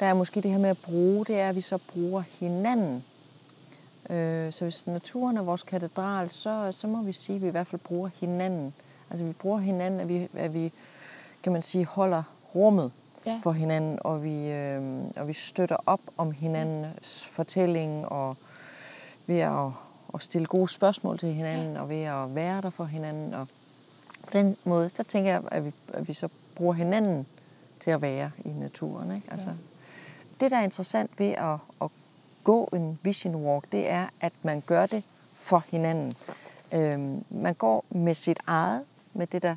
der 0.00 0.06
er 0.06 0.14
måske 0.14 0.40
det 0.40 0.50
her 0.50 0.58
med 0.58 0.70
at 0.70 0.78
bruge, 0.78 1.24
det 1.24 1.40
er, 1.40 1.48
at 1.48 1.56
vi 1.56 1.60
så 1.60 1.78
bruger 1.78 2.22
hinanden. 2.40 3.04
Øh, 4.10 4.52
så 4.52 4.64
hvis 4.64 4.86
naturen 4.86 5.36
er 5.36 5.42
vores 5.42 5.62
katedral, 5.62 6.30
så, 6.30 6.68
så 6.72 6.86
må 6.86 7.02
vi 7.02 7.12
sige, 7.12 7.36
at 7.36 7.42
vi 7.42 7.46
i 7.46 7.50
hvert 7.50 7.66
fald 7.66 7.80
bruger 7.80 8.10
hinanden. 8.20 8.74
Altså 9.10 9.26
vi 9.26 9.32
bruger 9.32 9.58
hinanden, 9.58 10.00
at 10.00 10.08
vi, 10.08 10.28
at 10.34 10.54
vi 10.54 10.72
kan 11.42 11.52
man 11.52 11.62
sige, 11.62 11.84
holder 11.84 12.22
rummet 12.54 12.92
ja. 13.26 13.40
for 13.42 13.52
hinanden, 13.52 13.98
og 14.00 14.24
vi, 14.24 14.50
øh, 14.50 15.04
og 15.16 15.28
vi 15.28 15.32
støtter 15.32 15.76
op 15.86 16.00
om 16.16 16.30
hinandens 16.30 17.24
fortælling, 17.24 18.08
og 18.08 18.36
ved 19.26 19.38
at, 19.38 19.70
at 20.14 20.22
stille 20.22 20.46
gode 20.46 20.68
spørgsmål 20.68 21.18
til 21.18 21.28
hinanden, 21.28 21.76
og 21.76 21.88
ved 21.88 22.02
at 22.02 22.34
være 22.34 22.60
der 22.60 22.70
for 22.70 22.84
hinanden, 22.84 23.34
og 23.34 23.48
på 24.32 24.38
den 24.38 24.56
måde, 24.64 24.88
så 24.88 25.02
tænker 25.02 25.30
jeg, 25.30 25.42
at 25.50 25.64
vi, 25.64 25.72
at 25.92 26.08
vi 26.08 26.12
så 26.12 26.28
bruger 26.54 26.74
hinanden 26.74 27.26
til 27.80 27.90
at 27.90 28.02
være 28.02 28.30
i 28.44 28.48
naturen. 28.48 29.14
Ikke? 29.14 29.26
Altså, 29.30 29.48
ja. 29.48 29.54
Det, 30.40 30.50
der 30.50 30.56
er 30.56 30.62
interessant 30.62 31.10
ved 31.18 31.30
at, 31.30 31.56
at 31.82 31.88
gå 32.44 32.68
en 32.72 32.98
vision 33.02 33.34
walk, 33.34 33.72
det 33.72 33.90
er, 33.90 34.06
at 34.20 34.32
man 34.42 34.62
gør 34.66 34.86
det 34.86 35.04
for 35.34 35.64
hinanden. 35.70 36.12
Øhm, 36.72 37.24
man 37.30 37.54
går 37.54 37.84
med 37.90 38.14
sit 38.14 38.38
eget, 38.46 38.84
med 39.14 39.26
det, 39.26 39.42
der 39.42 39.56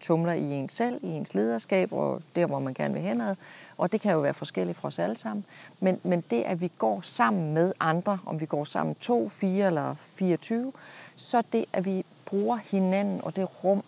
tumler 0.00 0.32
i 0.32 0.52
ens 0.52 0.72
selv, 0.72 1.00
i 1.04 1.08
ens 1.08 1.34
lederskab, 1.34 1.92
og 1.92 2.22
der, 2.36 2.46
hvor 2.46 2.58
man 2.58 2.74
gerne 2.74 2.94
vil 2.94 3.02
henad. 3.02 3.36
Og 3.76 3.92
det 3.92 4.00
kan 4.00 4.12
jo 4.12 4.20
være 4.20 4.34
forskelligt 4.34 4.78
for 4.78 4.88
os 4.88 4.98
alle 4.98 5.16
sammen. 5.16 5.44
Men, 5.80 6.00
men 6.02 6.24
det, 6.30 6.42
at 6.42 6.60
vi 6.60 6.70
går 6.78 7.00
sammen 7.00 7.54
med 7.54 7.72
andre, 7.80 8.18
om 8.26 8.40
vi 8.40 8.46
går 8.46 8.64
sammen 8.64 8.94
to, 8.94 9.28
fire 9.28 9.66
eller 9.66 9.94
24, 9.94 10.72
så 11.16 11.42
det, 11.52 11.64
at 11.72 11.84
vi 11.84 12.04
bruger 12.24 12.56
hinanden 12.56 13.20
og 13.24 13.36
det 13.36 13.64
rum, 13.64 13.82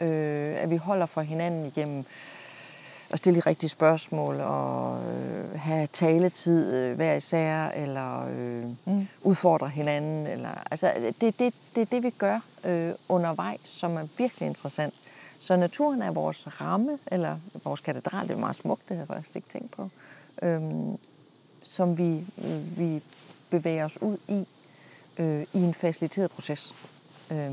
øh, 0.00 0.62
at 0.62 0.70
vi 0.70 0.76
holder 0.76 1.06
for 1.06 1.20
hinanden 1.20 1.66
igennem 1.66 2.04
at 3.10 3.18
stille 3.18 3.40
de 3.40 3.48
rigtige 3.48 3.70
spørgsmål 3.70 4.40
og 4.40 5.04
øh, 5.04 5.60
have 5.60 5.86
taletid 5.86 6.74
øh, 6.76 6.96
hver 6.96 7.14
især, 7.14 7.68
eller 7.68 8.26
øh, 8.26 8.64
mm. 8.64 9.08
udfordre 9.22 9.68
hinanden. 9.68 10.26
Eller, 10.26 10.64
altså, 10.70 11.12
det, 11.20 11.38
det, 11.38 11.54
det 11.74 11.80
er 11.80 11.84
det, 11.84 12.02
vi 12.02 12.10
gør 12.10 12.40
øh, 12.64 12.92
undervejs, 13.08 13.68
som 13.68 13.96
er 13.96 14.06
virkelig 14.18 14.46
interessant. 14.46 14.94
Så 15.40 15.56
naturen 15.56 16.02
er 16.02 16.10
vores 16.10 16.60
ramme, 16.60 16.98
eller 17.06 17.36
vores 17.64 17.80
katedral, 17.80 18.28
det 18.28 18.34
er 18.34 18.38
meget 18.38 18.56
smukt, 18.56 18.88
det 18.88 18.96
har 18.96 19.02
jeg 19.02 19.08
faktisk 19.08 19.36
ikke 19.36 19.48
tænkt 19.48 19.70
på, 19.70 19.88
øh, 20.42 20.60
som 21.62 21.98
vi, 21.98 22.24
øh, 22.44 22.78
vi 22.78 23.02
bevæger 23.50 23.84
os 23.84 24.02
ud 24.02 24.16
i, 24.28 24.46
øh, 25.18 25.46
i 25.52 25.58
en 25.58 25.74
faciliteret 25.74 26.30
proces. 26.30 26.74
Øh, 27.30 27.52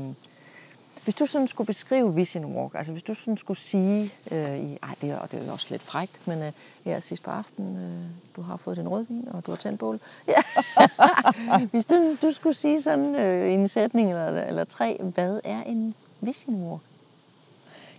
hvis 1.08 1.14
du 1.14 1.26
sådan 1.26 1.48
skulle 1.48 1.66
beskrive 1.66 2.14
Vision 2.14 2.44
Walk, 2.44 2.74
altså 2.74 2.92
hvis 2.92 3.02
du 3.02 3.14
sådan 3.14 3.36
skulle 3.36 3.56
sige, 3.56 4.12
øh, 4.30 4.58
i, 4.58 4.78
ej, 4.82 4.94
det 5.00 5.10
er, 5.10 5.26
det 5.26 5.48
er 5.48 5.52
også 5.52 5.66
lidt 5.70 5.82
frægt, 5.82 6.20
men 6.26 6.42
øh, 6.42 6.52
her 6.84 7.00
sidst 7.00 7.22
på 7.22 7.30
aften, 7.30 7.76
øh, 7.76 8.10
du 8.36 8.42
har 8.42 8.56
fået 8.56 8.76
din 8.76 8.88
rødvin, 8.88 9.28
og 9.30 9.46
du 9.46 9.50
har 9.50 9.56
tændt 9.56 9.78
bål. 9.78 10.00
Ja. 10.26 10.42
hvis 11.72 11.86
du, 11.86 12.16
du 12.22 12.32
skulle 12.32 12.54
sige 12.54 12.82
sådan 12.82 13.14
øh, 13.14 13.52
en 13.52 13.68
sætning 13.68 14.10
eller, 14.10 14.42
eller 14.42 14.64
tre, 14.64 15.00
hvad 15.14 15.40
er 15.44 15.62
en 15.62 15.94
Vision 16.20 16.62
Walk? 16.62 16.82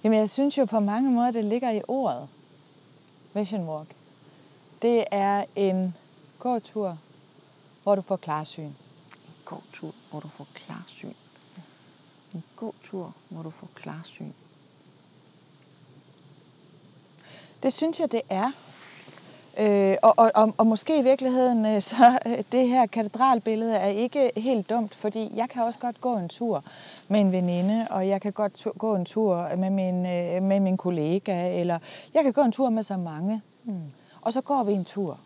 Jamen 0.04 0.20
jeg 0.20 0.30
synes 0.30 0.58
jo 0.58 0.66
på 0.66 0.80
mange 0.80 1.12
måder, 1.12 1.32
det 1.32 1.46
ligger 1.46 1.72
i 1.72 1.82
ordet 1.88 2.28
Vision 3.34 3.70
Walk. 3.70 3.88
Det 4.82 5.04
er 5.12 5.44
en 5.56 5.96
gåtur, 6.40 6.98
hvor 7.84 7.96
du 7.96 8.02
får 8.02 8.16
klarsyn. 8.16 8.64
En 8.64 8.76
gåtur, 9.46 9.94
hvor 10.12 10.20
du 10.20 10.28
får 10.28 10.48
klarsyn 10.54 11.14
en 12.34 12.44
god 12.56 12.74
tur, 12.82 13.14
hvor 13.30 13.44
du 13.44 13.50
får 13.50 13.68
klarsyn? 13.76 14.32
Det 17.64 17.74
synes 17.74 18.00
jeg, 18.00 18.12
det 18.12 18.22
er. 18.30 18.52
Øh, 19.60 19.98
og, 20.02 20.14
og, 20.18 20.32
og, 20.36 20.54
og 20.58 20.68
måske 20.68 21.00
i 21.00 21.04
virkeligheden, 21.04 21.66
øh, 21.66 21.82
så 21.82 22.20
øh, 22.26 22.44
det 22.52 22.68
her 22.70 22.86
katedralbillede 22.86 23.76
er 23.76 23.88
ikke 23.88 24.32
helt 24.38 24.70
dumt, 24.70 24.96
fordi 24.96 25.32
jeg 25.36 25.50
kan 25.50 25.64
også 25.64 25.80
godt 25.80 26.02
gå 26.02 26.18
en 26.18 26.30
tur 26.30 26.64
med 27.08 27.20
en 27.20 27.32
veninde, 27.32 27.88
og 27.90 28.08
jeg 28.08 28.22
kan 28.22 28.32
godt 28.34 28.68
tu- 28.68 28.78
gå 28.78 28.96
en 28.96 29.06
tur 29.06 29.56
med 29.56 29.70
min, 29.70 30.06
øh, 30.06 30.44
med 30.44 30.60
min 30.60 30.78
kollega, 30.78 31.60
eller 31.60 31.80
jeg 32.14 32.24
kan 32.24 32.34
gå 32.34 32.42
en 32.42 32.52
tur 32.52 32.70
med 32.70 32.84
så 32.84 32.98
mange. 32.98 33.42
Mm. 33.64 33.82
Og 34.22 34.34
så 34.34 34.42
går 34.42 34.64
vi 34.64 34.74
en 34.74 34.86
tur. 34.86 35.20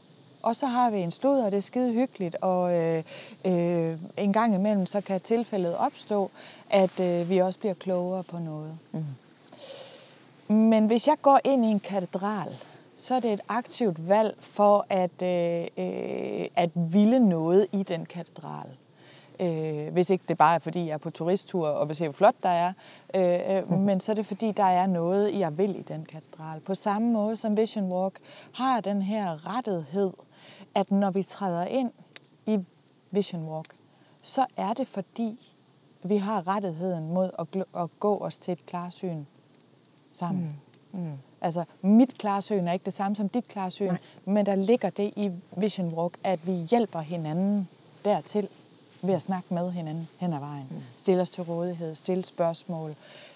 Og 0.44 0.56
så 0.56 0.68
har 0.68 0.90
vi 0.90 1.02
en 1.02 1.12
stod, 1.12 1.42
og 1.42 1.52
det 1.52 1.58
er 1.58 1.62
skide 1.62 1.94
hyggeligt, 1.94 2.36
og 2.42 2.76
øh, 2.76 3.04
øh, 3.46 4.00
en 4.18 4.34
gang 4.34 4.56
imellem, 4.56 4.86
så 4.86 5.02
kan 5.02 5.20
tilfældet 5.20 5.78
opstå, 5.78 6.32
at 6.70 7.00
øh, 7.00 7.30
vi 7.30 7.38
også 7.38 7.60
bliver 7.60 7.74
klogere 7.74 8.24
på 8.24 8.40
noget. 8.40 8.78
Mm. 8.92 9.06
Men 10.56 10.88
hvis 10.88 11.08
jeg 11.08 11.16
går 11.22 11.40
ind 11.44 11.66
i 11.66 11.68
en 11.68 11.80
katedral, 11.80 12.56
så 12.96 13.16
er 13.16 13.20
det 13.20 13.34
et 13.34 13.42
aktivt 13.48 14.10
valg 14.10 14.36
for 14.40 14.86
at, 14.90 15.22
øh, 15.24 15.68
øh, 15.78 16.48
at 16.56 16.70
ville 16.76 17.20
noget 17.20 17.68
i 17.72 17.84
den 17.84 18.06
katedral. 18.06 18.68
Øh, 19.40 19.94
hvis 19.94 20.10
ikke 20.10 20.24
det 20.30 20.38
bare 20.38 20.56
er, 20.56 20.60
fordi 20.60 20.86
jeg 20.86 20.94
er 20.94 20.98
på 20.98 21.10
turisttur 21.10 21.68
og 21.68 21.88
vil 21.88 21.96
se, 21.96 22.06
hvor 22.06 22.14
flot 22.14 22.36
der 22.44 22.50
er. 22.50 22.74
Øh, 23.16 23.58
øh, 23.58 23.72
mm. 23.72 23.78
Men 23.78 24.00
så 24.00 24.12
er 24.12 24.16
det, 24.16 24.26
fordi 24.26 24.52
der 24.52 24.64
er 24.64 24.88
noget, 24.88 25.40
jeg 25.40 25.58
vil 25.58 25.76
i 25.76 25.82
den 25.82 26.06
katedral. 26.06 26.60
På 26.60 26.76
samme 26.76 27.12
måde 27.12 27.38
som 27.38 27.58
Vision 27.58 27.92
Walk 27.92 28.20
har 28.54 28.82
den 28.82 29.02
her 29.02 29.58
rettighed 29.58 30.12
at 30.76 30.92
når 30.92 31.12
vi 31.12 31.24
træder 31.24 31.66
ind 31.66 31.92
i 32.46 32.60
Vision 33.12 33.50
Walk, 33.50 33.76
så 34.22 34.46
er 34.58 34.74
det 34.74 34.88
fordi, 34.88 35.54
vi 36.04 36.18
har 36.18 36.48
rettigheden 36.48 37.14
mod 37.14 37.30
at, 37.40 37.64
at 37.82 38.00
gå 38.00 38.18
os 38.18 38.38
til 38.38 38.52
et 38.52 38.66
klarsyn 38.66 39.24
sammen. 40.12 40.60
Mm. 40.92 41.00
Mm. 41.00 41.12
Altså, 41.42 41.64
mit 41.82 42.18
klarsyn 42.18 42.68
er 42.68 42.74
ikke 42.74 42.86
det 42.86 42.94
samme 42.94 43.16
som 43.16 43.30
dit 43.30 43.48
klarsyn, 43.48 43.88
Nej. 43.88 43.98
men 44.26 44.46
der 44.46 44.56
ligger 44.56 44.90
det 44.90 45.14
i 45.16 45.32
Vision 45.58 45.94
Walk, 45.94 46.18
at 46.24 46.48
vi 46.48 46.52
hjælper 46.52 47.00
hinanden 47.00 47.70
dertil. 48.06 48.50
ved 49.06 49.14
at 49.14 49.22
snakke 49.22 49.54
med 49.54 49.72
hinanden 49.72 50.08
hen 50.18 50.34
ad 50.34 50.40
vejen. 50.40 50.68
Mm. 50.70 50.82
Stille 50.96 51.22
os 51.22 51.32
til 51.32 51.44
rådighed, 51.44 51.96
stille 51.96 52.26
spørgsmål. 52.26 52.96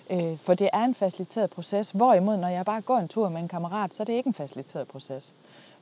Øh, 0.10 0.38
for 0.38 0.54
det 0.54 0.70
er 0.74 0.84
en 0.86 0.96
faciliteret 0.96 1.50
proces. 1.50 1.92
Hvorimod, 1.92 2.38
når 2.38 2.48
jeg 2.48 2.66
bare 2.66 2.82
går 2.82 2.98
en 2.98 3.08
tur 3.08 3.30
med 3.30 3.42
en 3.42 3.48
kammerat, 3.48 3.94
så 3.94 4.04
er 4.04 4.06
det 4.06 4.14
ikke 4.14 4.28
en 4.28 4.34
faciliteret 4.34 4.88
proces. 4.88 5.36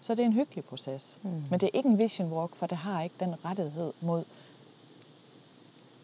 Så 0.06 0.14
er 0.14 0.16
det 0.16 0.26
en 0.26 0.34
hyggelig 0.34 0.66
proces. 0.66 1.20
Mm. 1.24 1.30
Men 1.49 1.60
det 1.60 1.64
er 1.64 1.78
ikke 1.78 1.89
en 1.89 1.99
vision 1.99 2.34
walk, 2.34 2.56
for 2.56 2.68
det 2.68 2.78
har 2.78 3.01
ikke 3.01 3.16
den 3.20 3.36
rettighed 3.45 3.93
mod, 4.01 4.24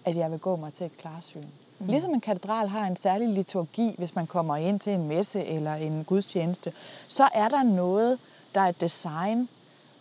at 0.05 0.15
jeg 0.15 0.31
vil 0.31 0.39
gå 0.39 0.55
mig 0.55 0.73
til 0.73 0.85
et 0.85 0.97
klarsyn. 0.97 1.43
Mm. 1.79 1.87
Ligesom 1.87 2.13
en 2.13 2.21
katedral 2.21 2.67
har 2.67 2.87
en 2.87 2.95
særlig 2.95 3.29
liturgi, 3.29 3.95
hvis 3.97 4.15
man 4.15 4.27
kommer 4.27 4.55
ind 4.55 4.79
til 4.79 4.93
en 4.93 5.07
messe 5.07 5.45
eller 5.45 5.73
en 5.73 6.03
gudstjeneste, 6.03 6.73
så 7.07 7.29
er 7.33 7.47
der 7.47 7.63
noget, 7.63 8.19
der 8.55 8.61
er 8.61 8.69
et 8.69 8.81
design, 8.81 9.49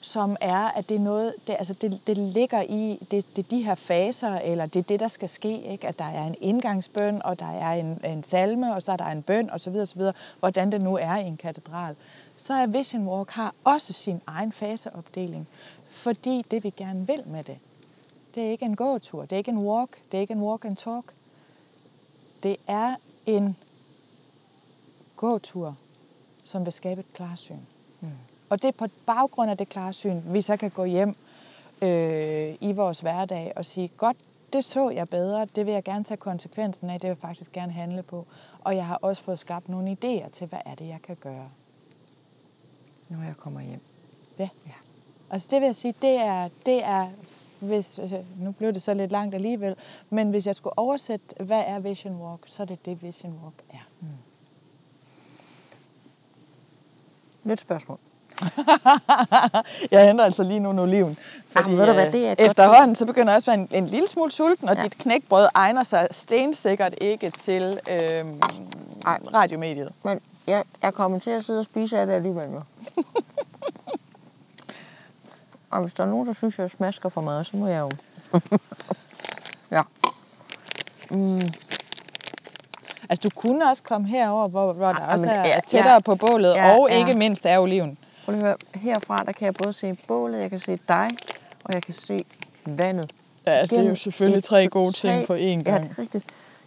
som 0.01 0.37
er, 0.41 0.69
at 0.69 0.89
det 0.89 0.95
er 0.95 1.01
noget, 1.01 1.35
det, 1.47 1.57
altså 1.59 1.75
det, 1.75 2.01
det 2.07 2.17
ligger 2.19 2.63
i, 2.63 3.07
det, 3.11 3.37
det 3.37 3.51
de 3.51 3.63
her 3.63 3.75
faser, 3.75 4.35
eller 4.35 4.67
det 4.67 4.79
er 4.79 4.85
det, 4.85 5.01
der 5.01 5.09
skal 5.09 5.29
ske, 5.29 5.63
ikke? 5.63 5.89
at 5.89 5.99
der 5.99 6.05
er 6.05 6.27
en 6.27 6.35
indgangsbøn, 6.41 7.23
og 7.25 7.39
der 7.39 7.51
er 7.51 7.73
en, 7.73 8.01
en 8.05 8.23
salme, 8.23 8.75
og 8.75 8.83
så 8.83 8.93
er 8.93 8.97
der 8.97 9.07
en 9.07 9.23
bøn, 9.23 9.51
osv., 9.51 9.75
osv., 9.77 10.03
hvordan 10.39 10.73
det 10.73 10.81
nu 10.81 10.97
er 10.97 11.17
i 11.17 11.27
en 11.27 11.37
katedral. 11.37 11.97
Så 12.41 12.55
er 12.55 12.67
Vision 12.67 13.09
Walk 13.09 13.31
har 13.31 13.55
også 13.65 13.93
sin 13.93 14.21
egen 14.27 14.53
faseopdeling, 14.53 15.49
fordi 15.89 16.43
det 16.51 16.65
vi 16.65 16.71
gerne 16.71 17.07
vil 17.07 17.23
med 17.27 17.45
det, 17.45 17.59
det 18.35 18.47
er 18.47 18.51
ikke 18.51 18.65
en 18.65 18.77
gåtur, 18.77 19.23
det 19.23 19.33
er 19.33 19.37
ikke 19.37 19.51
en 19.51 19.59
walk, 19.59 20.03
det 20.13 20.19
er 20.19 20.21
ikke 20.21 20.33
en 20.33 20.43
walk 20.43 20.65
and 20.65 20.77
talk. 20.77 21.15
Det 22.43 22.57
er 22.67 22.95
en 23.27 23.57
gåtur, 25.17 25.77
som 26.45 26.65
vil 26.65 26.73
skabe 26.73 27.01
et 27.01 27.13
klarsyn. 27.13 27.59
Mm. 28.01 28.09
Og 28.49 28.63
det 28.63 28.69
er 28.69 28.73
på 28.73 28.87
baggrund 29.07 29.51
af 29.51 29.57
det 29.57 29.69
klarsyn, 29.69 30.21
vi 30.25 30.41
så 30.41 30.57
kan 30.57 30.71
gå 30.71 30.85
hjem 30.85 31.15
øh, 31.83 32.57
i 32.61 32.73
vores 32.73 33.01
hverdag 33.01 33.53
og 33.57 33.65
sige, 33.65 33.89
godt, 33.89 34.17
det 34.53 34.65
så 34.65 34.91
jeg 34.91 35.09
bedre, 35.09 35.45
det 35.57 35.67
vil 35.67 35.75
jeg 35.75 35.85
gerne 35.85 36.05
tage 36.05 36.19
konsekvensen 36.19 36.91
af, 36.91 37.01
det 37.01 37.09
vil 37.09 37.17
jeg 37.17 37.29
faktisk 37.29 37.53
gerne 37.53 37.73
handle 37.73 38.03
på. 38.03 38.27
Og 38.61 38.77
jeg 38.77 38.87
har 38.87 38.99
også 39.03 39.23
fået 39.23 39.39
skabt 39.39 39.69
nogle 39.69 39.97
idéer 40.05 40.31
til, 40.31 40.47
hvad 40.47 40.61
er 40.67 40.75
det, 40.75 40.89
jeg 40.89 40.99
kan 41.03 41.17
gøre. 41.17 41.51
Når 43.11 43.25
jeg 43.25 43.37
kommer 43.37 43.61
hjem. 43.61 43.81
Ja. 44.39 44.49
ja. 44.67 44.73
Altså 45.31 45.49
det 45.51 45.61
vil 45.61 45.67
jeg 45.67 45.77
sige, 45.77 45.95
det 46.03 46.21
er, 46.21 46.49
det 46.67 46.85
er 46.85 47.09
hvis, 47.61 47.99
øh, 47.99 48.13
nu 48.39 48.53
blev 48.53 48.73
det 48.73 48.83
så 48.83 48.95
lidt 48.95 49.13
langt 49.13 49.35
alligevel, 49.35 49.77
men 50.11 50.31
hvis 50.31 50.47
jeg 50.47 50.55
skulle 50.55 50.79
oversætte, 50.79 51.45
hvad 51.45 51.63
er 51.67 51.79
Vision 51.79 52.17
Walk, 52.17 52.41
så 52.47 52.63
er 52.63 52.67
det 52.67 52.87
det, 52.87 53.03
Vision 53.03 53.39
Walk 53.45 53.55
er. 53.73 53.89
Mm. 54.01 54.09
Nyt 57.45 57.61
spørgsmål. 57.61 57.99
jeg 59.91 60.07
henter 60.07 60.25
altså 60.25 60.43
lige 60.43 60.61
nu 60.61 60.71
en 60.71 60.79
oliven. 60.79 61.19
Fordi, 61.49 61.63
Jamen, 61.65 61.79
ved 61.79 61.87
du 61.87 61.93
hvad, 61.93 62.13
det 62.13 62.29
er 62.29 62.35
efterhånden, 62.39 62.95
så 62.95 63.07
begynder 63.07 63.33
jeg 63.33 63.37
også 63.37 63.51
at 63.51 63.59
være 63.59 63.69
en, 63.79 63.85
en 63.85 63.91
lille 63.91 64.07
smule 64.07 64.31
sulten, 64.31 64.69
og 64.69 64.77
ja. 64.77 64.83
dit 64.83 64.99
knækbrød 64.99 65.47
egner 65.55 65.83
sig 65.83 66.09
stensikkert 66.11 66.95
ikke 67.01 67.31
til 67.31 67.81
øhm, 67.91 68.41
radiomediet. 69.07 69.93
Men 70.03 70.21
jeg, 70.51 70.65
jeg 70.83 70.95
kommer 70.95 71.19
til 71.19 71.31
at 71.31 71.45
sidde 71.45 71.59
og 71.59 71.65
spise 71.65 71.99
af 71.99 72.07
det 72.07 72.15
alligevel 72.15 72.49
nu. 72.49 72.61
og 75.71 75.81
hvis 75.81 75.95
der 75.95 76.05
er 76.05 76.09
nogen, 76.09 76.27
der 76.27 76.33
synes, 76.33 76.59
jeg 76.59 76.71
smasker 76.71 77.09
for 77.09 77.21
meget, 77.21 77.47
så 77.47 77.57
må 77.57 77.67
jeg 77.67 77.81
jo... 77.81 77.91
ja. 79.77 79.83
Mm. 81.11 81.43
Altså, 83.09 83.29
du 83.29 83.31
kunne 83.37 83.71
også 83.71 83.83
komme 83.83 84.09
herover, 84.09 84.49
hvor, 84.49 84.73
hvor 84.73 84.93
der 84.93 85.03
ja, 85.03 85.13
også 85.13 85.31
er 85.31 85.49
ja, 85.49 85.61
tættere 85.67 85.93
ja, 85.93 85.99
på 85.99 86.15
bålet, 86.15 86.55
ja, 86.55 86.79
og 86.79 86.91
ikke 86.91 87.11
ja. 87.11 87.17
mindst 87.17 87.47
er 87.47 87.59
oliven. 87.59 87.99
Prøv 88.25 88.33
lige 88.33 88.43
at 88.43 88.47
høre. 88.47 88.81
Herfra, 88.81 89.25
der 89.25 89.33
kan 89.33 89.47
jeg 89.47 89.55
både 89.55 89.73
se 89.73 89.99
bålet, 90.09 90.41
jeg 90.41 90.51
kan 90.51 90.59
se 90.59 90.79
dig, 90.89 91.11
og 91.65 91.75
jeg 91.75 91.83
kan 91.83 91.95
se 91.95 92.25
vandet. 92.65 93.11
Ja, 93.47 93.63
det 93.63 93.79
er 93.79 93.83
jo 93.83 93.95
selvfølgelig 93.95 94.45
tre 94.45 94.69
gode 94.69 94.93
ting 94.93 95.27
på 95.27 95.35
én 95.35 95.39
gang. 95.39 95.67
Ja, 95.67 95.79
det 95.79 95.91
er 95.91 95.99
rigtigt. 95.99 96.25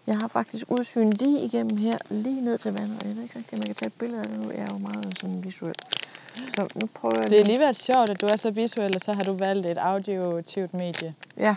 Jeg 0.08 0.18
har 0.18 0.28
faktisk 0.28 0.72
udsyn 0.72 1.10
lige 1.10 1.46
igennem 1.46 1.78
her, 1.78 1.98
lige 2.10 2.42
ned 2.42 2.58
til 2.58 2.74
vandet, 2.74 3.04
og 3.04 3.08
jeg 3.08 3.16
ved 3.16 3.24
ikke 3.24 3.40
rigtig, 3.40 3.54
om 3.54 3.60
jeg 3.60 3.66
kan 3.66 3.76
tage 3.76 3.88
et 3.88 3.94
billede 3.94 4.22
af 4.22 4.28
det 4.28 4.40
nu. 4.40 4.52
Jeg 4.52 4.60
er 4.60 4.68
jo 4.72 4.78
meget 4.78 5.18
sådan 5.22 5.44
visuel. 5.44 5.76
Så 6.56 6.68
nu 6.76 6.88
prøver 6.94 7.22
jeg 7.22 7.30
Det 7.30 7.40
er 7.40 7.46
lige 7.46 7.60
været 7.60 7.76
sjovt, 7.76 8.10
at 8.10 8.22
du 8.22 8.26
er 8.26 8.36
så 8.36 8.52
visuel, 8.52 8.96
og 8.96 9.02
så 9.02 9.14
har 9.14 9.24
du 9.24 9.34
valgt 9.34 9.66
et 9.66 9.78
auditivt 9.78 10.74
medie. 10.74 11.14
Ja. 11.38 11.56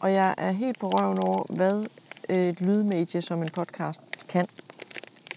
Og 0.00 0.12
jeg 0.12 0.34
er 0.38 0.50
helt 0.50 0.78
på 0.78 0.88
røven 0.88 1.18
over, 1.18 1.44
hvad 1.48 1.84
et 2.28 2.60
lydmedie 2.60 3.22
som 3.22 3.42
en 3.42 3.48
podcast 3.48 4.00
kan. 4.28 4.46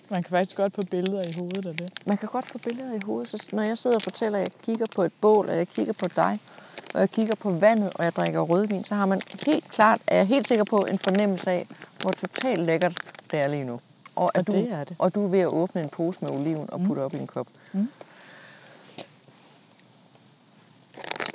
Man 0.10 0.24
kan 0.24 0.30
faktisk 0.30 0.58
godt 0.58 0.76
få 0.76 0.82
billeder 0.82 1.24
i 1.24 1.34
hovedet 1.38 1.66
af 1.66 1.76
det. 1.76 1.94
Man 2.06 2.18
kan 2.18 2.30
godt 2.30 2.46
få 2.46 2.58
billeder 2.58 2.94
i 2.94 3.00
hovedet. 3.06 3.30
Så 3.30 3.50
når 3.54 3.64
jeg 3.64 3.78
sidder 3.78 3.96
og 3.96 4.02
fortæller, 4.02 4.38
at 4.40 4.44
jeg 4.44 4.52
kigger 4.64 4.86
på 4.96 5.04
et 5.04 5.12
bål, 5.22 5.50
og 5.50 5.58
jeg 5.58 5.68
kigger 5.68 5.94
på 5.94 6.08
dig, 6.16 6.40
og 6.94 7.00
jeg 7.00 7.12
kigger 7.12 7.36
på 7.36 7.52
vandet, 7.52 7.94
og 7.96 8.04
jeg 8.04 8.16
drikker 8.16 8.42
rødvin, 8.42 8.84
så 8.84 8.96
har 8.96 9.06
man 9.06 9.22
helt 9.46 9.72
klart, 9.72 10.02
er 10.08 10.16
jeg 10.16 10.28
helt 10.28 10.48
sikker 10.48 10.64
på, 10.64 10.78
en 10.92 11.00
fornemmelse 11.00 11.52
af, 11.52 11.68
hvor 12.02 12.12
totalt 12.12 12.60
lækkert 12.66 12.98
det 13.32 13.40
er 13.40 13.48
lige 13.48 13.64
nu. 13.64 13.80
Og, 14.16 14.32
og, 14.36 14.48
du, 14.48 14.52
det 14.52 14.72
er 14.72 14.84
det. 14.84 14.96
og 15.00 15.16
du 15.16 15.26
er 15.26 15.30
ved 15.30 15.40
at 15.40 15.48
åbne 15.48 15.82
en 15.82 15.90
pose 15.90 16.20
med 16.22 16.30
oliven 16.30 16.70
og 16.72 16.80
putte 16.80 17.00
mm. 17.00 17.06
op 17.06 17.14
i 17.14 17.18
en 17.18 17.28
kop. 17.28 17.48
Mm. 17.74 17.88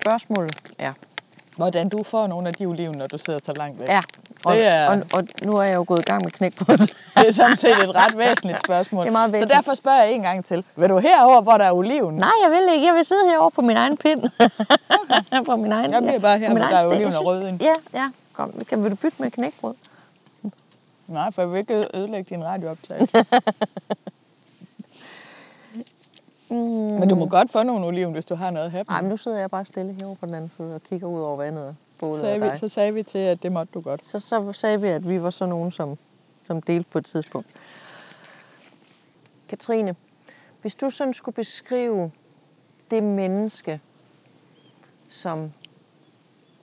Spørgsmålet 0.00 0.56
er... 0.78 0.92
Hvordan 1.56 1.88
du 1.88 2.02
får 2.02 2.26
nogle 2.26 2.48
af 2.48 2.54
de 2.54 2.66
oliven, 2.66 2.98
når 2.98 3.06
du 3.06 3.18
sidder 3.18 3.40
så 3.44 3.52
langt 3.52 3.78
væk. 3.78 3.88
Ja, 3.88 4.00
og, 4.46 4.56
er... 4.58 4.88
og, 4.90 5.02
og 5.12 5.22
nu 5.42 5.56
er 5.56 5.62
jeg 5.62 5.74
jo 5.74 5.84
gået 5.86 6.00
i 6.00 6.04
gang 6.04 6.24
med 6.24 6.30
knækbrød. 6.30 6.78
det 7.16 7.28
er 7.28 7.32
sådan 7.32 7.56
set 7.56 7.70
et 7.70 7.94
ret 7.94 8.18
væsentligt 8.18 8.60
spørgsmål. 8.60 9.02
Det 9.04 9.08
er 9.08 9.12
meget 9.12 9.32
væsentligt. 9.32 9.52
Så 9.52 9.56
derfor 9.56 9.74
spørger 9.74 10.02
jeg 10.02 10.12
en 10.12 10.22
gang 10.22 10.44
til. 10.44 10.64
Vil 10.76 10.88
du 10.88 10.98
herover, 10.98 11.40
hvor 11.40 11.56
der 11.58 11.64
er 11.64 11.72
oliven? 11.72 12.14
Nej, 12.14 12.30
jeg 12.44 12.50
vil 12.50 12.74
ikke. 12.74 12.86
Jeg 12.86 12.94
vil 12.94 13.04
sidde 13.04 13.28
herovre 13.30 13.50
på 13.50 13.60
min 13.60 13.76
egen 13.76 13.96
pind. 13.96 14.22
Okay. 14.38 15.44
på 15.50 15.56
min 15.56 15.72
egen, 15.72 15.92
jeg 15.92 16.02
bliver 16.02 16.18
bare 16.18 16.38
her, 16.38 16.50
hvor 16.50 16.58
der 16.58 16.78
er 16.78 16.88
oliven 16.88 17.14
og 17.14 17.26
rødvin. 17.26 17.60
Ja, 17.60 17.74
ja. 17.94 18.10
Kom, 18.32 18.52
kan, 18.68 18.82
vil 18.82 18.90
du 18.90 18.96
bytte 18.96 19.22
med 19.22 19.30
knækbrød? 19.30 19.74
Nej, 21.06 21.30
for 21.30 21.42
jeg 21.42 21.52
vil 21.52 21.58
ikke 21.58 21.86
ødelægge 21.94 22.34
din 22.34 22.44
radiooptagelse. 22.44 23.24
mm. 26.50 26.56
Men 27.00 27.08
du 27.08 27.14
må 27.14 27.26
godt 27.26 27.50
få 27.50 27.62
nogle 27.62 27.86
oliven, 27.86 28.12
hvis 28.12 28.26
du 28.26 28.34
har 28.34 28.50
noget 28.50 28.70
her. 28.70 28.84
Nej, 28.88 29.00
men 29.00 29.10
nu 29.10 29.16
sidder 29.16 29.38
jeg 29.38 29.50
bare 29.50 29.64
stille 29.64 29.94
herovre 30.00 30.16
på 30.16 30.26
den 30.26 30.34
anden 30.34 30.50
side 30.56 30.74
og 30.74 30.82
kigger 30.82 31.06
ud 31.06 31.20
over 31.20 31.36
vandet. 31.36 31.76
Så 32.00 32.20
sagde, 32.20 32.40
vi, 32.40 32.48
så 32.56 32.68
sagde 32.68 32.94
vi 32.94 33.02
til, 33.02 33.18
at 33.18 33.42
det 33.42 33.52
måtte 33.52 33.72
du 33.74 33.80
godt. 33.80 34.06
Så, 34.06 34.20
så 34.20 34.52
sagde 34.52 34.80
vi, 34.80 34.88
at 34.88 35.08
vi 35.08 35.22
var 35.22 35.30
så 35.30 35.46
nogen, 35.46 35.70
som, 35.70 35.98
som 36.42 36.62
delte 36.62 36.90
på 36.90 36.98
et 36.98 37.04
tidspunkt. 37.04 37.46
Katrine, 39.48 39.96
hvis 40.62 40.74
du 40.74 40.90
sådan 40.90 41.14
skulle 41.14 41.34
beskrive 41.34 42.10
det 42.90 43.02
menneske, 43.02 43.80
som 45.08 45.52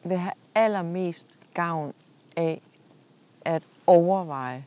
vil 0.04 0.18
have 0.18 0.34
allermest 0.56 1.28
gavn 1.54 1.94
af 2.36 2.62
at 3.46 3.64
overveje 3.88 4.66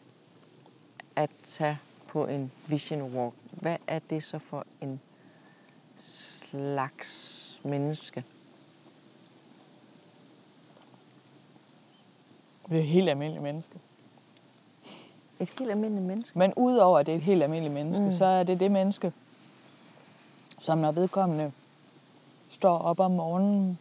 at 1.17 1.31
tage 1.43 1.79
på 2.09 2.25
en 2.25 2.53
vision 2.67 3.03
walk, 3.03 3.35
hvad 3.51 3.77
er 3.87 3.99
det 3.99 4.25
så 4.25 4.39
for 4.39 4.67
en 4.81 5.01
slags 5.99 7.61
menneske? 7.65 8.25
Det 12.69 12.77
er 12.77 12.81
et 12.81 12.87
helt 12.87 13.09
almindeligt 13.09 13.43
menneske. 13.43 13.79
Et 15.41 15.51
helt 15.59 15.71
almindeligt 15.71 16.07
menneske? 16.07 16.39
Men 16.39 16.53
udover 16.57 16.99
at 16.99 17.07
det 17.07 17.13
er 17.13 17.17
et 17.17 17.23
helt 17.23 17.43
almindeligt 17.43 17.75
menneske, 17.75 18.05
mm. 18.05 18.13
så 18.13 18.25
er 18.25 18.43
det 18.43 18.61
det 18.61 18.71
menneske, 18.71 19.13
som 20.59 20.79
når 20.79 20.93
vedkommende 20.93 21.53
står 22.51 22.79
op 22.79 23.01
om 23.01 23.11
morgenen, 23.11 23.79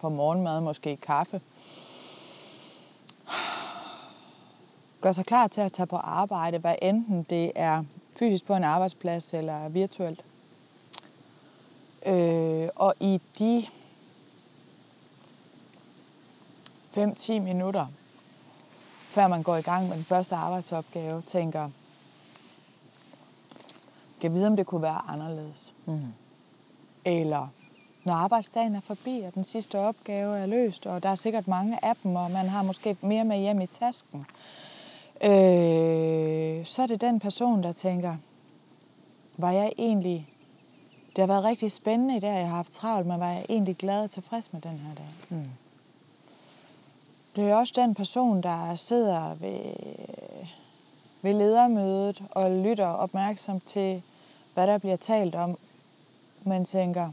på 0.00 0.08
morgenmad, 0.08 0.60
måske 0.60 0.96
kaffe, 0.96 1.40
gør 5.00 5.12
sig 5.12 5.26
klar 5.26 5.46
til 5.46 5.60
at 5.60 5.72
tage 5.72 5.86
på 5.86 5.96
arbejde, 5.96 6.58
hvad 6.58 6.74
enten 6.82 7.26
det 7.30 7.52
er 7.54 7.84
fysisk 8.18 8.44
på 8.44 8.54
en 8.54 8.64
arbejdsplads 8.64 9.34
eller 9.34 9.68
virtuelt. 9.68 10.24
Øh, 12.06 12.68
og 12.76 12.94
i 13.00 13.20
de 13.38 13.66
5-10 16.98 17.40
minutter, 17.40 17.86
før 19.08 19.28
man 19.28 19.42
går 19.42 19.56
i 19.56 19.62
gang 19.62 19.88
med 19.88 19.96
den 19.96 20.04
første 20.04 20.36
arbejdsopgave, 20.36 21.22
tænker, 21.22 21.70
kan 24.20 24.34
vide, 24.34 24.46
om 24.46 24.56
det 24.56 24.66
kunne 24.66 24.82
være 24.82 25.02
anderledes. 25.08 25.74
Mm. 25.86 26.00
Eller 27.04 27.48
når 28.04 28.12
arbejdsdagen 28.12 28.74
er 28.74 28.80
forbi, 28.80 29.22
og 29.26 29.34
den 29.34 29.44
sidste 29.44 29.78
opgave 29.78 30.38
er 30.38 30.46
løst, 30.46 30.86
og 30.86 31.02
der 31.02 31.08
er 31.08 31.14
sikkert 31.14 31.48
mange 31.48 31.84
af 31.84 31.92
dem, 32.02 32.16
og 32.16 32.30
man 32.30 32.48
har 32.48 32.62
måske 32.62 32.96
mere 33.00 33.24
med 33.24 33.38
hjem 33.38 33.60
i 33.60 33.66
tasken, 33.66 34.26
øh, 35.24 36.66
så 36.66 36.82
er 36.82 36.86
det 36.86 37.00
den 37.00 37.20
person, 37.20 37.62
der 37.62 37.72
tænker, 37.72 38.16
var 39.36 39.50
jeg 39.50 39.72
egentlig, 39.78 40.28
det 41.16 41.22
har 41.22 41.26
været 41.26 41.44
rigtig 41.44 41.72
spændende 41.72 42.16
i 42.16 42.20
dag, 42.20 42.34
jeg 42.34 42.48
har 42.48 42.56
haft 42.56 42.72
travlt, 42.72 43.06
men 43.06 43.20
var 43.20 43.30
jeg 43.30 43.46
egentlig 43.48 43.76
glad 43.76 44.02
og 44.02 44.10
tilfreds 44.10 44.52
med 44.52 44.60
den 44.60 44.78
her 44.78 44.94
dag? 44.94 45.08
Mm. 45.28 45.50
Det 47.38 47.50
er 47.50 47.54
også 47.54 47.72
den 47.76 47.94
person, 47.94 48.42
der 48.42 48.74
sidder 48.74 49.34
ved, 49.34 49.60
ved 51.22 51.34
ledermødet 51.34 52.24
og 52.30 52.50
lytter 52.50 52.86
opmærksomt 52.86 53.64
til, 53.64 54.02
hvad 54.54 54.66
der 54.66 54.78
bliver 54.78 54.96
talt 54.96 55.34
om, 55.34 55.58
men 56.42 56.64
tænker, 56.64 57.10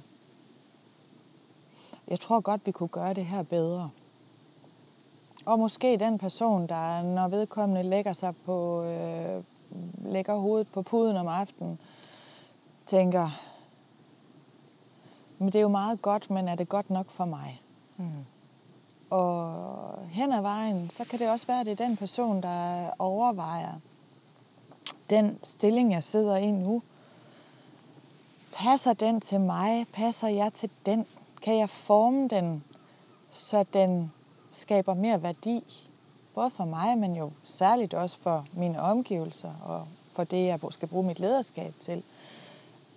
jeg 2.07 2.19
tror 2.19 2.39
godt, 2.39 2.65
vi 2.65 2.71
kunne 2.71 2.89
gøre 2.89 3.13
det 3.13 3.25
her 3.25 3.43
bedre. 3.43 3.89
Og 5.45 5.59
måske 5.59 5.97
den 5.97 6.17
person, 6.17 6.67
der 6.67 7.01
når 7.01 7.27
vedkommende 7.27 7.83
lægger 7.83 8.13
sig 8.13 8.35
på, 8.45 8.83
øh, 8.83 9.43
lægger 9.95 10.35
hovedet 10.35 10.67
på 10.67 10.81
puden 10.81 11.17
om 11.17 11.27
aftenen, 11.27 11.79
tænker, 12.85 13.29
men 15.37 15.47
det 15.47 15.55
er 15.55 15.61
jo 15.61 15.67
meget 15.67 16.01
godt, 16.01 16.29
men 16.29 16.47
er 16.47 16.55
det 16.55 16.69
godt 16.69 16.89
nok 16.89 17.09
for 17.09 17.25
mig? 17.25 17.61
Mm. 17.97 18.25
Og 19.09 19.99
hen 20.09 20.33
ad 20.33 20.41
vejen, 20.41 20.89
så 20.89 21.03
kan 21.03 21.19
det 21.19 21.29
også 21.29 21.47
være, 21.47 21.59
at 21.59 21.65
det 21.65 21.71
er 21.71 21.85
den 21.85 21.97
person, 21.97 22.43
der 22.43 22.89
overvejer 22.99 23.73
den 25.09 25.39
stilling, 25.43 25.91
jeg 25.91 26.03
sidder 26.03 26.37
i 26.37 26.51
nu. 26.51 26.81
Passer 28.53 28.93
den 28.93 29.21
til 29.21 29.39
mig? 29.39 29.85
Passer 29.93 30.27
jeg 30.27 30.53
til 30.53 30.69
den? 30.85 31.05
Kan 31.41 31.57
jeg 31.57 31.69
forme 31.69 32.27
den, 32.27 32.63
så 33.31 33.65
den 33.73 34.11
skaber 34.51 34.93
mere 34.93 35.23
værdi? 35.23 35.87
Både 36.33 36.49
for 36.49 36.65
mig, 36.65 36.97
men 36.97 37.15
jo 37.15 37.31
særligt 37.43 37.93
også 37.93 38.17
for 38.21 38.45
mine 38.53 38.81
omgivelser 38.81 39.53
og 39.65 39.87
for 40.13 40.23
det, 40.23 40.45
jeg 40.45 40.59
skal 40.69 40.87
bruge 40.87 41.07
mit 41.07 41.19
lederskab 41.19 41.73
til. 41.79 42.03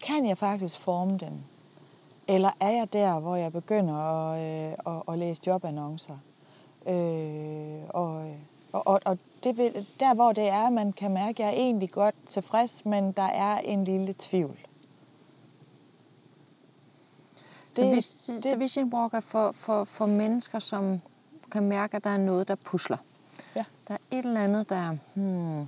Kan 0.03 0.27
jeg 0.27 0.39
faktisk 0.39 0.79
forme 0.79 1.19
den? 1.19 1.45
Eller 2.29 2.51
er 2.61 2.71
jeg 2.71 2.93
der, 2.93 3.19
hvor 3.19 3.37
jeg 3.37 3.53
begynder 3.53 3.95
at, 3.95 4.45
øh, 4.45 4.73
at, 4.87 5.03
at 5.09 5.19
læse 5.19 5.43
jobannoncer? 5.47 6.19
Øh, 6.87 7.83
og, 7.89 8.37
og, 8.73 9.01
og 9.05 9.19
det 9.45 9.59
vil, 9.59 9.87
der, 10.01 10.15
hvor 10.15 10.33
det 10.33 10.49
er, 10.49 10.71
man 10.71 10.93
kan 10.93 11.11
mærke, 11.11 11.29
at 11.31 11.39
jeg 11.39 11.49
er 11.49 11.53
egentlig 11.63 11.91
godt 11.91 12.15
tilfreds, 12.27 12.87
men 12.87 13.13
der 13.13 13.23
er 13.23 13.59
en 13.59 13.85
lille 13.85 14.15
tvivl. 14.19 14.59
Det, 17.77 17.77
så, 17.77 17.95
hvis, 17.95 18.31
det, 18.43 18.45
så 18.45 18.57
vision 18.57 18.95
walk 18.95 19.15
er 19.15 19.21
for, 19.21 19.53
for, 19.53 19.85
for 19.85 20.07
mennesker, 20.07 20.59
som 20.59 21.01
kan 21.51 21.63
mærke, 21.63 21.97
at 21.97 22.05
der 22.05 22.11
er 22.11 22.17
noget, 22.17 22.49
der 22.49 22.55
pusler. 22.55 22.97
Ja. 23.57 23.65
Der 23.89 23.95
er 23.95 23.99
et 24.11 24.25
eller 24.25 24.41
andet, 24.41 24.69
der... 24.69 24.97
Hmm, 25.15 25.61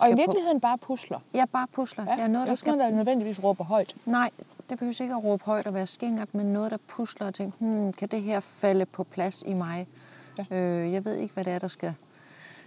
og 0.00 0.10
i 0.10 0.14
virkeligheden 0.14 0.60
på... 0.60 0.62
bare 0.62 0.78
pusler. 0.78 1.18
Ja, 1.34 1.44
bare 1.52 1.66
pusler. 1.72 2.04
Ja, 2.04 2.16
der 2.16 2.22
er 2.22 2.28
noget, 2.28 2.48
der 2.48 2.54
skal... 2.54 2.76
noget, 2.76 2.90
der 2.90 2.96
nødvendigvis 2.96 3.44
råber 3.44 3.64
højt. 3.64 3.96
Nej, 4.06 4.30
det 4.70 4.78
behøver 4.78 5.02
ikke 5.02 5.14
at 5.14 5.24
råbe 5.24 5.44
højt 5.44 5.66
og 5.66 5.74
være 5.74 5.86
skingert, 5.86 6.34
men 6.34 6.46
noget, 6.46 6.70
der 6.70 6.76
pusler 6.88 7.26
og 7.26 7.34
tænker, 7.34 7.58
hmm, 7.58 7.92
kan 7.92 8.08
det 8.08 8.22
her 8.22 8.40
falde 8.40 8.86
på 8.86 9.04
plads 9.04 9.42
i 9.46 9.52
mig? 9.52 9.88
Ja. 10.38 10.56
Øh, 10.56 10.92
jeg 10.92 11.04
ved 11.04 11.16
ikke, 11.16 11.34
hvad 11.34 11.44
det 11.44 11.52
er, 11.52 11.58
der 11.58 11.68
skal, 11.68 11.94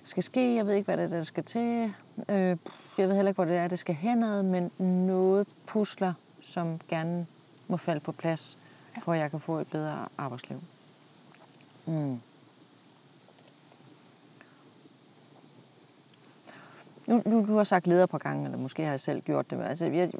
skal 0.03 0.23
ske. 0.23 0.55
Jeg 0.55 0.65
ved 0.65 0.73
ikke, 0.73 0.85
hvad 0.85 0.97
det 0.97 1.03
er, 1.03 1.09
der 1.09 1.23
skal 1.23 1.43
til. 1.43 1.93
Øh, 2.29 2.57
jeg 2.97 3.07
ved 3.07 3.15
heller 3.15 3.29
ikke, 3.29 3.37
hvor 3.37 3.45
det 3.45 3.55
er, 3.55 3.67
det 3.67 3.79
skal 3.79 3.95
henad, 3.95 4.43
men 4.43 4.71
noget 5.07 5.47
pusler, 5.65 6.13
som 6.41 6.79
gerne 6.87 7.25
må 7.67 7.77
falde 7.77 7.99
på 7.99 8.11
plads, 8.11 8.57
ja. 8.95 9.01
for 9.01 9.13
at 9.13 9.19
jeg 9.19 9.31
kan 9.31 9.39
få 9.39 9.59
et 9.59 9.67
bedre 9.67 10.07
arbejdsliv. 10.17 10.61
Mm. 11.85 12.19
Nu, 17.07 17.21
nu, 17.25 17.45
du 17.47 17.57
har 17.57 17.63
sagt 17.63 17.87
leder 17.87 18.05
på 18.05 18.17
gangen, 18.17 18.45
eller 18.45 18.57
måske 18.57 18.83
har 18.83 18.89
jeg 18.89 18.99
selv 18.99 19.21
gjort 19.21 19.49
det. 19.49 19.61
Altså, 19.61 19.89
har, 19.89 20.11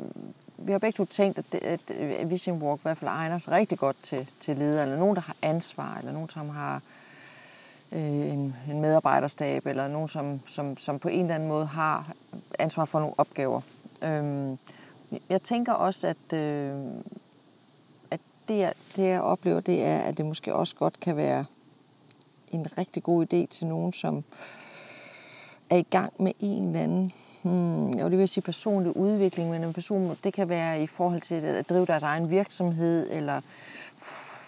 vi 0.65 0.71
har 0.71 0.79
begge 0.79 0.97
to 0.97 1.05
tænkt, 1.05 1.37
at, 1.39 1.45
det, 1.51 1.59
at 1.59 2.29
Vision 2.29 2.61
Walk 2.61 2.79
i 2.79 2.83
hvert 2.83 2.97
fald 2.97 3.09
egner 3.09 3.37
sig 3.37 3.53
rigtig 3.53 3.79
godt 3.79 3.95
til, 4.03 4.29
til 4.39 4.57
ledere, 4.57 4.83
eller 4.83 4.97
nogen, 4.97 5.15
der 5.15 5.21
har 5.21 5.35
ansvar, 5.41 5.97
eller 5.97 6.11
nogen, 6.11 6.29
som 6.29 6.49
har 6.49 6.81
øh, 7.91 8.01
en, 8.33 8.55
en 8.69 8.81
medarbejderstab, 8.81 9.65
eller 9.65 9.87
nogen, 9.87 10.07
som, 10.07 10.39
som, 10.45 10.77
som 10.77 10.99
på 10.99 11.07
en 11.07 11.21
eller 11.21 11.35
anden 11.35 11.49
måde 11.49 11.65
har 11.65 12.11
ansvar 12.59 12.85
for 12.85 12.99
nogle 12.99 13.15
opgaver. 13.17 13.61
Øhm, 14.01 14.57
jeg 15.29 15.43
tænker 15.43 15.73
også, 15.73 16.07
at, 16.07 16.37
øh, 16.37 16.75
at 18.11 18.19
det, 18.47 18.57
jeg, 18.57 18.73
det, 18.95 19.03
jeg 19.03 19.21
oplever, 19.21 19.59
det 19.59 19.83
er, 19.83 19.97
at 19.97 20.17
det 20.17 20.25
måske 20.25 20.55
også 20.55 20.75
godt 20.75 20.99
kan 20.99 21.17
være 21.17 21.45
en 22.51 22.77
rigtig 22.77 23.03
god 23.03 23.33
idé 23.33 23.45
til 23.49 23.67
nogen, 23.67 23.93
som 23.93 24.23
er 25.69 25.77
i 25.77 25.87
gang 25.89 26.13
med 26.19 26.31
en 26.39 26.67
eller 26.67 26.79
anden, 26.79 27.11
hmm, 27.43 27.97
jeg 27.97 28.11
vil 28.11 28.27
sige 28.27 28.41
personlig 28.43 28.97
udvikling, 28.97 29.49
men 29.49 29.63
en 29.63 29.73
person, 29.73 30.17
det 30.23 30.33
kan 30.33 30.49
være 30.49 30.83
i 30.83 30.87
forhold 30.87 31.21
til 31.21 31.35
at 31.35 31.69
drive 31.69 31.85
deres 31.85 32.03
egen 32.03 32.29
virksomhed, 32.29 33.11
eller 33.11 33.41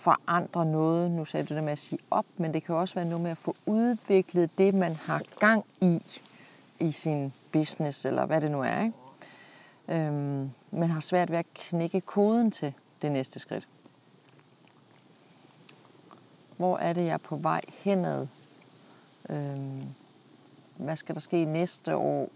forandre 0.05 0.65
noget. 0.65 1.11
Nu 1.11 1.25
sagde 1.25 1.45
du 1.45 1.55
det 1.55 1.63
med 1.63 1.71
at 1.71 1.79
sige 1.79 1.99
op, 2.11 2.25
men 2.37 2.53
det 2.53 2.63
kan 2.63 2.75
også 2.75 2.95
være 2.95 3.05
noget 3.05 3.21
med 3.21 3.31
at 3.31 3.37
få 3.37 3.55
udviklet 3.65 4.57
det, 4.57 4.73
man 4.73 4.95
har 4.95 5.21
gang 5.39 5.65
i, 5.81 6.01
i 6.79 6.91
sin 6.91 7.33
business, 7.51 8.05
eller 8.05 8.25
hvad 8.25 8.41
det 8.41 8.51
nu 8.51 8.61
er. 8.61 8.81
Ikke? 8.81 8.93
Øhm, 10.07 10.51
man 10.71 10.89
har 10.89 10.99
svært 10.99 11.31
ved 11.31 11.37
at 11.37 11.45
knække 11.53 12.01
koden 12.01 12.51
til 12.51 12.73
det 13.01 13.11
næste 13.11 13.39
skridt. 13.39 13.67
Hvor 16.57 16.77
er 16.77 16.93
det, 16.93 17.05
jeg 17.05 17.13
er 17.13 17.17
på 17.17 17.35
vej 17.35 17.61
henad? 17.83 18.27
Øhm, 19.29 19.83
hvad 20.77 20.95
skal 20.95 21.15
der 21.15 21.21
ske 21.21 21.45
næste 21.45 21.95
år? 21.95 22.29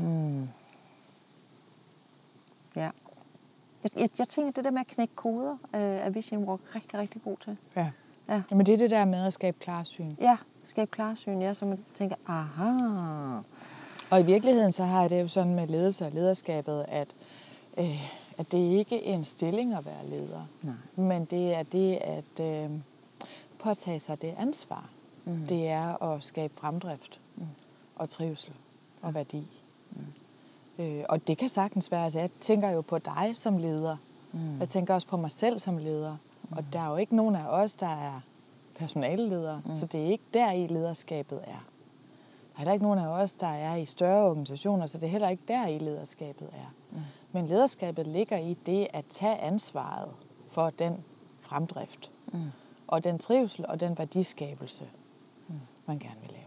Hmm. 0.00 0.48
Ja. 2.76 2.90
Jeg, 3.84 3.90
jeg, 3.96 4.08
jeg 4.18 4.28
tænker, 4.28 4.52
det 4.52 4.64
der 4.64 4.70
med 4.70 4.80
at 4.80 4.86
knække 4.86 5.14
koder, 5.14 5.52
øh, 5.74 5.80
er 5.80 6.10
Vision 6.10 6.44
Walk 6.44 6.74
rigtig, 6.74 6.98
rigtig 6.98 7.22
god 7.22 7.36
til. 7.36 7.56
Ja. 7.76 7.90
ja. 8.28 8.42
Men 8.50 8.66
det 8.66 8.72
er 8.72 8.78
det 8.78 8.90
der 8.90 9.04
med 9.04 9.26
at 9.26 9.32
skabe 9.32 9.56
klarsyn. 9.60 10.12
Ja, 10.20 10.36
skabe 10.64 10.90
klarsyn, 10.90 11.40
ja, 11.40 11.54
så 11.54 11.64
man 11.64 11.84
tænker, 11.94 12.16
aha. 12.26 13.40
Og 14.10 14.20
i 14.20 14.24
virkeligheden, 14.26 14.72
så 14.72 14.84
har 14.84 15.00
jeg 15.00 15.10
det 15.10 15.22
jo 15.22 15.28
sådan 15.28 15.54
med 15.54 15.66
ledelse 15.66 16.06
og 16.06 16.12
lederskabet, 16.12 16.84
at, 16.88 17.08
øh, 17.78 18.12
at 18.38 18.52
det 18.52 18.58
ikke 18.58 19.06
er 19.06 19.14
en 19.14 19.24
stilling 19.24 19.74
at 19.74 19.86
være 19.86 20.06
leder. 20.08 20.46
Nej. 20.62 20.74
Men 20.96 21.24
det 21.24 21.54
er 21.54 21.62
det 21.62 21.96
at 21.96 22.40
øh, 22.40 22.70
påtage 23.58 24.00
sig 24.00 24.22
det 24.22 24.34
ansvar 24.38 24.90
mm. 25.24 25.46
det 25.46 25.68
er 25.68 26.02
at 26.02 26.24
skabe 26.24 26.52
fremdrift 26.56 27.20
mm. 27.36 27.46
og 27.96 28.08
trivsel 28.08 28.52
og 29.02 29.14
værdi. 29.14 29.46
Mm. 30.80 30.86
Øh, 30.86 31.04
og 31.08 31.26
det 31.26 31.38
kan 31.38 31.48
sagtens 31.48 31.90
være, 31.90 32.04
altså 32.04 32.18
jeg 32.18 32.30
tænker 32.40 32.70
jo 32.70 32.80
på 32.80 32.98
dig 32.98 33.30
som 33.34 33.58
leder. 33.58 33.96
Mm. 34.32 34.58
Jeg 34.60 34.68
tænker 34.68 34.94
også 34.94 35.06
på 35.06 35.16
mig 35.16 35.30
selv 35.30 35.58
som 35.58 35.78
leder. 35.78 36.16
Mm. 36.42 36.56
Og 36.56 36.64
der 36.72 36.80
er 36.80 36.90
jo 36.90 36.96
ikke 36.96 37.16
nogen 37.16 37.36
af 37.36 37.46
os, 37.46 37.74
der 37.74 37.86
er 37.86 38.20
personaleledere, 38.78 39.62
mm. 39.66 39.76
så 39.76 39.86
det 39.86 40.00
er 40.00 40.10
ikke 40.10 40.24
der 40.34 40.52
i 40.52 40.66
lederskabet 40.66 41.40
er. 41.46 41.64
Der 42.56 42.60
er 42.60 42.64
der 42.64 42.72
ikke 42.72 42.84
nogen 42.84 42.98
af 42.98 43.06
os, 43.06 43.34
der 43.34 43.46
er 43.46 43.76
i 43.76 43.86
større 43.86 44.24
organisationer, 44.24 44.86
så 44.86 44.98
det 44.98 45.06
er 45.06 45.10
heller 45.10 45.28
ikke 45.28 45.42
der 45.48 45.66
i 45.66 45.78
lederskabet 45.78 46.48
er. 46.52 46.74
Mm. 46.90 46.98
Men 47.32 47.46
lederskabet 47.46 48.06
ligger 48.06 48.38
i 48.38 48.54
det 48.66 48.86
at 48.92 49.04
tage 49.08 49.38
ansvaret 49.38 50.12
for 50.50 50.70
den 50.70 51.04
fremdrift. 51.40 52.12
Mm. 52.32 52.40
Og 52.86 53.04
den 53.04 53.18
trivsel 53.18 53.66
og 53.66 53.80
den 53.80 53.98
værdiskabelse, 53.98 54.84
man 55.86 55.98
gerne 55.98 56.20
vil 56.20 56.30
lave. 56.30 56.39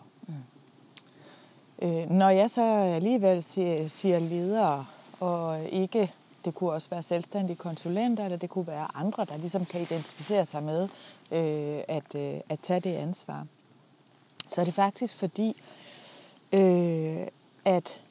Øh, 1.83 2.09
når 2.09 2.29
jeg 2.29 2.49
så 2.49 2.61
alligevel 2.71 3.43
siger, 3.43 3.87
siger 3.87 4.19
ledere, 4.19 4.85
og 5.19 5.65
ikke, 5.69 6.11
det 6.45 6.55
kunne 6.55 6.71
også 6.71 6.89
være 6.89 7.03
selvstændige 7.03 7.57
konsulenter, 7.57 8.25
eller 8.25 8.37
det 8.37 8.49
kunne 8.49 8.67
være 8.67 8.87
andre, 8.95 9.25
der 9.25 9.37
ligesom 9.37 9.65
kan 9.65 9.81
identificere 9.81 10.45
sig 10.45 10.63
med 10.63 10.83
øh, 11.31 11.83
at, 11.87 12.15
øh, 12.15 12.39
at 12.49 12.59
tage 12.59 12.79
det 12.79 12.95
ansvar, 12.95 13.45
så 14.49 14.61
er 14.61 14.65
det 14.65 14.73
faktisk 14.73 15.15
fordi, 15.15 15.55
øh, 16.53 17.27
at 17.65 18.01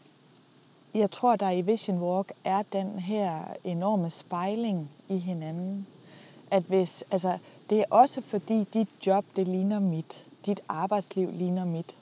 jeg 0.94 1.10
tror, 1.10 1.36
der 1.36 1.50
i 1.50 1.60
Vision 1.60 1.98
Walk 1.98 2.32
er 2.44 2.62
den 2.72 2.98
her 2.98 3.40
enorme 3.64 4.10
spejling 4.10 4.90
i 5.08 5.18
hinanden. 5.18 5.86
At 6.50 6.62
hvis, 6.62 7.04
altså, 7.10 7.38
det 7.70 7.80
er 7.80 7.84
også 7.90 8.20
fordi 8.20 8.64
dit 8.74 8.88
job, 9.06 9.24
det 9.36 9.46
ligner 9.46 9.80
mit 9.80 10.26
dit 10.46 10.60
arbejdsliv 10.68 11.30
ligner 11.32 11.64
mit. 11.64 11.96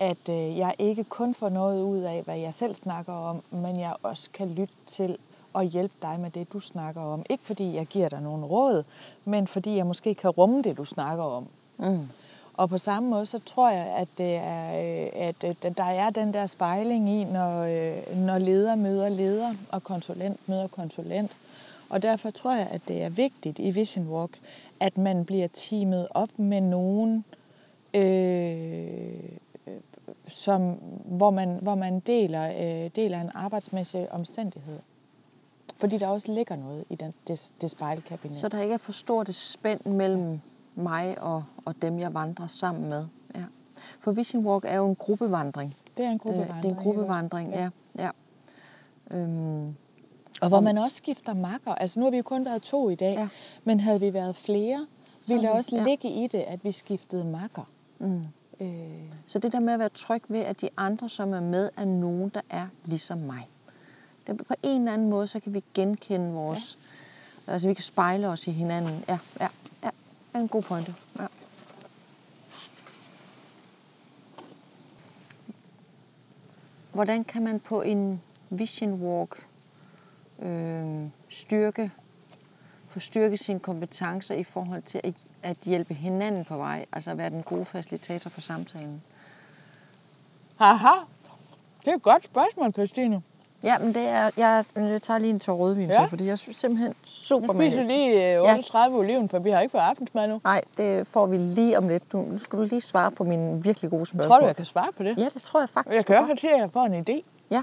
At 0.00 0.28
øh, 0.28 0.58
jeg 0.58 0.74
ikke 0.78 1.04
kun 1.04 1.34
får 1.34 1.48
noget 1.48 1.82
ud 1.82 1.98
af, 1.98 2.22
hvad 2.24 2.38
jeg 2.38 2.54
selv 2.54 2.74
snakker 2.74 3.12
om, 3.12 3.42
men 3.50 3.80
jeg 3.80 3.94
også 4.02 4.30
kan 4.30 4.48
lytte 4.48 4.74
til 4.86 5.18
og 5.52 5.64
hjælpe 5.64 5.94
dig 6.02 6.20
med 6.20 6.30
det, 6.30 6.52
du 6.52 6.60
snakker 6.60 7.00
om. 7.00 7.22
Ikke 7.30 7.44
fordi 7.44 7.74
jeg 7.74 7.86
giver 7.86 8.08
dig 8.08 8.20
nogle 8.20 8.46
råd, 8.46 8.84
men 9.24 9.46
fordi 9.46 9.76
jeg 9.76 9.86
måske 9.86 10.14
kan 10.14 10.30
rumme 10.30 10.62
det, 10.62 10.76
du 10.76 10.84
snakker 10.84 11.24
om. 11.24 11.46
Mm. 11.78 12.08
Og 12.56 12.68
på 12.68 12.78
samme 12.78 13.08
måde, 13.08 13.26
så 13.26 13.40
tror 13.46 13.70
jeg, 13.70 13.86
at, 13.86 14.08
det 14.18 14.34
er, 14.34 15.02
øh, 15.04 15.08
at, 15.14 15.44
at 15.44 15.76
der 15.76 15.84
er 15.84 16.10
den 16.10 16.34
der 16.34 16.46
spejling 16.46 17.08
i, 17.10 17.24
når, 17.24 17.60
øh, 17.60 18.16
når 18.16 18.38
leder 18.38 18.74
møder 18.74 19.08
leder, 19.08 19.54
og 19.72 19.84
konsulent 19.84 20.48
møder 20.48 20.66
konsulent. 20.66 21.30
Og 21.88 22.02
derfor 22.02 22.30
tror 22.30 22.52
jeg, 22.52 22.68
at 22.70 22.80
det 22.88 23.02
er 23.02 23.08
vigtigt 23.08 23.58
i 23.58 23.70
Vision 23.70 24.08
Walk, 24.08 24.38
at 24.80 24.98
man 24.98 25.24
bliver 25.24 25.48
teamet 25.48 26.08
op 26.10 26.28
med 26.36 26.60
nogen, 26.60 27.24
øh, 27.94 29.38
som, 30.28 30.70
hvor, 31.04 31.30
man, 31.30 31.58
hvor 31.62 31.74
man 31.74 32.00
deler, 32.00 32.50
øh, 32.84 32.90
deler 32.96 33.20
en 33.20 33.30
arbejdsmæssig 33.34 34.12
omstændighed. 34.12 34.78
Fordi 35.76 35.98
der 35.98 36.08
også 36.08 36.32
ligger 36.32 36.56
noget 36.56 36.84
i 36.90 36.94
den, 36.94 37.14
det, 37.26 37.52
det 37.60 37.70
spejlkabinet. 37.70 38.38
Så 38.38 38.48
der 38.48 38.60
ikke 38.60 38.74
er 38.74 38.78
for 38.78 38.92
stort 38.92 39.28
et 39.28 39.34
spænd 39.34 39.84
mellem 39.84 40.40
mig 40.74 41.20
og, 41.20 41.44
og 41.64 41.74
dem, 41.82 41.98
jeg 41.98 42.14
vandrer 42.14 42.46
sammen 42.46 42.88
med. 42.88 43.06
Ja. 43.34 43.44
For 44.00 44.12
Vision 44.12 44.46
Walk 44.46 44.64
er 44.68 44.76
jo 44.76 44.88
en 44.88 44.94
gruppevandring. 44.94 45.74
Det 45.96 46.04
er 46.04 46.10
en 46.10 46.18
gruppevandring. 46.18 46.56
Øh, 46.56 46.62
det 46.62 46.68
er 46.70 46.76
en 46.78 46.82
gruppevandring, 46.82 47.50
ja. 47.52 47.70
ja. 47.98 48.10
Øhm, 49.10 49.74
Og 50.40 50.48
hvor 50.48 50.60
man 50.60 50.78
også 50.78 50.96
skifter 50.96 51.34
makker. 51.34 51.74
Altså 51.74 52.00
nu 52.00 52.06
har 52.06 52.10
vi 52.10 52.16
jo 52.16 52.22
kun 52.22 52.44
været 52.44 52.62
to 52.62 52.88
i 52.88 52.94
dag, 52.94 53.14
Ja. 53.14 53.20
ja. 53.20 53.28
men 53.64 53.80
havde 53.80 54.00
vi 54.00 54.12
været 54.12 54.36
flere, 54.36 54.86
ville 55.28 55.42
der 55.42 55.50
også 55.50 55.76
ja. 55.76 55.84
ligge 55.84 56.08
i 56.08 56.26
det, 56.26 56.38
at 56.38 56.64
vi 56.64 56.72
skiftede 56.72 57.24
makker. 57.24 57.62
Mm. 57.98 58.24
Øh, 58.60 59.12
Så 59.26 59.38
det 59.38 59.52
der 59.52 59.60
med 59.60 59.72
at 59.72 59.78
være 59.78 59.88
tryg 59.88 60.22
ved, 60.28 60.40
at 60.40 60.60
de 60.60 60.68
andre, 60.76 61.08
som 61.08 61.32
er 61.32 61.40
med, 61.40 61.70
er 61.76 61.84
nogen, 61.84 62.28
der 62.28 62.40
er 62.50 62.66
ligesom 62.84 63.18
mig. 63.18 63.48
Det, 64.26 64.36
på 64.36 64.54
en 64.62 64.80
eller 64.80 64.92
anden 64.92 65.10
måde, 65.10 65.26
så 65.26 65.40
kan 65.40 65.54
vi 65.54 65.64
genkende 65.74 66.32
vores... 66.32 66.78
Ja. 67.46 67.52
Altså, 67.52 67.68
vi 67.68 67.74
kan 67.74 67.82
spejle 67.84 68.28
os 68.28 68.46
i 68.46 68.50
hinanden. 68.50 69.04
Ja, 69.08 69.18
ja, 69.40 69.48
ja. 69.82 69.88
Det 69.88 70.34
er 70.34 70.38
en 70.38 70.48
god 70.48 70.62
pointe. 70.62 70.94
Ja. 71.18 71.26
Hvordan 76.92 77.24
kan 77.24 77.44
man 77.44 77.60
på 77.60 77.82
en 77.82 78.22
vision 78.50 78.92
walk 79.02 79.46
øh, 80.42 81.06
styrke, 81.28 81.90
få 82.94 83.00
styrke 83.00 83.36
sine 83.36 83.60
kompetencer 83.60 84.34
i 84.34 84.44
forhold 84.44 84.82
til 84.82 85.00
at, 85.04 85.14
at 85.42 85.56
hjælpe 85.64 85.94
hinanden 85.94 86.44
på 86.44 86.56
vej, 86.56 86.86
altså 86.92 87.10
at 87.10 87.18
være 87.18 87.30
den 87.30 87.42
gode 87.42 87.64
facilitator 87.64 88.30
for 88.30 88.40
samtalen? 88.40 89.02
Haha, 90.56 90.88
det 91.84 91.90
er 91.90 91.94
et 91.96 92.02
godt 92.02 92.24
spørgsmål, 92.24 92.72
Christine. 92.72 93.22
Ja, 93.62 93.78
men 93.78 93.94
det 93.94 94.02
er, 94.08 94.30
jeg, 94.36 94.64
jeg 94.76 95.02
tager 95.02 95.18
lige 95.18 95.30
en 95.30 95.40
tår 95.40 95.54
rødvin 95.56 95.90
Ja. 95.90 96.00
til, 96.00 96.08
fordi 96.08 96.24
jeg 96.24 96.32
er 96.32 96.36
simpelthen 96.36 96.94
super 97.02 97.62
Jeg 97.62 97.72
spiser 97.72 97.88
lige 97.88 98.34
øh, 98.36 98.42
38 98.42 98.94
ja. 98.96 99.00
oliven, 99.00 99.28
for 99.28 99.38
vi 99.38 99.50
har 99.50 99.60
ikke 99.60 99.72
fået 99.72 99.82
aftensmad 99.82 100.28
nu. 100.28 100.40
Nej, 100.44 100.60
det 100.76 101.06
får 101.06 101.26
vi 101.26 101.36
lige 101.36 101.78
om 101.78 101.88
lidt. 101.88 102.12
Du, 102.12 102.16
nu 102.22 102.38
skal 102.38 102.58
du 102.58 102.64
lige 102.64 102.80
svare 102.80 103.10
på 103.10 103.24
mine 103.24 103.62
virkelig 103.62 103.90
gode 103.90 104.06
spørgsmål. 104.06 104.30
Tror 104.30 104.40
du, 104.40 104.46
jeg 104.46 104.56
kan 104.56 104.64
svare 104.64 104.92
på 104.96 105.02
det? 105.02 105.18
Ja, 105.18 105.28
det 105.34 105.42
tror 105.42 105.60
jeg 105.60 105.68
faktisk. 105.68 105.96
Jeg 105.96 106.04
kan. 106.06 106.16
også 106.16 106.34
til, 106.40 106.46
at 106.46 106.58
jeg 106.60 106.70
får 106.72 106.84
en 106.84 107.04
idé. 107.08 107.22
Ja, 107.50 107.62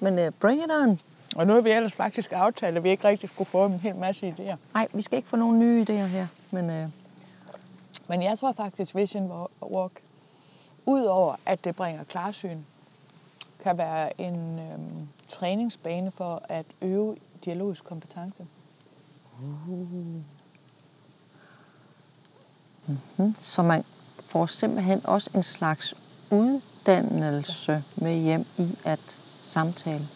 men 0.00 0.18
uh, 0.18 0.32
bring 0.40 0.60
it 0.60 0.70
on. 0.82 1.00
Og 1.36 1.46
nu 1.46 1.52
har 1.52 1.60
vi 1.60 1.70
ellers 1.70 1.92
faktisk 1.92 2.32
aftalt, 2.32 2.76
at 2.76 2.84
vi 2.84 2.90
ikke 2.90 3.08
rigtig 3.08 3.30
skulle 3.30 3.50
få 3.50 3.64
en 3.64 3.80
hel 3.80 3.96
masse 3.96 4.34
idéer. 4.38 4.56
Nej, 4.74 4.86
vi 4.92 5.02
skal 5.02 5.16
ikke 5.16 5.28
få 5.28 5.36
nogen 5.36 5.58
nye 5.58 5.84
idéer 5.88 6.06
her, 6.06 6.26
men 6.50 6.84
uh, 6.84 6.90
Men 8.08 8.22
jeg 8.22 8.38
tror 8.38 8.52
faktisk, 8.52 8.94
Vision 8.94 9.48
Walk, 9.62 10.00
udover 10.86 11.36
at 11.46 11.64
det 11.64 11.76
bringer 11.76 12.04
klarsyn, 12.04 12.58
kan 13.62 13.78
være 13.78 14.20
en 14.20 14.58
øhm, 14.58 15.08
træningsbane 15.28 16.10
for 16.10 16.42
at 16.48 16.66
øve 16.82 17.16
dialogisk 17.44 17.84
kompetence. 17.84 18.46
mm, 23.16 23.34
så 23.38 23.62
man 23.62 23.84
får 24.20 24.46
simpelthen 24.46 25.06
også 25.06 25.30
en 25.34 25.42
slags 25.42 25.94
uddannelse 26.30 27.84
med 27.96 28.16
hjem 28.16 28.46
i 28.58 28.78
at 28.84 29.18
samtale. 29.42 30.08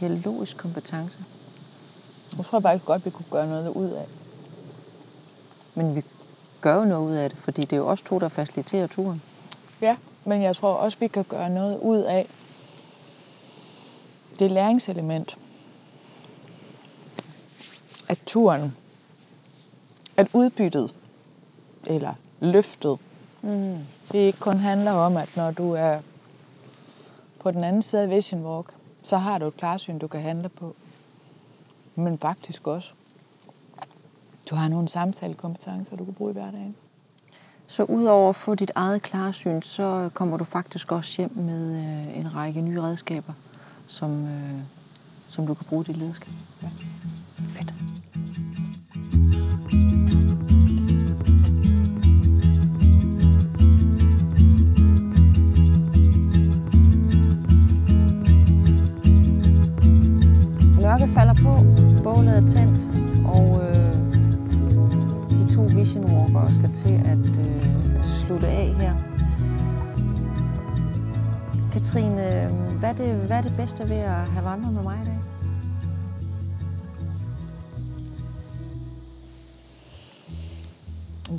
Dialogisk 0.00 0.56
kompetence. 0.56 1.18
Jeg 2.36 2.44
tror 2.44 2.60
faktisk 2.60 2.84
godt, 2.84 3.04
vi 3.04 3.10
kunne 3.10 3.26
gøre 3.30 3.46
noget 3.46 3.68
ud 3.68 3.90
af. 3.90 4.06
Men 5.74 5.96
vi 5.96 6.02
gør 6.60 6.74
jo 6.76 6.84
noget 6.84 7.06
ud 7.10 7.14
af 7.14 7.30
det, 7.30 7.38
fordi 7.38 7.60
det 7.60 7.72
er 7.72 7.76
jo 7.76 7.86
også 7.86 8.04
to, 8.04 8.18
der 8.18 8.28
faciliterer 8.28 8.86
turen. 8.86 9.22
Ja, 9.80 9.96
men 10.24 10.42
jeg 10.42 10.56
tror 10.56 10.72
også, 10.74 10.98
vi 10.98 11.06
kan 11.08 11.24
gøre 11.24 11.50
noget 11.50 11.78
ud 11.78 11.98
af 11.98 12.26
det 14.38 14.50
læringselement. 14.50 15.36
At 18.08 18.18
turen, 18.26 18.76
at 20.16 20.28
udbyttet, 20.32 20.94
eller 21.86 22.14
løftet, 22.40 22.98
Mm. 23.42 23.76
det 24.12 24.18
ikke 24.18 24.38
kun 24.38 24.56
handler 24.56 24.92
om, 24.92 25.16
at 25.16 25.28
når 25.36 25.50
du 25.50 25.72
er 25.72 26.00
på 27.40 27.50
den 27.50 27.64
anden 27.64 27.82
side 27.82 28.02
af 28.02 28.10
Vision 28.10 28.46
Walk, 28.46 28.74
så 29.08 29.16
har 29.16 29.38
du 29.38 29.46
et 29.46 29.56
klarsyn, 29.56 29.98
du 29.98 30.06
kan 30.06 30.20
handle 30.20 30.48
på. 30.48 30.76
Men 31.94 32.18
faktisk 32.18 32.66
også, 32.66 32.92
du 34.50 34.54
har 34.54 34.68
nogle 34.68 34.88
samtalekompetencer, 34.88 35.96
du 35.96 36.04
kan 36.04 36.14
bruge 36.14 36.30
i 36.30 36.32
hverdagen. 36.32 36.76
Så 37.66 37.84
udover 37.84 38.28
at 38.28 38.36
få 38.36 38.54
dit 38.54 38.70
eget 38.74 39.02
klarsyn, 39.02 39.62
så 39.62 40.10
kommer 40.14 40.36
du 40.36 40.44
faktisk 40.44 40.92
også 40.92 41.14
hjem 41.16 41.32
med 41.36 41.76
øh, 41.76 42.18
en 42.18 42.34
række 42.34 42.60
nye 42.60 42.82
redskaber, 42.82 43.32
som, 43.86 44.24
øh, 44.24 44.60
som 45.28 45.46
du 45.46 45.54
kan 45.54 45.66
bruge 45.68 45.84
i 45.84 45.86
dit 45.86 45.96
lederskab. 45.96 46.32
Ja. 46.62 46.68
Fedt. 47.38 47.74
Mørket 60.88 61.08
falder 61.08 61.34
på, 61.34 61.52
bålet 62.02 62.36
er 62.36 62.46
tændt, 62.46 62.78
og 63.26 63.46
øh, 63.64 63.94
de 65.38 65.54
to 65.54 65.62
vision 65.62 66.04
walkere 66.04 66.52
skal 66.52 66.72
til 66.72 66.94
at 67.12 67.46
øh, 67.46 68.04
slutte 68.04 68.46
af 68.46 68.74
her. 68.74 68.94
Katrine, 71.72 72.44
øh, 72.44 72.52
hvad 72.78 72.88
er, 72.88 72.92
det, 72.92 73.14
hvad 73.14 73.36
er 73.36 73.42
det 73.42 73.56
bedste 73.56 73.88
ved 73.88 73.96
at 73.96 74.10
have 74.10 74.44
vandret 74.44 74.72
med 74.72 74.82
mig 74.82 74.98
i 75.02 75.04
dag? 75.04 75.18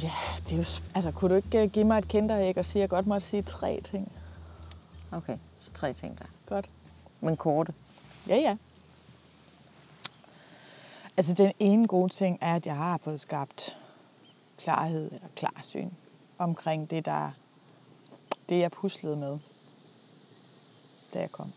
Ja, 0.01 0.11
det 0.43 0.51
er 0.51 0.57
jo, 0.57 0.65
altså, 0.95 1.11
kunne 1.11 1.29
du 1.29 1.35
ikke 1.35 1.63
øh, 1.63 1.69
give 1.69 1.85
mig 1.85 1.97
et 1.97 2.07
kinderæg 2.07 2.57
og 2.57 2.65
sige, 2.65 2.79
at 2.79 2.81
jeg 2.81 2.89
godt 2.89 3.07
måtte 3.07 3.27
sige 3.27 3.41
tre 3.41 3.81
ting? 3.91 4.11
Okay, 5.11 5.37
så 5.57 5.71
tre 5.71 5.93
ting 5.93 6.19
der. 6.19 6.25
Godt. 6.45 6.65
Men 7.21 7.37
korte. 7.37 7.73
Ja, 8.27 8.35
ja. 8.35 8.55
Altså, 11.19 11.33
den 11.33 11.53
ene 11.59 11.87
gode 11.87 12.09
ting 12.09 12.37
er, 12.41 12.55
at 12.55 12.65
jeg 12.65 12.75
har 12.75 12.97
fået 12.97 13.19
skabt 13.19 13.77
klarhed 14.57 15.11
eller 15.11 15.27
klarsyn 15.35 15.89
omkring 16.37 16.89
det, 16.89 17.05
der 17.05 17.31
det, 18.49 18.59
jeg 18.59 18.71
puslede 18.71 19.15
med, 19.15 19.39
da 21.13 21.19
jeg 21.19 21.31
kom. 21.31 21.53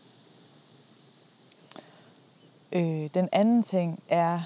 Øh, 2.71 3.09
den 3.13 3.29
anden 3.31 3.63
ting 3.63 4.03
er, 4.09 4.41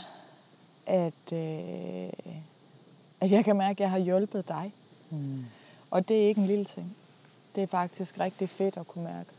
at, 0.86 1.34
øh, 1.34 2.09
at 3.22 3.32
jeg 3.32 3.45
kan 3.45 3.55
mærke, 3.55 3.72
at 3.72 3.80
jeg 3.80 3.91
har 3.91 3.99
hjulpet 3.99 4.47
dig. 4.47 4.74
Mm. 5.09 5.45
Og 5.91 6.07
det 6.07 6.24
er 6.24 6.28
ikke 6.28 6.41
en 6.41 6.47
lille 6.47 6.65
ting. 6.65 6.95
Det 7.55 7.63
er 7.63 7.68
faktisk 7.68 8.20
rigtig 8.20 8.49
fedt 8.49 8.78
at 8.78 8.88
kunne 8.88 9.03
mærke, 9.03 9.30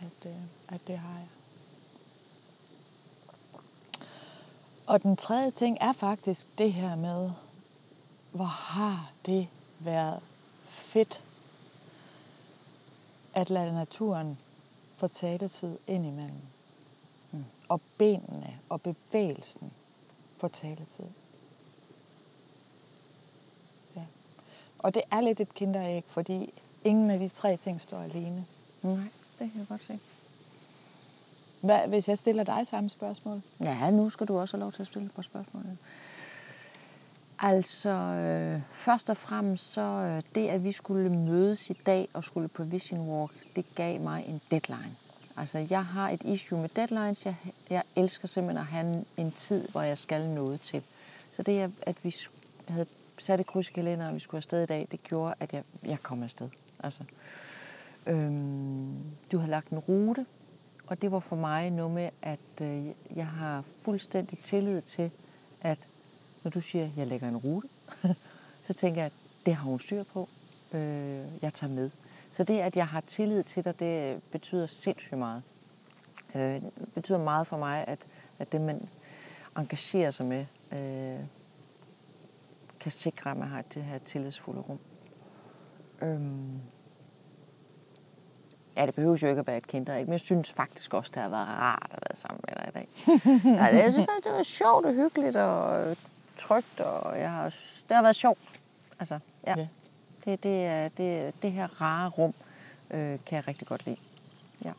at, 0.00 0.30
øh, 0.30 0.36
at 0.68 0.80
det 0.86 0.98
har 0.98 1.18
jeg. 1.18 1.35
Og 4.86 5.02
den 5.02 5.16
tredje 5.16 5.50
ting 5.50 5.78
er 5.80 5.92
faktisk 5.92 6.46
det 6.58 6.72
her 6.72 6.96
med, 6.96 7.30
hvor 8.32 8.44
har 8.44 9.12
det 9.26 9.48
været 9.78 10.20
fedt 10.64 11.24
at 13.34 13.50
lade 13.50 13.74
naturen 13.74 14.38
få 14.96 15.06
taletid 15.06 15.78
ind 15.86 16.06
imellem. 16.06 16.40
Mm. 17.32 17.44
Og 17.68 17.80
benene 17.98 18.58
og 18.68 18.80
bevægelsen 18.80 19.72
få 20.36 20.48
taletid. 20.48 21.04
Ja. 23.96 24.04
Og 24.78 24.94
det 24.94 25.02
er 25.10 25.20
lidt 25.20 25.40
et 25.40 25.54
kinderæg, 25.54 26.04
fordi 26.06 26.52
ingen 26.84 27.10
af 27.10 27.18
de 27.18 27.28
tre 27.28 27.56
ting 27.56 27.80
står 27.80 27.98
alene. 27.98 28.46
Nej, 28.82 29.08
det 29.38 29.50
kan 29.50 29.52
jeg 29.56 29.66
godt 29.68 29.84
se. 29.84 29.98
Hvad, 31.60 31.88
hvis 31.88 32.08
jeg 32.08 32.18
stiller 32.18 32.44
dig 32.44 32.66
samme 32.66 32.90
spørgsmål? 32.90 33.42
Ja, 33.60 33.90
nu 33.90 34.10
skal 34.10 34.28
du 34.28 34.38
også 34.38 34.56
have 34.56 34.60
lov 34.60 34.72
til 34.72 34.82
at 34.82 34.86
stille 34.86 35.08
på 35.08 35.22
spørgsmålet. 35.22 35.66
spørgsmål. 35.66 35.76
Altså, 37.38 37.90
øh, 37.90 38.60
først 38.70 39.10
og 39.10 39.16
fremmest 39.16 39.72
så 39.72 39.80
øh, 39.80 40.22
det, 40.34 40.48
at 40.48 40.64
vi 40.64 40.72
skulle 40.72 41.10
mødes 41.10 41.70
i 41.70 41.72
dag 41.86 42.08
og 42.12 42.24
skulle 42.24 42.48
på 42.48 42.64
Vision 42.64 43.08
Walk, 43.08 43.32
det 43.56 43.64
gav 43.74 44.00
mig 44.00 44.24
en 44.28 44.40
deadline. 44.50 44.94
Altså, 45.36 45.66
jeg 45.70 45.84
har 45.84 46.10
et 46.10 46.22
issue 46.24 46.60
med 46.60 46.68
deadlines. 46.76 47.26
Jeg, 47.26 47.34
jeg 47.70 47.82
elsker 47.96 48.28
simpelthen 48.28 48.58
at 48.58 48.66
have 48.66 48.94
en, 48.94 49.06
en 49.16 49.32
tid, 49.32 49.68
hvor 49.68 49.82
jeg 49.82 49.98
skal 49.98 50.28
noget 50.28 50.60
til. 50.60 50.82
Så 51.30 51.42
det, 51.42 51.60
at- 51.60 51.70
at 51.82 51.96
vi 52.04 52.14
havde 52.68 52.86
sat 53.18 53.40
et 53.40 53.46
kryds 53.46 53.68
i 53.68 53.72
kalenderen, 53.72 54.08
og 54.08 54.14
vi 54.14 54.20
skulle 54.20 54.38
afsted 54.38 54.62
i 54.62 54.66
dag, 54.66 54.88
det 54.92 55.02
gjorde, 55.02 55.34
at 55.40 55.52
jeg, 55.52 55.62
jeg 55.86 56.02
kom 56.02 56.22
afsted. 56.22 56.48
Altså, 56.82 57.02
øhm, 58.06 58.94
du 59.32 59.38
har 59.38 59.46
lagt 59.48 59.68
en 59.68 59.78
rute, 59.78 60.26
og 60.86 61.02
det 61.02 61.12
var 61.12 61.18
for 61.18 61.36
mig 61.36 61.70
noget 61.70 61.92
med, 61.92 62.10
at 62.22 62.62
øh, 62.62 62.86
jeg 63.16 63.26
har 63.26 63.64
fuldstændig 63.80 64.38
tillid 64.38 64.82
til, 64.82 65.10
at 65.60 65.78
når 66.42 66.50
du 66.50 66.60
siger, 66.60 66.84
at 66.84 66.90
jeg 66.96 67.06
lægger 67.06 67.28
en 67.28 67.36
rute, 67.36 67.68
så 68.66 68.74
tænker 68.74 69.00
jeg, 69.00 69.06
at 69.06 69.12
det 69.46 69.54
har 69.54 69.64
hun 69.64 69.78
styr 69.78 70.02
på. 70.02 70.28
Øh, 70.72 71.42
jeg 71.42 71.54
tager 71.54 71.72
med. 71.72 71.90
Så 72.30 72.44
det, 72.44 72.58
at 72.58 72.76
jeg 72.76 72.86
har 72.86 73.00
tillid 73.00 73.42
til 73.42 73.64
dig, 73.64 73.80
det 73.80 74.14
øh, 74.14 74.20
betyder 74.32 74.66
sindssygt 74.66 75.18
meget. 75.18 75.42
Øh, 76.34 76.40
det 76.40 76.92
betyder 76.94 77.18
meget 77.18 77.46
for 77.46 77.56
mig, 77.56 77.84
at, 77.88 77.98
at 78.38 78.52
det, 78.52 78.60
man 78.60 78.88
engagerer 79.56 80.10
sig 80.10 80.26
med, 80.26 80.46
øh, 80.72 81.24
kan 82.80 82.92
sikre, 82.92 83.30
at 83.30 83.36
man 83.36 83.48
har 83.48 83.62
det 83.62 83.84
her 83.84 83.98
tillidsfulde 83.98 84.60
rum. 84.60 84.78
Øhm. 86.02 86.60
Ja, 88.76 88.86
det 88.86 88.94
behøver 88.94 89.18
jo 89.22 89.28
ikke 89.28 89.40
at 89.40 89.46
være 89.46 89.56
et 89.56 89.66
kinder, 89.66 89.94
ikke? 89.96 90.06
men 90.06 90.12
jeg 90.12 90.20
synes 90.20 90.52
faktisk 90.52 90.94
også, 90.94 91.10
det 91.14 91.22
har 91.22 91.28
været 91.28 91.48
rart 91.48 91.88
at 91.90 91.98
være 92.08 92.16
sammen 92.16 92.40
med 92.48 92.54
dig 92.56 92.68
i 92.68 92.72
dag. 92.78 92.88
ja, 93.72 93.76
jeg 93.82 93.92
synes 93.92 94.06
faktisk, 94.06 94.24
det 94.24 94.32
var 94.32 94.42
sjovt 94.42 94.86
og 94.86 94.92
hyggeligt 94.92 95.36
og 95.36 95.96
trygt, 96.38 96.80
og 96.80 97.18
jeg 97.20 97.30
har, 97.30 97.44
det 97.88 97.96
har 97.96 98.02
været 98.02 98.16
sjovt. 98.16 98.38
Altså, 99.00 99.18
ja. 99.46 99.54
Ja. 99.56 99.66
Det, 100.24 100.42
det, 100.42 100.66
er, 100.66 100.88
det, 100.88 101.42
det 101.42 101.52
her 101.52 101.80
rare 101.82 102.08
rum 102.08 102.34
øh, 102.90 103.18
kan 103.26 103.36
jeg 103.36 103.48
rigtig 103.48 103.66
godt 103.66 103.86
lide. 103.86 103.96
Ja. 104.64 104.72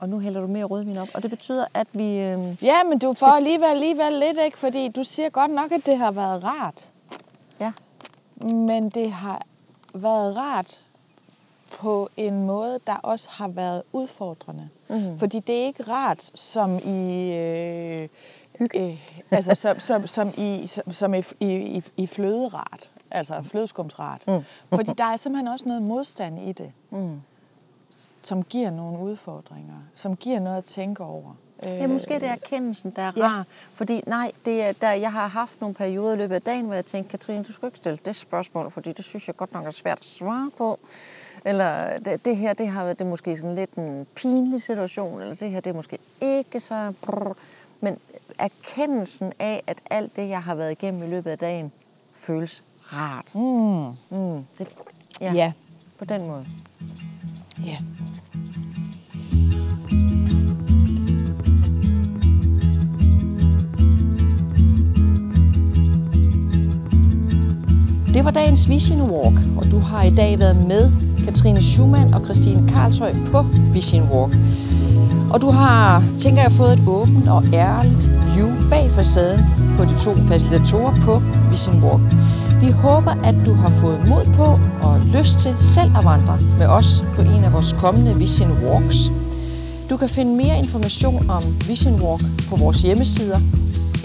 Og 0.00 0.08
nu 0.08 0.18
hælder 0.18 0.40
du 0.40 0.46
mere 0.46 0.64
rødvin 0.64 0.96
op, 0.96 1.08
og 1.14 1.22
det 1.22 1.30
betyder, 1.30 1.66
at 1.74 1.86
vi... 1.92 2.18
Øh, 2.18 2.64
Ja, 2.64 2.84
men 2.88 2.98
du 2.98 3.14
får 3.14 3.26
alligevel, 3.26 3.66
alligevel 3.66 4.12
lidt, 4.12 4.38
ikke? 4.44 4.58
Fordi 4.58 4.88
du 4.88 5.02
siger 5.04 5.30
godt 5.30 5.50
nok, 5.50 5.72
at 5.72 5.86
det 5.86 5.98
har 5.98 6.10
været 6.10 6.44
rart. 6.44 6.90
ja, 7.60 7.72
Men 8.46 8.90
det 8.90 9.12
har 9.12 9.42
været 9.94 10.36
rart 10.36 10.80
på 11.72 12.08
en 12.16 12.46
måde, 12.46 12.78
der 12.86 12.94
også 12.94 13.28
har 13.30 13.48
været 13.48 13.82
udfordrende. 13.92 14.68
Mm. 14.88 15.18
Fordi 15.18 15.40
det 15.40 15.62
er 15.62 15.66
ikke 15.66 15.82
rart, 15.82 16.30
som 16.34 16.78
i... 16.84 17.32
Øh, 17.32 18.08
øh, 18.74 18.96
altså 19.30 19.54
som, 19.54 19.78
som, 19.78 20.06
som 20.06 20.28
i, 20.38 20.66
som, 20.66 20.92
som 20.92 21.14
i, 21.14 21.22
i, 21.40 21.82
i, 21.96 22.06
fløderet. 22.06 22.90
Altså 23.10 23.42
flødeskumsret. 23.42 24.24
Mm. 24.28 24.44
Fordi 24.74 24.92
der 24.92 25.04
er 25.04 25.16
simpelthen 25.16 25.48
også 25.48 25.64
noget 25.68 25.82
modstand 25.82 26.40
i 26.40 26.52
det. 26.52 26.72
Mm. 26.90 27.20
Som 28.22 28.42
giver 28.42 28.70
nogle 28.70 28.98
udfordringer. 28.98 29.76
Som 29.94 30.16
giver 30.16 30.40
noget 30.40 30.56
at 30.56 30.64
tænke 30.64 31.04
over. 31.04 31.34
Ja, 31.64 31.86
måske 31.86 32.14
det 32.14 32.22
er 32.22 32.32
erkendelsen, 32.32 32.92
der 32.96 33.02
er 33.02 33.12
ja. 33.16 33.22
rar. 33.26 33.44
Fordi 33.74 34.02
nej, 34.06 34.32
det 34.44 34.62
er, 34.62 34.72
der, 34.72 34.92
jeg 34.92 35.12
har 35.12 35.28
haft 35.28 35.60
nogle 35.60 35.74
perioder 35.74 36.14
i 36.14 36.16
løbet 36.16 36.34
af 36.34 36.42
dagen, 36.42 36.64
hvor 36.64 36.74
jeg 36.74 36.84
tænkte, 36.84 37.10
Katrine, 37.10 37.44
du 37.44 37.52
skal 37.52 37.66
ikke 37.66 37.76
stille 37.76 37.98
det 38.04 38.16
spørgsmål, 38.16 38.70
fordi 38.70 38.92
det 38.92 39.04
synes 39.04 39.26
jeg 39.26 39.36
godt 39.36 39.52
nok 39.52 39.66
er 39.66 39.70
svært 39.70 39.98
at 39.98 40.04
svare 40.04 40.50
på. 40.58 40.78
Eller 41.44 41.98
det, 41.98 42.24
det 42.24 42.36
her, 42.36 42.52
det 42.52 42.68
har 42.68 42.86
det 42.86 43.00
er 43.00 43.04
måske 43.04 43.36
sådan 43.36 43.54
lidt 43.54 43.74
en 43.74 44.06
pinlig 44.14 44.62
situation, 44.62 45.20
eller 45.20 45.34
det 45.34 45.50
her, 45.50 45.60
det 45.60 45.70
er 45.70 45.74
måske 45.74 45.98
ikke 46.20 46.60
så... 46.60 46.92
Brrr. 47.02 47.36
Men 47.80 47.98
erkendelsen 48.38 49.32
af, 49.38 49.62
at 49.66 49.78
alt 49.90 50.16
det, 50.16 50.28
jeg 50.28 50.42
har 50.42 50.54
været 50.54 50.70
igennem 50.70 51.02
i 51.02 51.06
løbet 51.06 51.30
af 51.30 51.38
dagen, 51.38 51.72
føles 52.16 52.64
rart. 52.82 53.34
Mm. 53.34 54.18
Mm, 54.18 54.44
det, 54.58 54.68
ja, 55.20 55.32
Ja. 55.32 55.52
på 55.98 56.04
den 56.04 56.26
måde. 56.26 56.46
ja. 57.66 57.76
Det 68.14 68.24
var 68.24 68.30
dagens 68.30 68.68
Vision 68.68 69.10
Walk, 69.10 69.38
og 69.56 69.70
du 69.70 69.78
har 69.78 70.02
i 70.02 70.10
dag 70.10 70.38
været 70.38 70.66
med 70.66 70.90
Katrine 71.24 71.62
Schumann 71.62 72.14
og 72.14 72.24
Christine 72.24 72.68
Karlshøj 72.68 73.14
på 73.32 73.46
Vision 73.72 74.08
Walk. 74.12 74.36
Og 75.32 75.40
du 75.40 75.50
har, 75.50 76.04
tænker 76.18 76.42
jeg, 76.42 76.52
fået 76.52 76.72
et 76.72 76.88
åbent 76.88 77.28
og 77.28 77.44
ærligt 77.52 78.10
view 78.34 78.50
bag 78.70 78.90
facaden 78.90 79.40
på 79.76 79.84
de 79.84 79.98
to 79.98 80.14
facilitatorer 80.14 80.94
på 81.00 81.22
Vision 81.50 81.84
Walk. 81.84 82.02
Vi 82.60 82.70
håber, 82.70 83.10
at 83.10 83.34
du 83.46 83.54
har 83.54 83.70
fået 83.70 84.08
mod 84.08 84.24
på 84.34 84.58
og 84.86 85.00
lyst 85.14 85.38
til 85.38 85.54
selv 85.60 85.96
at 85.98 86.04
vandre 86.04 86.38
med 86.58 86.66
os 86.66 87.04
på 87.14 87.22
en 87.22 87.44
af 87.44 87.52
vores 87.52 87.72
kommende 87.72 88.18
Vision 88.18 88.50
Walks. 88.64 89.12
Du 89.90 89.96
kan 89.96 90.08
finde 90.08 90.36
mere 90.36 90.58
information 90.58 91.30
om 91.30 91.42
Vision 91.68 92.02
Walk 92.02 92.24
på 92.48 92.56
vores 92.56 92.82
hjemmesider, 92.82 93.38